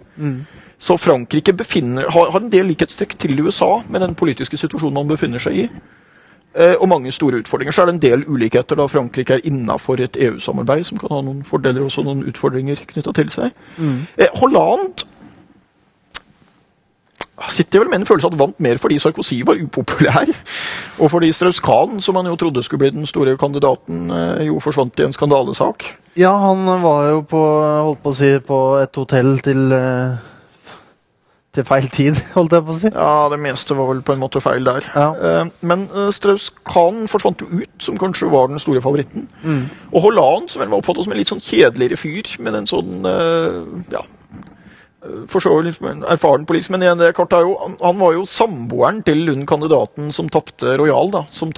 Så 0.84 0.98
Frankrike 1.00 1.54
befinner, 1.56 2.10
har, 2.12 2.32
har 2.34 2.42
en 2.42 2.52
del 2.52 2.68
likhetstrekk 2.68 3.16
til 3.20 3.38
USA 3.46 3.78
med 3.88 4.04
den 4.04 4.16
politiske 4.18 4.58
situasjonen 4.60 5.00
man 5.00 5.12
befinner 5.12 5.40
seg 5.40 5.64
i. 5.64 5.68
Eh, 6.54 6.74
og 6.78 6.88
mange 6.88 7.12
store 7.12 7.40
utfordringer. 7.42 7.72
Så 7.72 7.82
er 7.82 7.86
det 7.86 7.94
en 7.94 8.02
del 8.02 8.24
ulikheter 8.28 8.78
da 8.78 8.86
Frankrike 8.86 9.34
er 9.34 9.46
innafor 9.48 10.00
et 10.00 10.16
EU-samarbeid, 10.20 10.84
som 10.84 10.98
kan 10.98 11.10
ha 11.10 11.22
noen 11.26 11.42
fordeler 11.44 11.82
og 11.82 11.90
også 11.90 12.04
noen 12.06 12.22
utfordringer 12.30 12.84
knytta 12.92 13.12
til 13.12 13.32
seg. 13.34 13.56
Eh, 14.18 14.30
Holland 14.38 15.02
sitter 17.50 17.82
vel 17.82 17.90
med 17.90 18.00
en 18.00 18.06
følelse 18.06 18.30
at 18.30 18.38
vant 18.38 18.60
mer 18.62 18.78
fordi 18.78 18.98
Sarkozy 18.98 19.40
var 19.46 19.58
upopulær. 19.62 20.30
Og 21.02 21.10
fordi 21.10 21.32
Strauss-Kahn, 21.34 22.00
som 22.00 22.16
han 22.16 22.26
jo 22.30 22.36
trodde 22.38 22.62
skulle 22.62 22.78
bli 22.78 22.90
den 22.90 23.06
store 23.06 23.36
kandidaten, 23.36 24.10
eh, 24.10 24.46
jo 24.46 24.60
forsvant 24.62 25.00
i 25.00 25.08
en 25.08 25.12
skandalesak. 25.12 25.84
Ja, 26.16 26.36
han 26.38 26.82
var 26.82 27.08
jo 27.10 27.24
på 27.26 27.40
Holdt 27.84 28.02
på 28.02 28.12
å 28.12 28.14
si 28.14 28.30
på 28.38 28.60
et 28.78 28.94
hotell 28.94 29.38
til 29.42 29.74
eh, 29.74 30.22
Til 31.54 31.64
feil 31.68 31.86
tid, 31.94 32.18
holdt 32.36 32.56
jeg 32.56 32.64
på 32.66 32.74
å 32.74 32.78
si. 32.80 32.90
Ja, 32.90 33.28
det 33.30 33.38
meste 33.38 33.76
var 33.78 33.92
vel 33.92 34.00
på 34.02 34.14
en 34.16 34.22
måte 34.22 34.40
feil 34.42 34.64
der. 34.66 34.88
Ja. 34.94 35.08
Eh, 35.14 35.52
Men 35.62 35.84
eh, 35.94 36.08
Strauss-Kahn 36.14 37.04
forsvant 37.10 37.44
jo 37.44 37.60
ut, 37.62 37.70
som 37.78 37.98
kanskje 38.00 38.30
var 38.32 38.48
den 38.50 38.58
store 38.62 38.82
favoritten. 38.82 39.28
Og 39.92 40.02
Hollande, 40.08 40.50
som 40.50 40.64
vel 40.64 40.72
var 40.72 40.82
oppfattet 40.82 41.06
som 41.06 41.14
en 41.14 41.20
litt 41.22 41.30
sånn 41.30 41.42
kjedeligere 41.44 42.00
fyr, 42.00 42.34
med 42.42 42.58
en 42.58 42.66
sånn 42.70 43.06
eh, 43.06 43.60
ja, 43.94 44.02
for 45.28 45.40
så 45.44 45.50
vidt 45.62 45.80
erfaren 46.08 46.46
politisk, 46.48 46.70
men 46.72 46.80
igjen, 46.82 46.98
det 46.98 47.10
er 47.10 47.16
er 47.36 47.42
jo, 47.44 47.54
han- 47.60 47.76
var 48.00 48.12
jo 48.14 48.22
samboeren 48.24 49.02
til 49.04 49.26
hun 49.28 49.44
kandidaten 49.46 50.12
som 50.12 50.28
tapte 50.32 50.76
Royal, 50.80 51.10
da, 51.12 51.24
som 51.30 51.52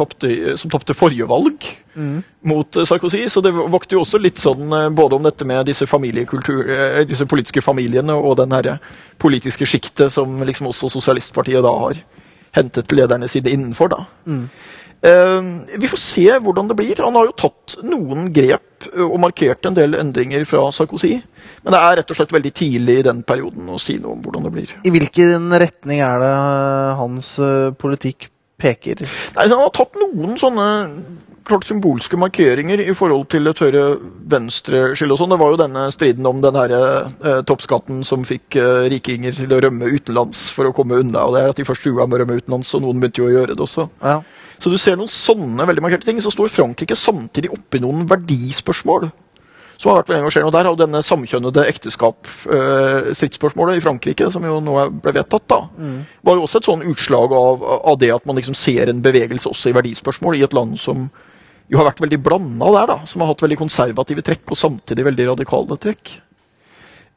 tapte 0.70 0.94
forrige 0.94 1.28
valg 1.30 1.62
mot 2.42 2.76
eh, 2.76 2.84
Sarkozy. 2.84 3.22
Så 3.28 3.40
det 3.42 3.52
vokte 3.54 3.94
jo 3.96 4.02
også 4.02 4.18
litt 4.20 4.36
sånn 4.42 4.66
eh, 4.72 4.88
både 4.90 5.16
om 5.16 5.22
dette 5.22 5.44
med 5.48 5.64
disse 5.66 5.86
eh, 5.86 7.04
disse 7.08 7.26
politiske 7.26 7.62
familiene 7.62 8.12
og 8.18 8.36
den 8.36 8.50
herre 8.52 8.78
politiske 9.18 9.64
sjiktet 9.66 10.10
som 10.12 10.36
liksom 10.44 10.66
også 10.68 10.90
Sosialistpartiet 10.90 11.62
da 11.62 11.70
har 11.86 11.94
hentet 12.56 12.92
lederne 12.92 13.28
sine 13.28 13.50
innenfor, 13.52 13.88
da. 13.92 14.04
Eh, 14.26 14.46
vi 15.06 15.90
får 15.90 16.00
se 16.00 16.26
hvordan 16.42 16.70
det 16.70 16.76
blir. 16.78 17.02
Han 17.04 17.18
har 17.18 17.28
jo 17.28 17.34
tatt 17.38 17.76
noen 17.86 18.30
grep 18.34 18.88
og 19.02 19.18
markert 19.22 19.66
en 19.68 19.76
del 19.76 19.96
endringer 19.98 20.44
fra 20.48 20.64
Sarkozy. 20.74 21.14
Men 21.64 21.74
det 21.74 21.82
er 21.82 21.98
rett 22.00 22.10
og 22.12 22.18
slett 22.18 22.34
veldig 22.34 22.52
tidlig 22.56 22.98
i 23.00 23.06
den 23.06 23.22
perioden 23.26 23.68
å 23.72 23.80
si 23.82 23.98
noe 24.00 24.16
om 24.16 24.24
hvordan 24.24 24.48
det 24.48 24.54
blir. 24.54 24.74
I 24.86 24.94
hvilken 24.94 25.50
retning 25.62 26.02
er 26.04 26.22
det 26.22 26.32
hans 27.00 27.34
politikk 27.80 28.30
peker? 28.60 29.04
Nei, 29.36 29.48
Han 29.48 29.62
har 29.62 29.72
tatt 29.76 29.96
noen 30.00 30.36
sånne 30.40 30.66
klart 31.46 31.66
symbolske 31.66 32.18
markeringer 32.18 32.80
i 32.82 32.94
forhold 32.96 33.28
til 33.30 33.46
et 33.46 33.60
høyre 33.62 33.84
venstreskille 34.32 35.14
og 35.14 35.20
sånn. 35.20 35.32
Det 35.34 35.40
var 35.40 35.52
jo 35.52 35.60
denne 35.60 35.84
striden 35.94 36.26
om 36.26 36.40
den 36.42 36.58
her, 36.58 36.74
eh, 36.74 37.42
toppskatten 37.46 38.04
som 38.04 38.24
fikk 38.26 38.56
eh, 38.56 38.88
rikinger 38.90 39.36
til 39.36 39.54
å 39.54 39.60
rømme 39.62 39.86
utenlands 39.86 40.50
for 40.50 40.66
å 40.66 40.74
komme 40.74 40.98
unna. 40.98 41.24
og 41.26 41.34
det 41.34 41.42
er 41.42 41.48
at 41.50 41.56
De 41.56 41.64
først 41.64 41.82
trua 41.86 42.06
med 42.06 42.18
å 42.18 42.24
rømme 42.24 42.40
utenlands, 42.40 42.74
og 42.74 42.82
noen 42.82 43.00
begynte 43.00 43.22
jo 43.22 43.28
å 43.30 43.36
gjøre 43.36 43.54
det 43.54 43.62
også. 43.62 43.88
Ja. 44.02 44.22
Så 44.58 44.70
du 44.72 44.78
ser 44.80 44.96
noen 44.96 45.10
sånne 45.12 45.66
veldig 45.68 45.82
markerte 45.84 46.08
ting. 46.08 46.20
Så 46.24 46.32
står 46.32 46.48
Frankrike 46.52 46.96
samtidig 46.96 47.50
oppi 47.52 47.80
noen 47.82 48.06
verdispørsmål 48.08 49.10
som 49.76 49.90
har 49.92 49.98
vært 50.00 50.08
veldig 50.08 50.22
engasjerende. 50.24 50.48
Og 50.48 50.54
der 50.56 50.64
har 50.64 50.72
jo 50.72 50.80
denne 50.80 51.02
samkjønnede 51.04 51.66
ekteskap-stridsspørsmålet 51.68 53.76
i 53.76 53.82
Frankrike, 53.84 54.30
som 54.32 54.44
jo 54.46 54.56
nå 54.64 54.72
ble 55.04 55.12
vedtatt, 55.18 55.44
da, 55.52 55.58
var 56.24 56.34
jo 56.38 56.42
også 56.46 56.58
et 56.62 56.68
sånn 56.70 56.86
utslag 56.88 57.28
av, 57.36 57.54
av 57.92 57.96
det 58.00 58.08
at 58.14 58.24
man 58.28 58.36
liksom 58.40 58.56
ser 58.56 58.88
en 58.88 59.02
bevegelse 59.04 59.48
også 59.50 59.68
i 59.70 59.76
verdispørsmål 59.76 60.34
i 60.38 60.44
et 60.46 60.56
land 60.56 60.78
som 60.80 61.10
jo 61.68 61.78
har 61.80 61.88
vært 61.90 62.00
veldig 62.04 62.20
blanda 62.22 62.68
der, 62.72 62.86
da. 62.92 62.96
Som 63.10 63.20
har 63.20 63.28
hatt 63.32 63.42
veldig 63.42 63.58
konservative 63.58 64.22
trekk, 64.22 64.44
og 64.54 64.58
samtidig 64.60 65.04
veldig 65.08 65.24
radikale 65.32 65.76
trekk. 65.82 66.12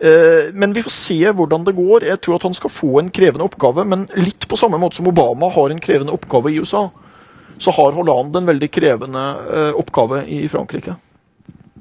Eh, 0.01 0.49
Men 0.53 0.73
vi 0.73 0.81
får 0.83 0.91
se 0.95 1.19
hvordan 1.31 1.63
det 1.67 1.75
går. 1.77 2.03
Jeg 2.07 2.21
tror 2.23 2.35
at 2.39 2.43
han 2.47 2.53
skal 2.57 2.69
få 2.73 2.99
en 2.99 3.11
krevende 3.13 3.45
oppgave, 3.45 3.85
men 3.85 4.07
litt 4.17 4.47
på 4.49 4.57
samme 4.57 4.77
måte 4.81 4.95
som 4.97 5.07
Obama 5.07 5.51
har 5.53 5.69
en 5.69 5.79
krevende 5.79 6.13
oppgave 6.15 6.49
i 6.51 6.57
USA, 6.59 6.89
så 7.59 7.73
har 7.75 7.95
Hollande 7.95 8.39
en 8.39 8.49
veldig 8.49 8.71
krevende 8.71 9.25
eh, 9.51 9.75
oppgave 9.77 10.23
i 10.31 10.45
Frankrike. 10.51 10.95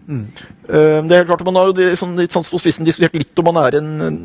Eh, 0.08 1.00
det 1.04 1.12
er 1.12 1.22
helt 1.22 1.30
klart 1.30 1.42
at 1.42 1.48
Man 1.48 1.58
har 1.60 1.70
jo 1.70 1.94
sånn, 1.98 2.16
litt 2.18 2.34
sånn 2.34 2.46
på 2.48 2.60
spissen 2.62 2.86
diskutert 2.88 3.16
litt 3.18 3.42
om 3.42 3.50
han 3.52 3.62
er 3.66 3.80
en, 3.80 3.90
en 4.08 4.20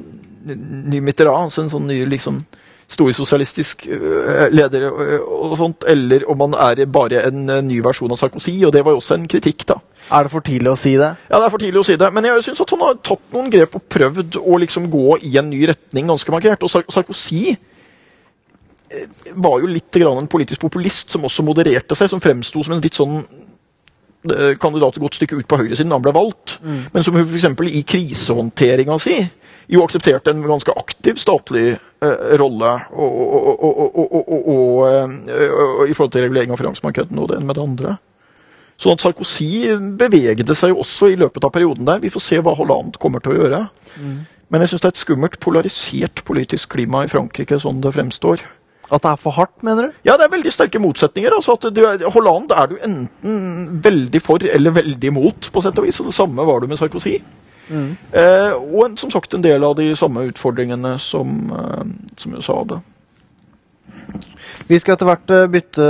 ny 0.89 1.02
Mitterrand, 1.04 1.49
altså 1.49 1.66
en 1.66 1.74
sånn 1.74 1.89
ny 1.89 2.04
liksom 2.10 2.41
storsosialistisk 2.93 3.86
øh, 3.88 4.49
leder 4.54 4.84
og 4.91 5.56
sånt, 5.58 5.86
eller 5.89 6.26
om 6.30 6.43
han 6.45 6.58
er 6.60 6.84
bare 6.91 7.24
en 7.30 7.47
ny 7.66 7.80
versjon 7.82 8.12
av 8.12 8.20
Sarkozy, 8.20 8.58
og 8.68 8.74
det 8.76 8.84
var 8.86 8.93
jo 8.93 8.99
også 9.01 9.16
en 9.18 9.28
kritikk, 9.32 9.64
da. 9.70 9.80
Er 10.12 10.28
det 10.28 10.34
for 10.34 10.45
tidlig 10.45 10.74
å 10.74 10.78
si 10.78 10.93
det? 10.99 11.14
Ja, 11.30 11.39
det 11.39 11.45
er 11.47 11.54
for 11.54 11.64
tidlig 11.64 11.82
å 11.82 11.88
si 11.88 11.95
det, 11.99 12.10
men 12.14 12.28
jeg 12.28 12.43
syns 12.45 12.62
at 12.62 12.74
han 12.76 12.84
har 12.84 12.99
tatt 12.99 13.24
noen 13.34 13.49
grep 13.54 13.78
og 13.80 13.86
prøvd 13.95 14.38
å 14.41 14.60
liksom 14.62 14.89
gå 14.93 15.18
i 15.24 15.32
en 15.39 15.49
ny 15.49 15.64
retning 15.72 16.12
ganske 16.12 16.36
markert. 16.36 16.68
Og 16.68 16.91
Sarkozy 16.93 17.56
eh, 17.56 17.62
var 19.34 19.62
jo 19.62 19.72
litt 19.72 19.91
grann 19.94 20.22
en 20.22 20.30
politisk 20.32 20.62
populist 20.62 21.14
som 21.14 21.26
også 21.28 21.46
modererte 21.46 21.98
seg, 21.98 22.12
som 22.12 22.22
fremsto 22.24 22.64
som 22.64 22.76
en 22.76 22.84
litt 22.84 22.98
sånn 22.98 23.22
eh, 23.22 24.54
kandidat 24.62 24.98
et 24.98 25.04
godt 25.04 25.20
stykke 25.20 25.39
ut 25.39 25.50
på 25.50 25.60
høyresiden 25.62 25.91
da 25.91 26.00
han 26.00 26.06
ble 26.06 26.16
valgt, 26.16 26.58
men 26.64 27.06
som 27.06 27.18
f.eks. 27.20 27.50
i 27.70 27.84
krisehåndteringa 27.88 29.00
si 29.02 29.18
jo 29.72 29.84
aksepterte 29.86 30.34
en 30.34 30.44
ganske 30.44 30.74
aktiv 30.76 31.20
statlig 31.22 31.70
eh, 31.74 32.34
rolle 32.39 32.74
og, 32.91 33.14
eh, 34.89 35.88
i 35.88 35.96
forhold 35.96 36.14
til 36.16 36.26
regulering 36.26 36.52
av 36.52 36.60
finansmarkedene 36.60 37.24
og 37.24 37.32
det 37.32 37.39
ene 37.39 37.48
med 37.48 37.58
det 37.58 37.64
andre. 37.64 37.96
Sånn 38.82 38.98
at 38.98 39.04
Sarkozy 39.06 39.70
bevegde 40.00 40.56
seg 40.58 40.74
jo 40.74 40.82
også 40.84 41.14
i 41.14 41.18
løpet 41.20 41.46
av 41.46 41.54
perioden 41.54 41.88
der. 41.88 42.02
Vi 42.04 42.12
får 42.12 42.24
se 42.26 42.39
hva 42.44 42.56
Hollande 42.58 43.00
kommer 43.00 43.22
til 43.24 43.36
å 43.36 43.38
gjøre. 43.38 43.60
Men 44.50 44.64
jeg 44.64 44.74
syns 44.74 44.84
det 44.84 44.89
er 44.89 44.96
et 44.96 45.04
skummelt 45.04 45.38
polarisert 45.41 46.24
politisk 46.28 46.74
klima 46.74 47.04
i 47.06 47.12
Frankrike, 47.12 47.58
sånn 47.62 47.80
det 47.82 47.94
fremstår. 47.96 48.44
At 48.92 49.02
det 49.04 49.12
er 49.14 49.20
for 49.22 49.32
hardt, 49.32 49.64
mener 49.64 49.88
du? 49.88 50.00
Ja, 50.06 50.18
det 50.20 50.26
er 50.28 50.34
veldig 50.34 50.52
sterke 50.54 50.80
motsetninger. 50.82 51.34
altså 51.34 51.56
at 51.56 51.70
du 51.76 51.82
er, 51.88 52.04
Hollande 52.12 52.56
er 52.56 52.68
du 52.68 52.76
enten 52.84 53.80
veldig 53.84 54.22
for 54.22 54.44
eller 54.44 54.76
veldig 54.76 55.08
imot, 55.08 55.50
på 55.54 55.64
sett 55.64 55.80
og 55.80 55.88
vis. 55.88 56.00
Og 56.04 56.10
det 56.12 56.14
samme 56.18 56.46
var 56.46 56.60
du 56.60 56.68
med 56.68 56.78
Sarkozy. 56.78 57.20
Eh, 57.72 58.52
og 58.54 58.82
en, 58.86 58.98
som 58.98 59.12
sagt 59.12 59.34
en 59.34 59.44
del 59.44 59.64
av 59.64 59.78
de 59.80 59.94
samme 59.96 60.26
utfordringene 60.28 60.98
som, 61.00 61.30
eh, 61.52 61.86
som 62.20 62.36
USA 62.36 62.58
hadde. 62.60 62.82
Vi 64.68 64.78
skal 64.80 64.98
etter 64.98 65.08
hvert 65.08 65.32
eh, 65.32 65.48
bytte 65.50 65.88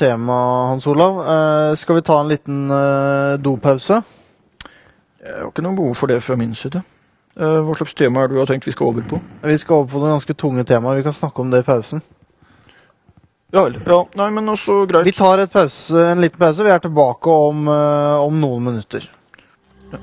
tema, 0.00 0.38
Hans 0.72 0.86
Olav. 0.90 1.20
Eh, 1.20 1.74
skal 1.78 2.00
vi 2.00 2.06
ta 2.08 2.18
en 2.20 2.32
liten 2.32 2.64
eh, 2.72 3.36
dopause? 3.44 4.00
Jeg 5.22 5.36
har 5.38 5.52
ikke 5.52 5.62
noe 5.62 5.78
behov 5.78 5.94
for 6.00 6.10
det 6.10 6.22
fra 6.24 6.34
min 6.40 6.56
side. 6.58 6.80
Eh, 7.36 7.60
hva 7.62 7.76
slags 7.78 7.94
tema 7.94 8.24
er 8.24 8.32
det 8.32 8.36
du 8.36 8.42
har 8.42 8.50
tenkt 8.50 8.66
vi 8.66 8.74
skal 8.74 8.90
over 8.90 9.04
på? 9.12 9.20
Vi 9.44 9.60
skal 9.60 9.82
over 9.82 9.92
på 9.92 10.02
noen 10.02 10.16
ganske 10.16 10.34
tunge 10.34 10.64
temaer. 10.68 10.98
Vi 10.98 11.06
kan 11.06 11.14
snakke 11.20 11.44
om 11.44 11.52
det 11.52 11.62
i 11.62 11.68
pausen. 11.68 12.02
Ja 13.52 13.66
vel. 13.66 13.74
Ja, 13.84 13.98
nei, 14.16 14.30
men 14.32 14.48
også 14.48 14.78
greit. 14.88 15.04
Vi 15.04 15.12
tar 15.12 15.42
et 15.42 15.52
pause, 15.52 16.06
en 16.08 16.22
liten 16.24 16.40
pause. 16.40 16.64
Vi 16.64 16.72
er 16.72 16.80
tilbake 16.80 17.34
om, 17.48 17.66
eh, 17.68 18.22
om 18.24 18.40
noen 18.40 18.70
minutter. 18.70 19.10
Ja. 19.92 20.00